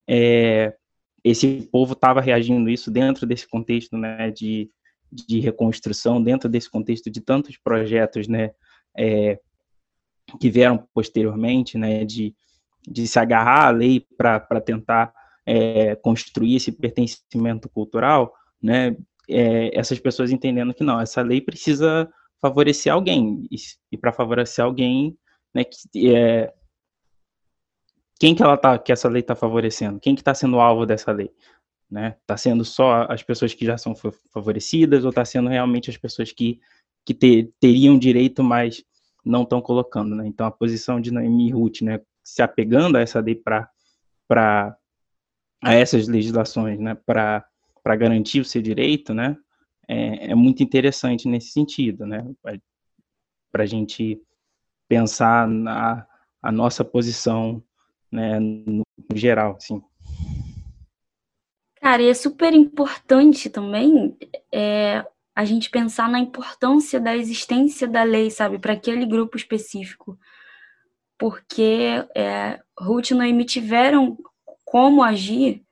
é, 0.08 0.74
esse 1.22 1.68
povo 1.70 1.92
estava 1.92 2.22
reagindo 2.22 2.70
isso 2.70 2.90
dentro 2.90 3.26
desse 3.26 3.46
contexto, 3.46 3.98
né, 3.98 4.30
de, 4.30 4.70
de 5.12 5.38
reconstrução, 5.38 6.22
dentro 6.22 6.48
desse 6.48 6.70
contexto 6.70 7.10
de 7.10 7.20
tantos 7.20 7.58
projetos, 7.58 8.26
né, 8.26 8.52
é, 8.96 9.38
que 10.40 10.48
vieram 10.48 10.88
posteriormente, 10.94 11.76
né, 11.76 12.06
de, 12.06 12.34
de 12.88 13.06
se 13.06 13.18
agarrar 13.18 13.66
à 13.66 13.70
lei 13.70 14.06
para 14.16 14.60
tentar 14.64 15.12
é, 15.44 15.94
construir 15.96 16.56
esse 16.56 16.72
pertencimento 16.72 17.68
cultural, 17.68 18.32
né, 18.62 18.96
é, 19.28 19.78
essas 19.78 19.98
pessoas 19.98 20.30
entendendo 20.30 20.74
que 20.74 20.84
não, 20.84 21.00
essa 21.00 21.22
lei 21.22 21.40
precisa 21.40 22.08
favorecer 22.40 22.92
alguém, 22.92 23.46
e, 23.50 23.56
e 23.92 23.96
para 23.96 24.12
favorecer 24.12 24.64
alguém, 24.64 25.16
né, 25.54 25.64
que, 25.64 26.14
é, 26.14 26.52
quem 28.18 28.34
que 28.34 28.42
ela 28.42 28.56
tá, 28.56 28.78
que 28.78 28.92
essa 28.92 29.08
lei 29.08 29.20
está 29.20 29.34
favorecendo? 29.34 30.00
Quem 30.00 30.14
que 30.14 30.20
está 30.20 30.34
sendo 30.34 30.58
alvo 30.58 30.86
dessa 30.86 31.12
lei? 31.12 31.30
Né? 31.90 32.16
Está 32.20 32.36
sendo 32.36 32.64
só 32.64 33.06
as 33.08 33.22
pessoas 33.22 33.54
que 33.54 33.64
já 33.64 33.78
são 33.78 33.94
favorecidas 34.32 35.04
ou 35.04 35.10
está 35.10 35.24
sendo 35.24 35.48
realmente 35.48 35.90
as 35.90 35.96
pessoas 35.96 36.32
que, 36.32 36.60
que 37.04 37.14
ter, 37.14 37.52
teriam 37.60 37.98
direito, 37.98 38.42
mas 38.42 38.82
não 39.24 39.42
estão 39.42 39.60
colocando, 39.60 40.14
né? 40.14 40.26
Então 40.26 40.46
a 40.46 40.50
posição 40.50 41.00
de 41.00 41.10
Naomi 41.10 41.50
Ruth, 41.50 41.82
né, 41.82 42.00
se 42.22 42.42
apegando 42.42 42.96
a 42.96 43.00
essa 43.00 43.20
lei 43.20 43.34
para 43.34 43.68
para 44.28 44.76
a 45.62 45.74
essas 45.74 46.06
legislações, 46.08 46.78
né, 46.78 46.94
para 46.94 47.44
para 47.86 47.94
garantir 47.94 48.40
o 48.40 48.44
seu 48.44 48.60
direito, 48.60 49.14
né, 49.14 49.36
é, 49.86 50.32
é 50.32 50.34
muito 50.34 50.60
interessante 50.60 51.28
nesse 51.28 51.52
sentido, 51.52 52.04
né, 52.04 52.26
para 53.52 53.62
a 53.62 53.66
gente 53.66 54.20
pensar 54.88 55.46
na 55.46 56.04
a 56.42 56.50
nossa 56.50 56.84
posição, 56.84 57.62
né, 58.10 58.40
no 58.40 58.82
geral, 59.14 59.54
assim. 59.54 59.80
Cara, 61.80 62.02
e 62.02 62.08
é 62.08 62.14
super 62.14 62.52
importante 62.52 63.48
também 63.48 64.16
é, 64.52 65.06
a 65.32 65.44
gente 65.44 65.70
pensar 65.70 66.08
na 66.08 66.18
importância 66.18 66.98
da 66.98 67.16
existência 67.16 67.86
da 67.86 68.02
lei, 68.02 68.32
sabe, 68.32 68.58
para 68.58 68.72
aquele 68.72 69.06
grupo 69.06 69.36
específico. 69.36 70.18
Porque 71.16 72.04
é, 72.16 72.60
Ruth 72.78 73.10
e 73.10 73.14
Noemi 73.14 73.44
tiveram 73.44 74.18
como 74.64 75.04
agir 75.04 75.65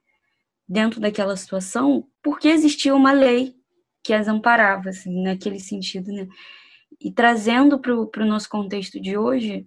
dentro 0.69 1.01
daquela 1.01 1.37
situação 1.37 2.07
porque 2.23 2.49
existia 2.49 2.95
uma 2.95 3.13
lei 3.13 3.55
que 4.03 4.13
as 4.13 4.29
amparava, 4.29 4.91
assim, 4.91 5.23
naquele 5.23 5.61
sentido, 5.61 6.13
né? 6.13 6.27
E 7.01 7.11
trazendo 7.11 7.79
para 7.79 7.93
o 7.95 8.27
nosso 8.27 8.49
contexto 8.49 9.01
de 9.01 9.17
hoje, 9.17 9.67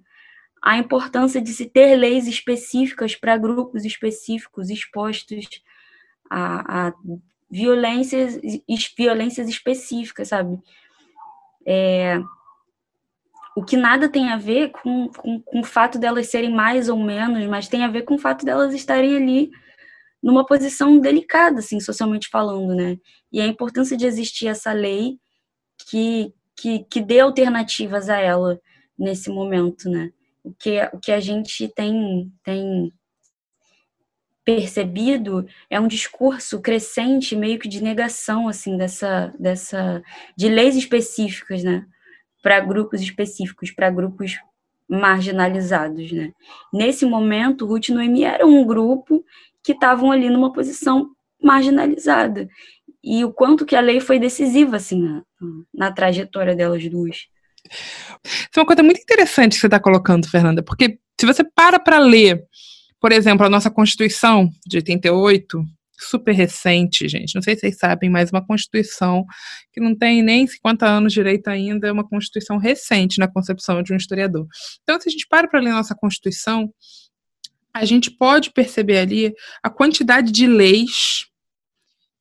a 0.62 0.78
importância 0.78 1.41
de 1.41 1.52
se 1.54 1.66
ter 1.66 1.95
leis 1.95 2.28
específicas 2.28 3.16
para 3.16 3.38
grupos 3.38 3.86
específicos 3.86 4.70
expostos 4.70 5.62
a, 6.30 6.88
a 6.88 6.93
violências, 7.50 8.39
violências 8.98 9.48
específicas, 9.48 10.30
sabe? 10.30 10.60
É, 11.66 12.20
o 13.56 13.64
que 13.64 13.76
nada 13.76 14.08
tem 14.10 14.30
a 14.30 14.38
ver 14.38 14.70
com, 14.70 15.10
com, 15.10 15.41
com 15.41 15.60
o 15.60 15.64
fato 15.64 15.98
delas 15.98 16.28
serem 16.28 16.54
mais 16.54 16.89
ou 16.89 16.98
menos, 16.98 17.45
mas 17.48 17.68
tem 17.68 17.84
a 17.84 17.88
ver 17.88 18.04
com 18.04 18.16
o 18.16 18.20
fato 18.20 18.45
delas 18.45 18.74
estarem 18.74 19.16
ali 19.16 19.52
numa 20.22 20.45
posição 20.45 20.99
delicada, 20.99 21.59
assim, 21.59 21.80
socialmente 21.80 22.30
falando, 22.30 22.76
né? 22.76 22.97
E 23.32 23.39
a 23.39 23.47
importância 23.47 23.95
de 23.95 24.05
existir 24.05 24.47
essa 24.47 24.74
lei 24.74 25.20
que, 25.89 26.34
que, 26.55 26.80
que 26.89 27.01
dê 27.01 27.20
alternativas 27.20 28.09
a 28.09 28.18
ela 28.18 28.59
nesse 28.97 29.30
momento, 29.30 29.89
né? 29.89 30.11
O 30.43 30.53
que, 30.53 30.82
o 30.93 30.99
que 30.99 31.11
a 31.11 31.20
gente 31.20 31.68
tem, 31.70 32.32
tem 32.43 32.91
percebido 34.43 35.45
é 35.70 35.80
um 35.80 35.88
discurso 35.88 36.61
crescente, 36.61 37.36
meio 37.36 37.59
que 37.59 37.68
de 37.68 37.84
negação, 37.84 38.47
assim, 38.47 38.78
dessa, 38.78 39.34
dessa 39.38 40.01
de 40.38 40.47
leis 40.47 40.76
específicas, 40.76 41.63
né? 41.63 41.86
Para 42.41 42.59
grupos 42.61 43.01
específicos, 43.01 43.72
para 43.72 43.89
grupos 43.89 44.38
marginalizados, 44.90 46.12
né? 46.12 46.32
Nesse 46.74 47.06
momento, 47.06 47.66
Ruth 47.66 47.90
e 47.90 47.94
Noemi 47.94 48.24
era 48.24 48.46
um 48.46 48.66
grupo 48.66 49.24
que 49.64 49.74
estavam 49.74 50.12
ali 50.12 50.30
numa 50.30 50.54
posição 50.54 51.10
marginalizada. 51.42 52.48
E 53.04 53.24
o 53.24 53.32
quanto 53.32 53.66
que 53.66 53.76
a 53.76 53.82
lei 53.82 54.00
foi 54.00 54.20
decisiva, 54.20 54.78
assim, 54.78 55.02
na, 55.02 55.24
na 55.74 55.92
trajetória 55.92 56.56
delas 56.56 56.88
duas. 56.90 57.28
Isso 58.24 58.50
é 58.56 58.60
uma 58.60 58.66
coisa 58.66 58.84
muito 58.84 59.02
interessante 59.02 59.54
que 59.54 59.60
você 59.60 59.68
está 59.68 59.80
colocando, 59.80 60.30
Fernanda, 60.30 60.64
porque 60.64 61.00
se 61.20 61.26
você 61.26 61.44
para 61.44 61.80
para 61.80 62.00
ler, 62.00 62.44
por 63.00 63.12
exemplo, 63.12 63.46
a 63.46 63.50
nossa 63.50 63.70
Constituição 63.70 64.50
de 64.66 64.78
88, 64.78 65.64
super 65.98 66.34
recente, 66.34 67.08
gente, 67.08 67.34
não 67.36 67.41
sei 67.41 67.56
se 67.56 67.62
vocês 67.62 67.78
sabem, 67.78 68.10
mas 68.10 68.30
uma 68.30 68.45
Constituição 68.45 69.26
que 69.74 69.80
não 69.80 69.95
tem 69.95 70.22
nem 70.22 70.45
50 70.45 70.86
anos 70.86 71.14
direito 71.14 71.48
ainda, 71.48 71.88
é 71.88 71.91
uma 71.91 72.08
Constituição 72.08 72.58
recente 72.58 73.20
na 73.20 73.28
concepção 73.28 73.82
de 73.82 73.93
um 73.93 73.98
historiador. 73.98 74.48
Então, 74.84 75.00
se 75.00 75.10
a 75.10 75.12
gente 75.12 75.28
para 75.28 75.48
para 75.48 75.60
ler 75.60 75.72
nossa 75.72 75.95
Constituição, 75.95 76.72
a 77.74 77.86
gente 77.86 78.12
pode 78.12 78.52
perceber 78.52 79.00
ali 79.00 79.34
a 79.62 79.70
quantidade 79.70 80.32
de 80.32 80.48
leis 80.48 81.28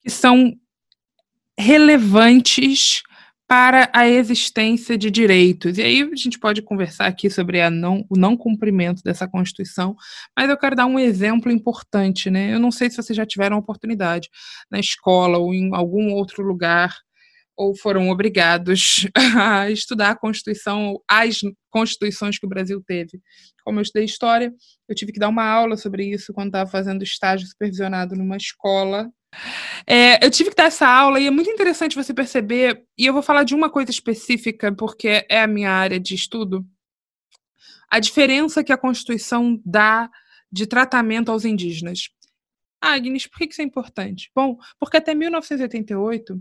que 0.02 0.10
são 0.10 0.52
relevantes 1.58 3.02
para 3.46 3.88
a 3.92 4.08
existência 4.08 4.98
de 4.98 5.10
direitos. 5.10 5.78
E 5.78 5.82
aí 5.82 6.02
a 6.02 6.16
gente 6.16 6.38
pode 6.38 6.62
conversar 6.62 7.06
aqui 7.06 7.30
sobre 7.30 7.68
não, 7.70 8.04
o 8.10 8.18
não 8.18 8.36
cumprimento 8.36 9.02
dessa 9.02 9.28
Constituição, 9.28 9.94
mas 10.36 10.50
eu 10.50 10.56
quero 10.56 10.74
dar 10.74 10.86
um 10.86 10.98
exemplo 10.98 11.50
importante, 11.50 12.28
né? 12.28 12.52
Eu 12.52 12.58
não 12.58 12.72
sei 12.72 12.90
se 12.90 12.96
vocês 12.96 13.16
já 13.16 13.24
tiveram 13.24 13.56
oportunidade 13.56 14.28
na 14.70 14.80
escola 14.80 15.38
ou 15.38 15.54
em 15.54 15.74
algum 15.74 16.12
outro 16.12 16.42
lugar 16.42 16.94
ou 17.56 17.74
foram 17.74 18.10
obrigados 18.10 19.08
a 19.40 19.70
estudar 19.70 20.10
a 20.10 20.16
Constituição, 20.16 21.00
as 21.08 21.40
constituições 21.70 22.38
que 22.38 22.46
o 22.46 22.48
Brasil 22.48 22.82
teve. 22.86 23.20
Como 23.64 23.78
eu 23.78 23.82
estudei 23.82 24.04
História, 24.04 24.52
eu 24.88 24.94
tive 24.94 25.12
que 25.12 25.18
dar 25.18 25.28
uma 25.28 25.44
aula 25.44 25.76
sobre 25.76 26.04
isso 26.04 26.32
quando 26.34 26.48
estava 26.48 26.70
fazendo 26.70 27.02
estágio 27.02 27.46
supervisionado 27.46 28.14
numa 28.14 28.36
escola. 28.36 29.10
É, 29.86 30.24
eu 30.24 30.30
tive 30.30 30.50
que 30.50 30.56
dar 30.56 30.64
essa 30.64 30.88
aula 30.88 31.20
e 31.20 31.26
é 31.26 31.30
muito 31.30 31.50
interessante 31.50 31.96
você 31.96 32.12
perceber, 32.12 32.84
e 32.98 33.06
eu 33.06 33.12
vou 33.12 33.22
falar 33.22 33.44
de 33.44 33.54
uma 33.54 33.70
coisa 33.70 33.90
específica, 33.90 34.74
porque 34.74 35.26
é 35.28 35.42
a 35.42 35.46
minha 35.46 35.70
área 35.70 36.00
de 36.00 36.14
estudo, 36.14 36.66
a 37.90 38.00
diferença 38.00 38.64
que 38.64 38.72
a 38.72 38.78
Constituição 38.78 39.60
dá 39.64 40.10
de 40.50 40.66
tratamento 40.66 41.30
aos 41.30 41.44
indígenas. 41.44 42.08
Agnes, 42.80 43.26
por 43.26 43.38
que 43.38 43.48
isso 43.50 43.62
é 43.62 43.64
importante? 43.64 44.30
Bom, 44.34 44.58
porque 44.78 44.96
até 44.96 45.14
1988, 45.14 46.40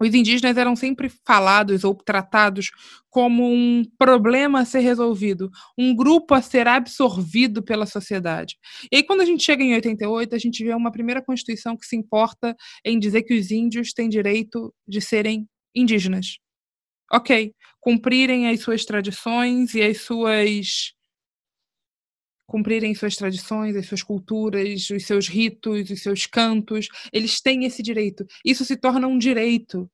os 0.00 0.14
indígenas 0.14 0.56
eram 0.56 0.76
sempre 0.76 1.10
falados 1.26 1.84
ou 1.84 1.94
tratados 1.94 2.70
como 3.10 3.44
um 3.44 3.82
problema 3.98 4.60
a 4.60 4.64
ser 4.64 4.80
resolvido, 4.80 5.50
um 5.76 5.94
grupo 5.94 6.34
a 6.34 6.42
ser 6.42 6.68
absorvido 6.68 7.62
pela 7.62 7.86
sociedade. 7.86 8.56
E 8.92 8.96
aí, 8.96 9.02
quando 9.02 9.22
a 9.22 9.24
gente 9.24 9.44
chega 9.44 9.62
em 9.62 9.74
88, 9.74 10.34
a 10.34 10.38
gente 10.38 10.64
vê 10.64 10.74
uma 10.74 10.92
primeira 10.92 11.22
Constituição 11.22 11.76
que 11.76 11.86
se 11.86 11.96
importa 11.96 12.54
em 12.84 12.98
dizer 12.98 13.22
que 13.22 13.34
os 13.34 13.50
índios 13.50 13.92
têm 13.92 14.08
direito 14.08 14.72
de 14.86 15.00
serem 15.00 15.46
indígenas. 15.74 16.38
Ok, 17.10 17.52
cumprirem 17.80 18.48
as 18.48 18.60
suas 18.60 18.84
tradições 18.84 19.74
e 19.74 19.82
as 19.82 20.02
suas 20.02 20.92
cumprirem 22.48 22.94
suas 22.94 23.14
tradições, 23.14 23.76
as 23.76 23.86
suas 23.86 24.02
culturas, 24.02 24.88
os 24.90 25.04
seus 25.04 25.28
ritos, 25.28 25.90
os 25.90 26.02
seus 26.02 26.26
cantos, 26.26 26.88
eles 27.12 27.40
têm 27.42 27.64
esse 27.64 27.82
direito. 27.82 28.26
Isso 28.44 28.64
se 28.64 28.74
torna 28.74 29.06
um 29.06 29.18
direito. 29.18 29.88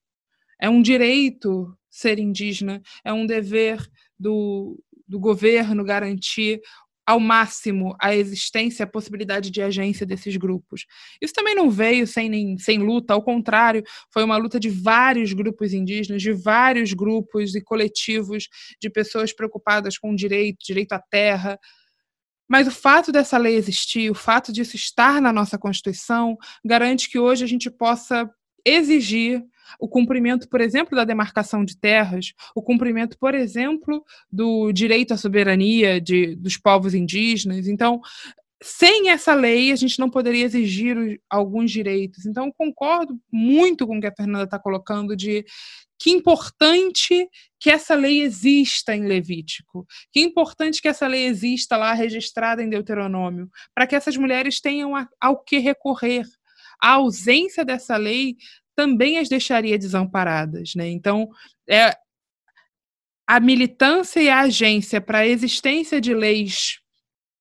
É 0.59 0.71
um 0.71 0.81
direito 0.81 1.77
ser 1.91 2.19
indígena, 2.19 2.81
é 3.05 3.13
um 3.13 3.27
dever 3.27 3.85
do, 4.19 4.81
do 5.07 5.19
governo 5.19 5.85
garantir 5.85 6.61
ao 7.05 7.21
máximo 7.21 7.95
a 8.01 8.15
existência, 8.15 8.85
a 8.85 8.89
possibilidade 8.89 9.51
de 9.51 9.61
agência 9.61 10.07
desses 10.07 10.37
grupos. 10.37 10.87
Isso 11.21 11.35
também 11.35 11.55
não 11.55 11.69
veio 11.69 12.07
sem, 12.07 12.29
nem, 12.29 12.57
sem 12.57 12.79
luta, 12.79 13.13
ao 13.13 13.23
contrário, 13.23 13.83
foi 14.11 14.23
uma 14.25 14.37
luta 14.37 14.59
de 14.59 14.71
vários 14.71 15.33
grupos 15.33 15.75
indígenas, 15.75 16.23
de 16.23 16.33
vários 16.33 16.93
grupos 16.93 17.55
e 17.55 17.61
coletivos 17.61 18.49
de 18.81 18.89
pessoas 18.89 19.33
preocupadas 19.33 19.99
com 19.99 20.15
direito, 20.15 20.65
direito 20.65 20.93
à 20.93 20.99
terra, 20.99 21.59
mas 22.49 22.67
o 22.67 22.71
fato 22.71 23.11
dessa 23.11 23.39
lei 23.39 23.57
existir, 23.57 24.11
o 24.11 24.15
fato 24.15 24.53
disso 24.53 24.77
estar 24.77 25.21
na 25.21 25.33
nossa 25.33 25.59
Constituição, 25.59 26.37
garante 26.65 27.09
que 27.09 27.19
hoje 27.19 27.45
a 27.45 27.49
gente 27.49 27.71
possa 27.71 28.31
exigir 28.65 29.45
o 29.81 29.89
cumprimento, 29.89 30.49
por 30.49 30.61
exemplo, 30.61 30.97
da 30.97 31.05
demarcação 31.05 31.65
de 31.65 31.77
terras, 31.79 32.33
o 32.55 32.63
cumprimento, 32.63 33.19
por 33.19 33.35
exemplo, 33.35 34.05
do 34.31 34.73
direito 34.73 35.15
à 35.15 35.17
soberania 35.17 36.01
de, 36.01 36.37
dos 36.37 36.57
povos 36.57 36.95
indígenas. 36.95 37.67
Então, 37.67 38.01
sem 38.63 39.11
essa 39.11 39.35
lei, 39.35 39.73
a 39.73 39.77
gente 39.77 39.99
não 39.99 40.09
poderia 40.09 40.45
exigir 40.45 41.21
alguns 41.29 41.71
direitos. 41.71 42.25
Então, 42.25 42.53
concordo 42.57 43.19
muito 43.31 43.87
com 43.87 43.99
o 43.99 44.01
que 44.01 44.07
a 44.07 44.15
Fernanda 44.15 44.45
está 44.45 44.59
colocando 44.59 45.17
de 45.17 45.45
que 46.05 46.11
importante 46.11 47.31
que 47.59 47.71
essa 47.71 47.95
lei 47.95 48.21
exista 48.21 48.95
em 48.95 49.07
Levítico, 49.07 49.87
que 50.13 50.21
importante 50.21 50.83
que 50.83 50.89
essa 50.89 51.07
lei 51.07 51.25
exista 51.25 51.79
lá 51.79 51.95
registrada 51.95 52.63
em 52.63 52.69
Deuteronômio, 52.69 53.49
para 53.75 53.87
que 53.87 53.97
essas 53.97 54.15
mulheres 54.15 54.61
tenham 54.61 54.93
ao 55.19 55.43
que 55.43 55.57
recorrer. 55.57 56.27
A 56.79 56.91
ausência 56.91 57.65
dessa 57.65 57.97
lei 57.97 58.37
também 58.77 59.17
as 59.17 59.31
deixaria 59.31 59.79
desamparadas, 59.79 60.75
né? 60.77 60.91
Então, 60.91 61.31
é 61.67 61.97
a 63.27 63.41
militância 63.41 64.21
e 64.21 64.29
a 64.29 64.41
agência 64.41 65.01
para 65.01 65.21
a 65.21 65.27
existência 65.27 66.03
de 66.03 66.13
leis 66.13 66.81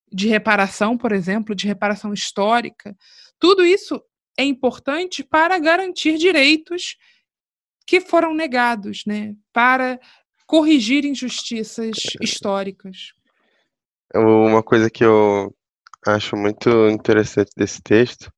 de 0.09 0.29
reparação, 0.29 0.97
por 0.97 1.11
exemplo, 1.11 1.53
de 1.53 1.67
reparação 1.67 2.13
histórica, 2.13 2.95
tudo 3.37 3.65
isso 3.65 4.01
é 4.39 4.45
importante 4.45 5.21
para 5.21 5.59
garantir 5.59 6.17
direitos 6.17 6.95
que 7.85 8.01
foram 8.01 8.33
negados, 8.33 9.03
né? 9.05 9.35
Para 9.51 9.99
corrigir 10.45 11.05
injustiças 11.05 11.97
é. 11.97 12.23
históricas. 12.23 13.13
Uma 14.13 14.61
coisa 14.61 14.89
que 14.89 15.03
eu 15.03 15.53
acho 16.05 16.35
muito 16.35 16.69
interessante 16.89 17.51
desse 17.55 17.81
texto 17.81 18.31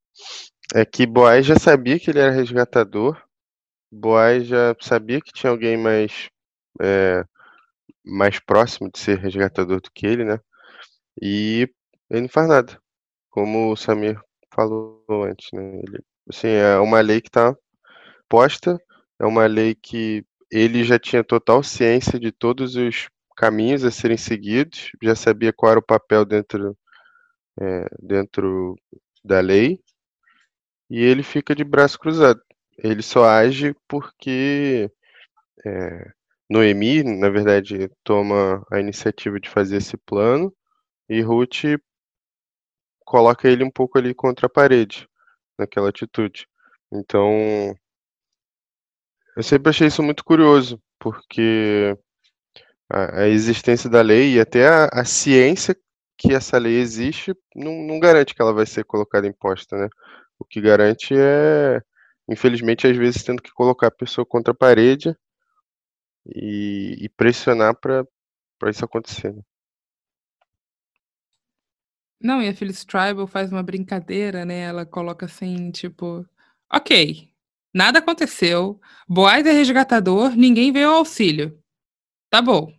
é 0.74 0.86
que 0.86 1.06
Boaz 1.06 1.46
já 1.46 1.58
sabia 1.60 2.00
que 2.00 2.10
ele 2.10 2.20
era 2.20 2.32
resgatador, 2.32 3.22
Boaz 3.92 4.48
já 4.48 4.76
sabia 4.82 5.22
que 5.22 5.34
tinha 5.34 5.52
alguém 5.52 5.78
mais 5.78 6.30
é, 6.82 7.24
mais 8.04 8.40
próximo 8.40 8.90
de 8.92 9.00
ser 9.00 9.20
resgatador 9.20 9.82
do 9.82 9.92
que 9.92 10.06
ele, 10.06 10.24
né? 10.24 10.40
E 11.22 11.70
ele 12.10 12.22
não 12.22 12.30
faz 12.30 12.48
nada, 12.48 12.80
como 13.30 13.72
o 13.72 13.76
Samir 13.76 14.20
falou 14.54 15.04
antes, 15.10 15.48
né? 15.54 15.80
Ele, 15.80 16.04
assim, 16.30 16.48
é 16.48 16.78
uma 16.78 17.02
lei 17.02 17.22
que 17.22 17.30
está 17.30 17.56
posta 18.30 18.80
é 19.20 19.26
uma 19.26 19.46
lei 19.46 19.76
que 19.76 20.26
ele 20.52 20.84
já 20.84 21.00
tinha 21.00 21.24
total 21.24 21.64
ciência 21.64 22.20
de 22.20 22.32
todos 22.32 22.76
os 22.76 23.10
caminhos 23.36 23.84
a 23.84 23.92
serem 23.92 24.18
seguidos, 24.18 24.92
já 25.02 25.16
sabia 25.16 25.54
qual 25.54 25.72
era 25.72 25.80
o 25.80 25.86
papel 25.86 26.26
dentro, 26.26 26.78
é, 27.60 27.88
dentro 28.00 28.76
da 29.24 29.40
lei, 29.40 29.80
e 30.90 31.02
ele 31.02 31.24
fica 31.24 31.56
de 31.56 31.64
braço 31.64 32.00
cruzado. 32.00 32.42
Ele 32.78 33.02
só 33.02 33.26
age 33.26 33.76
porque 33.88 34.92
é, 35.66 36.12
Noemi, 36.50 37.04
na 37.04 37.30
verdade, 37.30 37.90
toma 38.04 38.66
a 38.72 38.80
iniciativa 38.80 39.40
de 39.40 39.50
fazer 39.50 39.78
esse 39.78 39.98
plano 39.98 40.54
e 41.10 41.22
Ruth 41.22 41.80
coloca 43.06 43.48
ele 43.48 43.64
um 43.64 43.72
pouco 43.72 43.98
ali 43.98 44.14
contra 44.14 44.48
a 44.48 44.50
parede, 44.50 45.08
naquela 45.58 45.90
atitude. 45.90 46.48
Então, 46.92 47.76
eu 49.36 49.44
sempre 49.44 49.70
achei 49.70 49.88
isso 49.88 50.02
muito 50.02 50.24
curioso, 50.24 50.82
porque 51.00 51.98
a, 52.90 53.24
a 53.24 53.28
existência 53.28 53.90
da 53.90 54.02
lei 54.02 54.36
e 54.36 54.40
até 54.40 54.68
a, 54.68 54.86
a, 54.92 55.06
ciência 55.06 55.76
que 56.18 56.34
essa 56.34 56.58
lei 56.58 56.76
existe 56.80 57.36
não, 57.56 57.74
não 57.84 58.00
garante 58.00 58.34
que 58.34 58.42
ela 58.42 58.54
vai 58.54 58.66
ser 58.66 58.86
colocada 58.86 59.28
em 59.28 59.34
posta, 59.34 59.78
né? 59.78 59.90
O 60.40 60.46
que 60.46 60.62
garante 60.62 61.14
é, 61.14 61.82
infelizmente, 62.30 62.88
às 62.88 62.96
vezes 62.98 63.24
tendo 63.24 63.42
que 63.42 63.52
colocar 63.52 63.88
a 63.88 63.92
pessoa 63.92 64.26
contra 64.26 64.52
a 64.54 64.56
parede 64.56 65.16
e, 66.26 66.98
e 67.02 67.10
pressionar 67.10 67.76
para 67.76 68.06
isso 68.70 68.86
acontecer. 68.86 69.34
Né? 69.34 69.42
Não, 72.20 72.42
e 72.42 72.48
a 72.50 72.56
Phyllis 72.56 72.86
Tribal 72.86 73.28
faz 73.28 73.52
uma 73.52 73.62
brincadeira, 73.62 74.46
né? 74.46 74.62
Ela 74.62 74.86
coloca 74.86 75.26
assim, 75.26 75.70
tipo, 75.72 76.26
ok, 76.72 77.30
nada 77.76 78.00
aconteceu, 78.00 78.80
Boaz 79.08 79.46
é 79.46 79.52
resgatador, 79.52 80.36
ninguém 80.36 80.72
veio 80.72 80.90
ao 80.90 80.96
auxílio. 80.96 81.60
Tá 82.32 82.42
bom. 82.42 82.72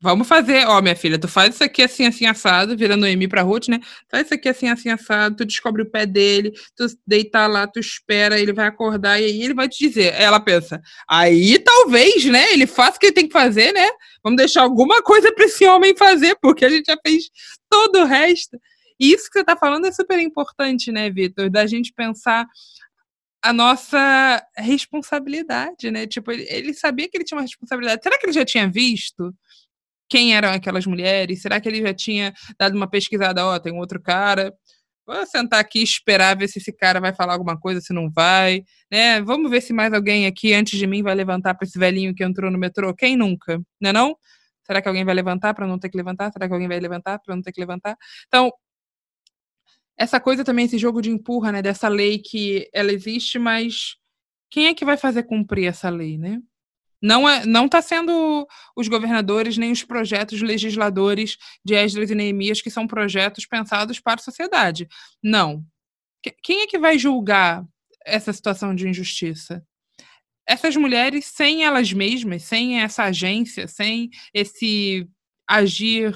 Vamos 0.00 0.26
fazer, 0.26 0.66
ó, 0.66 0.82
minha 0.82 0.96
filha, 0.96 1.16
tu 1.16 1.28
faz 1.28 1.54
isso 1.54 1.62
aqui 1.62 1.80
assim, 1.80 2.04
assim, 2.04 2.26
assado, 2.26 2.76
virando 2.76 3.02
Noemi 3.02 3.28
pra 3.28 3.42
Ruth, 3.42 3.68
né? 3.68 3.80
Faz 4.10 4.24
isso 4.24 4.34
aqui 4.34 4.48
assim, 4.48 4.68
assim, 4.68 4.88
assado, 4.90 5.36
tu 5.36 5.44
descobre 5.44 5.82
o 5.82 5.90
pé 5.90 6.04
dele, 6.04 6.52
tu 6.76 6.86
deita 7.06 7.46
lá, 7.46 7.68
tu 7.68 7.78
espera, 7.78 8.38
ele 8.38 8.52
vai 8.52 8.66
acordar 8.66 9.20
e 9.20 9.26
aí 9.26 9.42
ele 9.42 9.54
vai 9.54 9.68
te 9.68 9.86
dizer. 9.86 10.12
Ela 10.14 10.40
pensa, 10.40 10.80
aí 11.08 11.56
talvez, 11.60 12.24
né, 12.24 12.52
ele 12.52 12.66
faça 12.66 12.96
o 12.96 13.00
que 13.00 13.06
ele 13.06 13.14
tem 13.14 13.28
que 13.28 13.32
fazer, 13.32 13.72
né? 13.72 13.88
Vamos 14.24 14.36
deixar 14.36 14.62
alguma 14.62 15.02
coisa 15.02 15.32
pra 15.32 15.44
esse 15.44 15.64
homem 15.66 15.96
fazer, 15.96 16.36
porque 16.42 16.64
a 16.64 16.68
gente 16.68 16.86
já 16.86 16.96
fez 17.00 17.30
todo 17.70 18.00
o 18.00 18.04
resto. 18.04 18.58
E 18.98 19.12
isso 19.12 19.30
que 19.30 19.38
você 19.38 19.44
tá 19.44 19.56
falando 19.56 19.86
é 19.86 19.92
super 19.92 20.18
importante, 20.18 20.90
né, 20.90 21.10
Vitor? 21.10 21.48
Da 21.48 21.64
gente 21.64 21.92
pensar 21.92 22.44
a 23.42 23.52
nossa 23.52 24.46
responsabilidade, 24.56 25.90
né? 25.90 26.06
Tipo, 26.06 26.30
ele, 26.32 26.46
ele 26.48 26.74
sabia 26.74 27.08
que 27.08 27.16
ele 27.16 27.24
tinha 27.24 27.36
uma 27.36 27.42
responsabilidade. 27.42 28.02
Será 28.02 28.18
que 28.18 28.26
ele 28.26 28.32
já 28.32 28.44
tinha 28.44 28.68
visto? 28.68 29.34
quem 30.12 30.36
eram 30.36 30.50
aquelas 30.50 30.84
mulheres? 30.84 31.40
Será 31.40 31.58
que 31.58 31.66
ele 31.66 31.80
já 31.80 31.94
tinha 31.94 32.34
dado 32.58 32.76
uma 32.76 32.86
pesquisada? 32.86 33.46
Ó, 33.46 33.54
oh, 33.54 33.58
tem 33.60 33.72
um 33.72 33.78
outro 33.78 33.98
cara. 33.98 34.52
Vou 35.06 35.24
sentar 35.26 35.58
aqui 35.58 35.80
e 35.80 35.82
esperar 35.82 36.36
ver 36.36 36.48
se 36.48 36.58
esse 36.58 36.70
cara 36.70 37.00
vai 37.00 37.14
falar 37.14 37.32
alguma 37.32 37.58
coisa, 37.58 37.80
se 37.80 37.94
não 37.94 38.10
vai, 38.10 38.62
né? 38.90 39.22
Vamos 39.22 39.50
ver 39.50 39.62
se 39.62 39.72
mais 39.72 39.92
alguém 39.94 40.26
aqui 40.26 40.52
antes 40.52 40.78
de 40.78 40.86
mim 40.86 41.02
vai 41.02 41.14
levantar 41.14 41.54
para 41.54 41.66
esse 41.66 41.78
velhinho 41.78 42.14
que 42.14 42.22
entrou 42.22 42.50
no 42.50 42.58
metrô. 42.58 42.94
Quem 42.94 43.16
nunca, 43.16 43.58
né 43.80 43.90
não? 43.90 44.14
Será 44.66 44.82
que 44.82 44.88
alguém 44.88 45.04
vai 45.04 45.14
levantar 45.14 45.54
para 45.54 45.66
não 45.66 45.78
ter 45.78 45.88
que 45.88 45.96
levantar? 45.96 46.30
Será 46.30 46.46
que 46.46 46.52
alguém 46.52 46.68
vai 46.68 46.78
levantar 46.78 47.18
para 47.18 47.34
não 47.34 47.42
ter 47.42 47.52
que 47.52 47.60
levantar? 47.60 47.96
Então, 48.28 48.52
essa 50.02 50.18
coisa 50.18 50.42
também, 50.42 50.64
esse 50.64 50.78
jogo 50.78 51.00
de 51.00 51.10
empurra, 51.10 51.52
né? 51.52 51.62
Dessa 51.62 51.88
lei 51.88 52.18
que 52.18 52.68
ela 52.72 52.92
existe, 52.92 53.38
mas 53.38 53.96
quem 54.50 54.66
é 54.66 54.74
que 54.74 54.84
vai 54.84 54.96
fazer 54.96 55.22
cumprir 55.22 55.66
essa 55.66 55.88
lei, 55.88 56.18
né? 56.18 56.40
Não 57.00 57.28
é, 57.28 57.46
não 57.46 57.66
está 57.66 57.80
sendo 57.80 58.46
os 58.76 58.88
governadores 58.88 59.56
nem 59.56 59.70
os 59.72 59.82
projetos 59.84 60.40
legisladores 60.40 61.36
de 61.64 61.74
Esdras 61.74 62.10
e 62.10 62.14
Neemias 62.14 62.60
que 62.60 62.70
são 62.70 62.86
projetos 62.86 63.46
pensados 63.46 64.00
para 64.00 64.20
a 64.20 64.24
sociedade. 64.24 64.88
Não. 65.22 65.64
Quem 66.42 66.62
é 66.62 66.66
que 66.66 66.78
vai 66.78 66.98
julgar 66.98 67.64
essa 68.04 68.32
situação 68.32 68.74
de 68.74 68.88
injustiça? 68.88 69.64
Essas 70.46 70.76
mulheres, 70.76 71.26
sem 71.26 71.64
elas 71.64 71.92
mesmas, 71.92 72.42
sem 72.42 72.80
essa 72.80 73.04
agência, 73.04 73.68
sem 73.68 74.10
esse 74.34 75.08
agir 75.48 76.12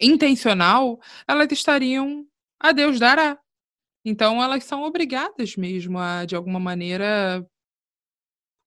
intencional, 0.00 1.00
elas 1.26 1.50
estariam 1.50 2.26
a 2.58 2.72
Deus 2.72 2.98
dará. 2.98 3.38
Então, 4.04 4.42
elas 4.42 4.64
são 4.64 4.82
obrigadas 4.82 5.56
mesmo 5.56 5.98
a, 5.98 6.24
de 6.24 6.36
alguma 6.36 6.60
maneira, 6.60 7.44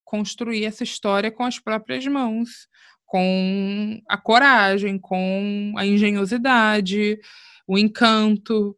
construir 0.04 0.66
essa 0.66 0.84
história 0.84 1.32
com 1.32 1.44
as 1.44 1.60
próprias 1.60 2.06
mãos, 2.08 2.68
com 3.06 4.02
a 4.08 4.18
coragem, 4.18 5.00
com 5.00 5.74
a 5.78 5.86
engenhosidade, 5.86 7.20
o 7.68 7.78
encanto. 7.78 8.76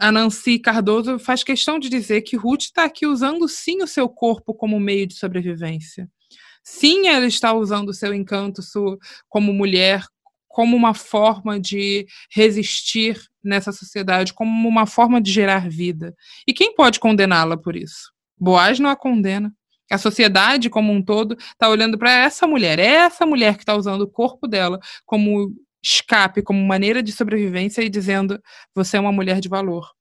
A, 0.00 0.12
Nancy 0.12 0.58
Cardoso 0.58 1.18
faz 1.18 1.42
questão 1.42 1.78
de 1.78 1.88
dizer 1.88 2.22
que 2.22 2.36
Ruth 2.36 2.62
está 2.62 2.84
aqui 2.84 3.06
usando 3.06 3.48
sim 3.48 3.82
o 3.82 3.86
seu 3.86 4.08
corpo 4.08 4.54
como 4.54 4.78
meio 4.78 5.06
de 5.06 5.14
sobrevivência. 5.14 6.08
Sim, 6.62 7.08
ela 7.08 7.26
está 7.26 7.52
usando 7.52 7.90
o 7.90 7.94
seu 7.94 8.12
encanto 8.12 8.60
como 9.28 9.52
mulher 9.52 10.04
como 10.56 10.74
uma 10.74 10.94
forma 10.94 11.60
de 11.60 12.06
resistir 12.30 13.20
nessa 13.44 13.72
sociedade, 13.72 14.32
como 14.32 14.66
uma 14.66 14.86
forma 14.86 15.20
de 15.20 15.30
gerar 15.30 15.68
vida. 15.68 16.16
E 16.48 16.54
quem 16.54 16.74
pode 16.74 16.98
condená-la 16.98 17.58
por 17.58 17.76
isso? 17.76 18.10
Boaz 18.38 18.80
não 18.80 18.88
a 18.88 18.96
condena. 18.96 19.52
A 19.90 19.98
sociedade 19.98 20.70
como 20.70 20.94
um 20.94 21.04
todo 21.04 21.36
está 21.38 21.68
olhando 21.68 21.98
para 21.98 22.10
essa 22.10 22.46
mulher, 22.46 22.78
é 22.78 22.86
essa 22.86 23.26
mulher 23.26 23.56
que 23.56 23.64
está 23.64 23.76
usando 23.76 24.00
o 24.00 24.10
corpo 24.10 24.48
dela 24.48 24.80
como 25.04 25.54
escape, 25.84 26.42
como 26.42 26.66
maneira 26.66 27.02
de 27.02 27.12
sobrevivência 27.12 27.82
e 27.82 27.90
dizendo: 27.90 28.40
você 28.74 28.96
é 28.96 29.00
uma 29.00 29.12
mulher 29.12 29.40
de 29.40 29.50
valor. 29.50 29.92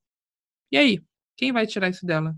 E 0.71 0.77
aí? 0.77 1.03
Quem 1.35 1.51
vai 1.51 1.67
tirar 1.67 1.89
isso 1.89 2.05
dela? 2.05 2.33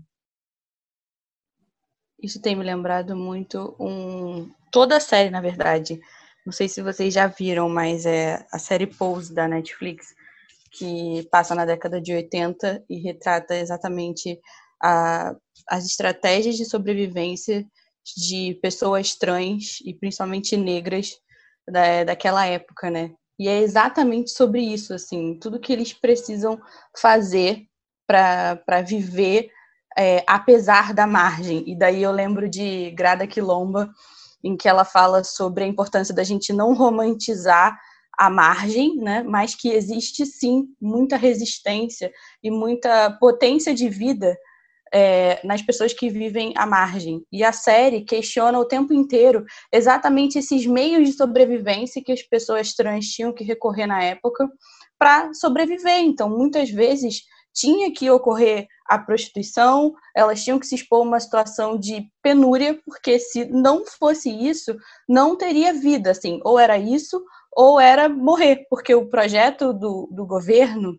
Isso 2.20 2.42
tem 2.42 2.56
me 2.56 2.64
lembrado 2.64 3.14
muito 3.14 3.76
um 3.78 4.50
toda 4.72 4.96
a 4.96 5.00
série, 5.00 5.30
na 5.30 5.40
verdade. 5.40 6.00
Não 6.48 6.52
sei 6.52 6.66
se 6.66 6.80
vocês 6.80 7.12
já 7.12 7.26
viram, 7.26 7.68
mas 7.68 8.06
é 8.06 8.42
a 8.50 8.58
série 8.58 8.86
Pose 8.86 9.34
da 9.34 9.46
Netflix, 9.46 10.14
que 10.72 11.28
passa 11.30 11.54
na 11.54 11.66
década 11.66 12.00
de 12.00 12.14
80 12.14 12.86
e 12.88 12.98
retrata 13.00 13.54
exatamente 13.54 14.40
a, 14.82 15.36
as 15.68 15.84
estratégias 15.84 16.56
de 16.56 16.64
sobrevivência 16.64 17.66
de 18.16 18.58
pessoas 18.62 19.14
trans 19.14 19.80
e 19.84 19.92
principalmente 19.92 20.56
negras 20.56 21.10
da, 21.70 22.04
daquela 22.04 22.46
época, 22.46 22.90
né? 22.90 23.10
E 23.38 23.46
é 23.46 23.60
exatamente 23.60 24.30
sobre 24.30 24.62
isso, 24.62 24.94
assim, 24.94 25.38
tudo 25.38 25.60
que 25.60 25.70
eles 25.70 25.92
precisam 25.92 26.58
fazer 26.98 27.66
para 28.06 28.80
viver 28.86 29.50
é, 29.98 30.24
apesar 30.26 30.94
da 30.94 31.06
margem. 31.06 31.62
E 31.66 31.76
daí 31.76 32.02
eu 32.02 32.10
lembro 32.10 32.48
de 32.48 32.90
Grada 32.92 33.26
Quilomba, 33.26 33.92
em 34.42 34.56
que 34.56 34.68
ela 34.68 34.84
fala 34.84 35.24
sobre 35.24 35.64
a 35.64 35.66
importância 35.66 36.14
da 36.14 36.22
gente 36.22 36.52
não 36.52 36.74
romantizar 36.74 37.78
a 38.18 38.28
margem, 38.28 38.96
né, 38.96 39.22
mas 39.22 39.54
que 39.54 39.68
existe 39.70 40.26
sim 40.26 40.66
muita 40.80 41.16
resistência 41.16 42.10
e 42.42 42.50
muita 42.50 43.12
potência 43.20 43.72
de 43.72 43.88
vida 43.88 44.36
é, 44.92 45.40
nas 45.44 45.62
pessoas 45.62 45.92
que 45.92 46.08
vivem 46.08 46.52
à 46.56 46.66
margem. 46.66 47.22
E 47.30 47.44
a 47.44 47.52
série 47.52 48.04
questiona 48.04 48.58
o 48.58 48.64
tempo 48.64 48.92
inteiro 48.92 49.44
exatamente 49.72 50.38
esses 50.38 50.66
meios 50.66 51.08
de 51.08 51.16
sobrevivência 51.16 52.02
que 52.04 52.12
as 52.12 52.22
pessoas 52.22 52.74
trans 52.74 53.06
tinham 53.06 53.32
que 53.32 53.44
recorrer 53.44 53.86
na 53.86 54.02
época 54.02 54.48
para 54.98 55.32
sobreviver. 55.34 56.00
Então, 56.00 56.28
muitas 56.28 56.70
vezes 56.70 57.22
tinha 57.58 57.92
que 57.92 58.10
ocorrer 58.10 58.68
a 58.86 58.98
prostituição, 58.98 59.94
elas 60.14 60.42
tinham 60.42 60.58
que 60.58 60.66
se 60.66 60.74
expor 60.74 61.00
a 61.00 61.02
uma 61.02 61.20
situação 61.20 61.78
de 61.78 62.08
penúria, 62.22 62.80
porque 62.84 63.18
se 63.18 63.44
não 63.46 63.84
fosse 63.84 64.30
isso, 64.30 64.76
não 65.08 65.36
teria 65.36 65.72
vida, 65.72 66.10
assim, 66.10 66.40
ou 66.44 66.58
era 66.58 66.78
isso, 66.78 67.22
ou 67.52 67.80
era 67.80 68.08
morrer, 68.08 68.66
porque 68.70 68.94
o 68.94 69.08
projeto 69.08 69.72
do, 69.72 70.08
do 70.12 70.24
governo 70.24 70.98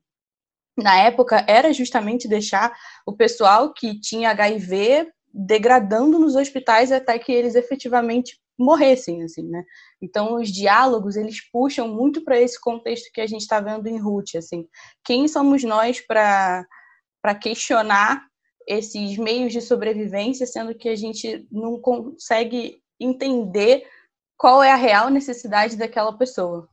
na 0.78 0.98
época 1.00 1.46
era 1.48 1.72
justamente 1.74 2.28
deixar 2.28 2.74
o 3.06 3.16
pessoal 3.16 3.74
que 3.74 4.00
tinha 4.00 4.32
HIV 4.32 5.12
degradando 5.34 6.20
nos 6.20 6.36
hospitais 6.36 6.92
até 6.92 7.18
que 7.18 7.32
eles 7.32 7.56
efetivamente 7.56 8.38
morressem, 8.58 9.24
assim, 9.24 9.44
né? 9.44 9.64
Então, 10.02 10.36
os 10.36 10.50
diálogos, 10.50 11.16
eles 11.16 11.42
puxam 11.52 11.88
muito 11.88 12.24
para 12.24 12.40
esse 12.40 12.60
contexto 12.60 13.12
que 13.14 13.20
a 13.20 13.28
gente 13.28 13.42
está 13.42 13.60
vendo 13.60 13.88
em 13.88 13.98
Ruth, 13.98 14.36
assim. 14.36 14.68
Quem 15.04 15.28
somos 15.28 15.64
nós 15.64 16.00
para 16.00 16.66
questionar 17.42 18.26
esses 18.66 19.18
meios 19.18 19.52
de 19.52 19.62
sobrevivência, 19.62 20.46
sendo 20.46 20.76
que 20.76 20.88
a 20.88 20.96
gente 20.96 21.48
não 21.52 21.80
consegue 21.80 22.82
entender 23.00 23.86
qual 24.38 24.64
é 24.64 24.72
a 24.72 24.76
real 24.76 25.10
necessidade 25.10 25.76
daquela 25.76 26.18
pessoa? 26.18 26.70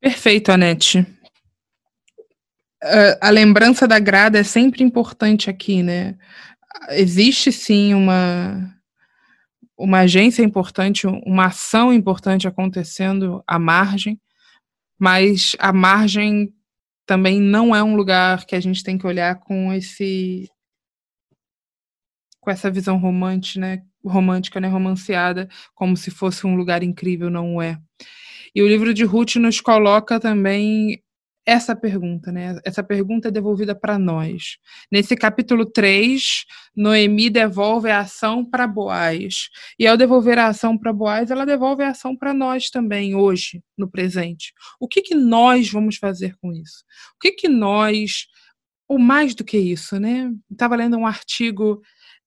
Perfeito, 0.00 0.50
Anete. 0.50 1.06
A, 2.82 3.28
a 3.28 3.30
lembrança 3.30 3.86
da 3.86 3.98
grada 3.98 4.38
é 4.38 4.42
sempre 4.42 4.82
importante 4.82 5.48
aqui, 5.48 5.82
né? 5.82 6.18
Existe 6.90 7.52
sim 7.52 7.94
uma, 7.94 8.74
uma 9.76 10.00
agência 10.00 10.42
importante, 10.42 11.06
uma 11.06 11.46
ação 11.46 11.92
importante 11.92 12.46
acontecendo 12.46 13.42
à 13.46 13.58
margem, 13.58 14.20
mas 14.98 15.56
a 15.58 15.72
margem 15.72 16.52
também 17.06 17.40
não 17.40 17.74
é 17.74 17.82
um 17.82 17.96
lugar 17.96 18.44
que 18.46 18.54
a 18.54 18.60
gente 18.60 18.84
tem 18.84 18.96
que 18.96 19.06
olhar 19.06 19.40
com 19.40 19.72
esse 19.72 20.48
com 22.40 22.50
essa 22.50 22.70
visão 22.70 22.96
romântica, 22.96 23.60
né, 23.60 23.82
romântica, 24.04 24.60
né, 24.60 24.68
romanceada, 24.68 25.48
como 25.74 25.96
se 25.96 26.10
fosse 26.10 26.46
um 26.46 26.56
lugar 26.56 26.82
incrível, 26.82 27.28
não 27.28 27.60
é. 27.60 27.78
E 28.54 28.62
o 28.62 28.68
livro 28.68 28.94
de 28.94 29.04
Ruth 29.04 29.36
nos 29.36 29.60
coloca 29.60 30.18
também 30.18 31.02
essa 31.50 31.74
pergunta, 31.74 32.30
né? 32.30 32.60
Essa 32.64 32.80
pergunta 32.80 33.26
é 33.26 33.30
devolvida 33.30 33.74
para 33.74 33.98
nós. 33.98 34.56
Nesse 34.90 35.16
capítulo 35.16 35.66
3, 35.66 36.44
Noemi 36.76 37.28
devolve 37.28 37.90
a 37.90 37.98
ação 37.98 38.44
para 38.44 38.68
Boaz. 38.68 39.48
E 39.76 39.84
ao 39.84 39.96
devolver 39.96 40.38
a 40.38 40.46
ação 40.46 40.78
para 40.78 40.92
Boaz, 40.92 41.28
ela 41.28 41.44
devolve 41.44 41.82
a 41.82 41.88
ação 41.88 42.16
para 42.16 42.32
nós 42.32 42.70
também, 42.70 43.16
hoje, 43.16 43.60
no 43.76 43.90
presente. 43.90 44.52
O 44.78 44.86
que, 44.86 45.02
que 45.02 45.16
nós 45.16 45.68
vamos 45.68 45.96
fazer 45.96 46.36
com 46.40 46.52
isso? 46.52 46.84
O 47.16 47.18
que, 47.20 47.32
que 47.32 47.48
nós. 47.48 48.28
Ou 48.86 48.96
mais 48.96 49.34
do 49.34 49.42
que 49.42 49.58
isso, 49.58 49.98
né? 49.98 50.30
Estava 50.52 50.76
lendo 50.76 50.96
um 50.96 51.06
artigo 51.06 51.82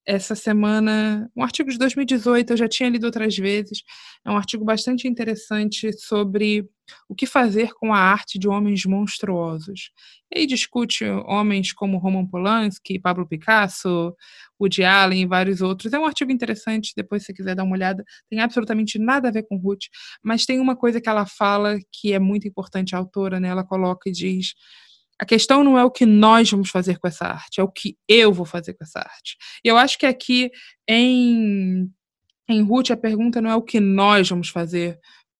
essa 0.05 0.35
semana, 0.35 1.29
um 1.35 1.43
artigo 1.43 1.69
de 1.71 1.77
2018, 1.77 2.51
eu 2.53 2.57
já 2.57 2.67
tinha 2.67 2.89
lido 2.89 3.05
outras 3.05 3.35
vezes, 3.37 3.83
é 4.25 4.29
um 4.31 4.37
artigo 4.37 4.65
bastante 4.65 5.07
interessante 5.07 5.91
sobre 5.93 6.67
o 7.07 7.15
que 7.15 7.25
fazer 7.25 7.71
com 7.73 7.93
a 7.93 7.97
arte 7.97 8.37
de 8.37 8.47
homens 8.47 8.85
monstruosos. 8.85 9.91
E 10.33 10.39
aí 10.39 10.45
discute 10.47 11.05
homens 11.05 11.71
como 11.73 11.97
Roman 11.97 12.25
Polanski, 12.27 12.99
Pablo 12.99 13.27
Picasso, 13.27 14.13
Woody 14.59 14.83
Allen 14.83 15.21
e 15.21 15.25
vários 15.25 15.61
outros. 15.61 15.93
É 15.93 15.99
um 15.99 16.05
artigo 16.05 16.31
interessante, 16.31 16.93
depois 16.95 17.23
se 17.25 17.33
quiser 17.33 17.55
dar 17.55 17.63
uma 17.63 17.75
olhada, 17.75 18.03
tem 18.29 18.39
absolutamente 18.39 18.99
nada 18.99 19.29
a 19.29 19.31
ver 19.31 19.43
com 19.43 19.57
Ruth, 19.57 19.85
mas 20.23 20.45
tem 20.45 20.59
uma 20.59 20.75
coisa 20.75 20.99
que 20.99 21.09
ela 21.09 21.25
fala 21.25 21.77
que 21.91 22.13
é 22.13 22.19
muito 22.19 22.47
importante, 22.47 22.95
a 22.95 22.97
autora, 22.97 23.39
né? 23.39 23.47
Ela 23.49 23.63
coloca 23.63 24.09
e 24.09 24.11
diz 24.11 24.53
a 25.19 25.25
questão 25.25 25.63
não 25.63 25.77
é 25.77 25.83
o 25.83 25.91
que 25.91 26.05
nós 26.05 26.49
vamos 26.49 26.69
fazer 26.69 26.97
com 26.97 27.07
essa 27.07 27.25
arte, 27.25 27.59
é 27.59 27.63
o 27.63 27.71
que 27.71 27.97
eu 28.07 28.33
vou 28.33 28.45
fazer 28.45 28.73
com 28.73 28.83
essa 28.83 28.99
arte. 28.99 29.37
E 29.63 29.67
eu 29.67 29.77
acho 29.77 29.97
que 29.97 30.05
aqui 30.05 30.51
em, 30.87 31.89
em 32.49 32.61
Ruth 32.61 32.91
a 32.91 32.97
pergunta 32.97 33.41
não 33.41 33.49
é 33.49 33.55
o 33.55 33.61
que 33.61 33.79
nós 33.79 34.29
vamos 34.29 34.49
fazer 34.49 34.99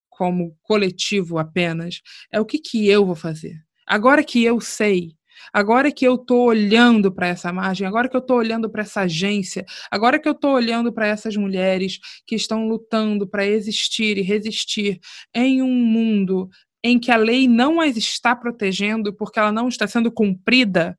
como 0.10 0.56
coletivo 0.62 1.38
apenas, 1.40 2.02
é 2.32 2.40
o 2.40 2.46
que, 2.46 2.60
que 2.60 2.88
eu 2.88 3.06
vou 3.06 3.16
fazer. 3.16 3.56
Agora 3.86 4.24
que 4.24 4.44
eu 4.44 4.62
sei, 4.62 5.16
agora 5.52 5.92
que 5.92 6.08
eu 6.08 6.16
estou 6.16 6.46
olhando 6.46 7.12
para 7.12 7.28
essa 7.28 7.52
margem, 7.52 7.86
agora 7.86 8.08
que 8.08 8.16
eu 8.16 8.22
estou 8.22 8.38
olhando 8.38 8.70
para 8.70 8.84
essa 8.84 9.02
agência, 9.02 9.66
agora 9.92 10.20
que 10.20 10.28
eu 10.28 10.34
estou 10.34 10.54
olhando 10.54 10.94
para 10.94 11.08
essas 11.08 11.36
mulheres 11.36 12.00
que 12.26 12.36
estão 12.36 12.68
lutando 12.68 13.28
para 13.28 13.46
existir 13.46 14.18
e 14.18 14.22
resistir 14.22 15.00
em 15.34 15.62
um 15.62 15.74
mundo 15.74 16.50
em 16.84 17.00
que 17.00 17.12
a 17.12 17.18
lei 17.18 17.48
não 17.48 17.80
as 17.80 17.96
está 17.96 18.36
protegendo 18.36 19.14
porque 19.14 19.40
ela 19.40 19.52
não 19.52 19.68
está 19.68 19.88
sendo 19.88 20.12
cumprida? 20.12 20.98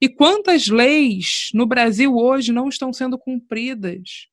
E 0.00 0.08
quantas 0.08 0.68
leis 0.68 1.50
no 1.54 1.66
Brasil 1.66 2.16
hoje 2.16 2.52
não 2.52 2.68
estão 2.68 2.92
sendo 2.92 3.18
cumpridas? 3.18 4.28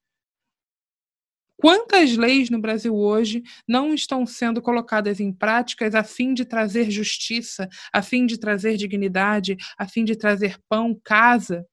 Quantas 1.57 2.15
leis 2.15 2.49
no 2.49 2.59
Brasil 2.59 2.95
hoje 2.95 3.43
não 3.67 3.93
estão 3.93 4.25
sendo 4.25 4.61
colocadas 4.61 5.19
em 5.19 5.31
práticas 5.33 5.93
a 5.93 6.03
fim 6.05 6.33
de 6.33 6.45
trazer 6.45 6.89
justiça, 6.89 7.67
a 7.91 8.01
fim 8.01 8.25
de 8.25 8.37
trazer 8.37 8.77
dignidade, 8.77 9.57
a 9.77 9.85
fim 9.85 10.05
de 10.05 10.15
trazer 10.15 10.57
pão, 10.69 10.97
casa? 11.03 11.67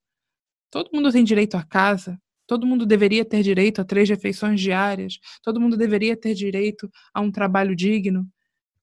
Todo 0.70 0.90
mundo 0.92 1.12
tem 1.12 1.22
direito 1.22 1.56
a 1.56 1.62
casa. 1.62 2.20
Todo 2.48 2.66
mundo 2.66 2.84
deveria 2.84 3.24
ter 3.24 3.42
direito 3.42 3.80
a 3.80 3.84
três 3.84 4.08
refeições 4.08 4.60
diárias. 4.60 5.18
Todo 5.42 5.60
mundo 5.60 5.76
deveria 5.76 6.16
ter 6.16 6.34
direito 6.34 6.90
a 7.14 7.20
um 7.20 7.30
trabalho 7.30 7.74
digno. 7.74 8.28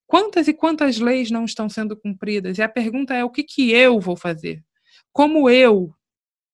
Quantas 0.08 0.48
e 0.48 0.54
quantas 0.54 1.00
leis 1.00 1.32
não 1.32 1.46
estão 1.46 1.70
sendo 1.70 1.98
cumpridas? 1.98 2.58
E 2.58 2.62
a 2.62 2.70
pergunta 2.70 3.14
é: 3.14 3.24
o 3.24 3.30
que, 3.30 3.44
que 3.44 3.72
eu 3.72 4.00
vou 4.00 4.16
fazer? 4.16 4.64
Como 5.12 5.50
eu 5.50 5.94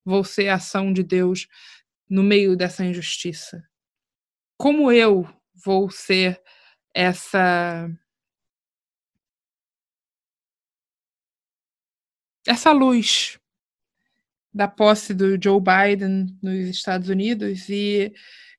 vou 0.05 0.23
ser 0.23 0.49
a 0.49 0.55
ação 0.55 0.93
de 0.93 1.03
Deus 1.03 1.47
no 2.09 2.23
meio 2.23 2.55
dessa 2.55 2.85
injustiça? 2.85 3.63
Como 4.57 4.91
eu 4.91 5.27
vou 5.53 5.89
ser 5.89 6.41
essa. 6.93 7.89
essa 12.47 12.71
luz 12.71 13.39
da 14.53 14.67
posse 14.67 15.13
do 15.13 15.41
Joe 15.41 15.61
Biden 15.61 16.35
nos 16.41 16.67
Estados 16.67 17.09
Unidos 17.09 17.69
e 17.69 18.11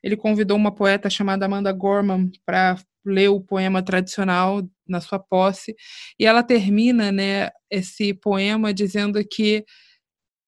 ele 0.02 0.16
convidou 0.16 0.56
uma 0.56 0.72
poeta 0.72 1.10
chamada 1.10 1.44
Amanda 1.44 1.72
Gorman 1.72 2.30
para 2.46 2.78
ler 3.04 3.28
o 3.28 3.40
poema 3.40 3.82
tradicional 3.82 4.62
na 4.90 5.00
sua 5.00 5.18
posse, 5.18 5.74
e 6.18 6.26
ela 6.26 6.42
termina 6.42 7.10
né, 7.12 7.50
esse 7.70 8.12
poema 8.14 8.74
dizendo 8.74 9.22
que 9.24 9.64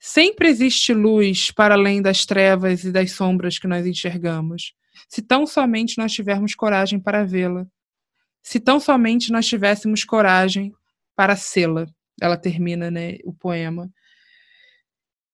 sempre 0.01 0.49
existe 0.49 0.93
luz 0.93 1.51
para 1.51 1.75
além 1.75 2.03
das 2.03 2.27
trevas 2.27 2.85
e 2.85 2.91
das 2.91 3.13
sombras 3.13 3.59
que 3.59 3.69
nós 3.69 3.87
enxergamos, 3.87 4.75
se 5.09 5.23
tão 5.23 5.47
somente 5.47 5.99
nós 5.99 6.13
tivermos 6.13 6.55
coragem 6.55 6.99
para 6.99 7.25
vê-la, 7.25 7.67
se 8.43 8.59
tão 8.59 8.81
somente 8.81 9.31
nós 9.31 9.47
tivéssemos 9.47 10.05
coragem 10.05 10.73
para 11.15 11.37
sê-la. 11.37 11.87
Ela 12.21 12.37
termina 12.37 12.91
né, 12.91 13.19
o 13.25 13.33
poema. 13.33 13.91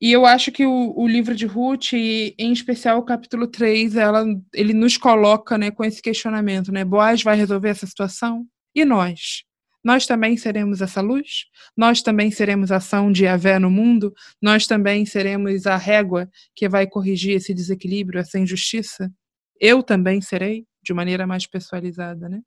E 0.00 0.12
eu 0.12 0.24
acho 0.24 0.52
que 0.52 0.64
o, 0.64 0.94
o, 0.96 1.08
livro 1.08 1.34
de 1.34 1.44
Ruth, 1.44 1.92
e 1.94 2.34
em 2.38 2.52
especial 2.52 2.98
o 2.98 3.04
capítulo 3.04 3.48
3, 3.48 3.96
ela, 3.96 4.24
ele 4.54 4.72
nos 4.72 4.96
coloca 4.96 5.58
né, 5.58 5.70
com 5.72 5.84
esse 5.84 6.00
questionamento, 6.00 6.70
né? 6.70 6.84
Boaz 6.84 7.22
vai 7.22 7.36
resolver 7.36 7.70
essa 7.70 7.86
situação? 7.86 8.46
E 8.78 8.84
nós? 8.84 9.42
Nós 9.82 10.06
também 10.06 10.36
seremos 10.36 10.80
essa 10.80 11.00
luz? 11.00 11.46
Nós 11.76 12.00
também 12.00 12.30
seremos 12.30 12.70
a 12.70 12.76
ação 12.76 13.10
de 13.10 13.24
Yahvé 13.24 13.58
no 13.58 13.68
mundo? 13.68 14.14
Nós 14.40 14.68
também 14.68 15.04
seremos 15.04 15.66
a 15.66 15.76
régua 15.76 16.30
que 16.54 16.68
vai 16.68 16.86
corrigir 16.86 17.34
esse 17.34 17.52
desequilíbrio, 17.52 18.20
essa 18.20 18.38
injustiça? 18.38 19.12
Eu 19.58 19.82
também 19.82 20.20
serei, 20.20 20.64
de 20.80 20.94
maneira 20.94 21.26
mais 21.26 21.44
pessoalizada, 21.44 22.28
né? 22.28 22.40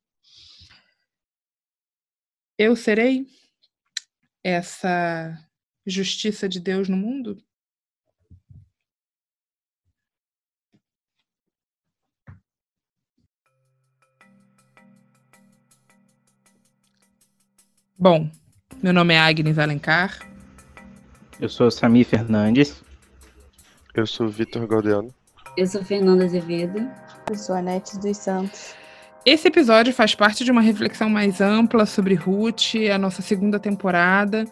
Eu 2.58 2.78
serei 2.78 3.26
essa 4.42 5.38
justiça 5.86 6.48
de 6.48 6.62
Deus 6.62 6.88
no 6.88 6.96
mundo? 6.96 7.44
Bom, 18.02 18.28
meu 18.82 18.92
nome 18.92 19.14
é 19.14 19.20
Agnes 19.20 19.60
Alencar. 19.60 20.18
Eu 21.40 21.48
sou 21.48 21.70
Sami 21.70 22.04
Fernandes. 22.04 22.84
Eu 23.94 24.08
sou 24.08 24.28
Vitor 24.28 24.66
Galdeano. 24.66 25.14
Eu 25.56 25.68
sou 25.68 25.86
Fernanda 25.86 26.26
Azevedo. 26.26 26.90
Eu 27.30 27.36
sou 27.36 27.56
Anete 27.56 28.00
dos 28.00 28.18
Santos. 28.18 28.74
Esse 29.24 29.50
episódio 29.50 29.94
faz 29.94 30.16
parte 30.16 30.44
de 30.44 30.50
uma 30.50 30.62
reflexão 30.62 31.12
mais 31.12 31.42
ampla 31.42 31.86
sobre 31.86 32.16
Ruth, 32.16 32.74
a 32.92 32.98
nossa 32.98 33.22
segunda 33.22 33.60
temporada. 33.60 34.48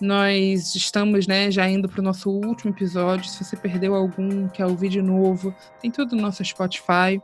Nós 0.00 0.74
estamos 0.76 1.26
né, 1.26 1.50
já 1.50 1.68
indo 1.68 1.88
para 1.88 2.00
o 2.00 2.04
nosso 2.04 2.30
último 2.30 2.72
episódio. 2.72 3.28
Se 3.28 3.44
você 3.44 3.56
perdeu 3.56 3.94
algum, 3.94 4.48
quer 4.48 4.66
ouvir 4.66 4.88
de 4.88 5.02
novo, 5.02 5.54
tem 5.80 5.90
tudo 5.90 6.14
no 6.14 6.22
nosso 6.22 6.44
Spotify. 6.44 7.20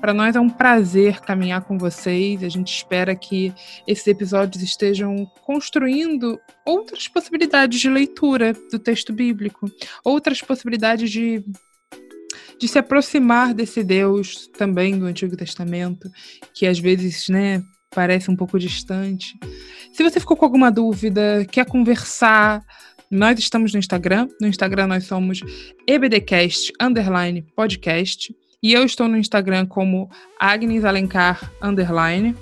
Para 0.00 0.14
nós 0.14 0.36
é 0.36 0.40
um 0.40 0.48
prazer 0.48 1.20
caminhar 1.20 1.62
com 1.62 1.76
vocês. 1.76 2.44
A 2.44 2.48
gente 2.48 2.72
espera 2.72 3.16
que 3.16 3.52
esses 3.86 4.06
episódios 4.06 4.62
estejam 4.62 5.26
construindo 5.44 6.38
outras 6.64 7.08
possibilidades 7.08 7.80
de 7.80 7.90
leitura 7.90 8.52
do 8.70 8.78
texto 8.78 9.12
bíblico, 9.12 9.70
outras 10.04 10.40
possibilidades 10.40 11.10
de 11.10 11.44
de 12.58 12.68
se 12.68 12.78
aproximar 12.78 13.52
desse 13.52 13.82
Deus 13.82 14.46
também 14.56 14.96
do 14.96 15.06
Antigo 15.06 15.36
Testamento, 15.36 16.08
que 16.54 16.64
às 16.64 16.78
vezes, 16.78 17.28
né, 17.28 17.60
parece 17.94 18.30
um 18.30 18.36
pouco 18.36 18.58
distante. 18.58 19.38
Se 19.92 20.02
você 20.02 20.18
ficou 20.18 20.36
com 20.36 20.44
alguma 20.44 20.70
dúvida, 20.70 21.46
quer 21.50 21.66
conversar, 21.66 22.64
nós 23.10 23.38
estamos 23.38 23.72
no 23.72 23.78
Instagram. 23.78 24.28
No 24.40 24.48
Instagram 24.48 24.86
nós 24.86 25.04
somos 25.04 25.40
ebdcast 25.86 26.72
underline 26.80 27.42
podcast. 27.54 28.34
E 28.62 28.72
eu 28.72 28.84
estou 28.84 29.08
no 29.08 29.18
Instagram 29.18 29.66
como 29.66 30.08
Agnes 30.38 30.84
Alencar 30.84 31.52
underline. 31.60 32.34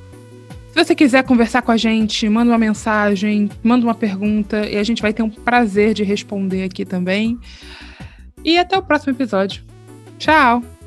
Se 0.69 0.85
você 0.85 0.95
quiser 0.95 1.25
conversar 1.25 1.63
com 1.63 1.73
a 1.73 1.77
gente, 1.77 2.29
manda 2.29 2.53
uma 2.53 2.59
mensagem, 2.59 3.51
manda 3.63 3.85
uma 3.85 3.95
pergunta 3.95 4.65
e 4.69 4.77
a 4.77 4.85
gente 4.85 5.03
vai 5.03 5.13
ter 5.13 5.23
um 5.23 5.31
prazer 5.31 5.95
de 5.95 6.05
responder 6.05 6.63
aqui 6.63 6.85
também. 6.85 7.39
E 8.45 8.57
até 8.57 8.79
o 8.79 8.83
próximo 8.83 9.13
episódio. 9.13 9.65
Tchau! 10.19 10.80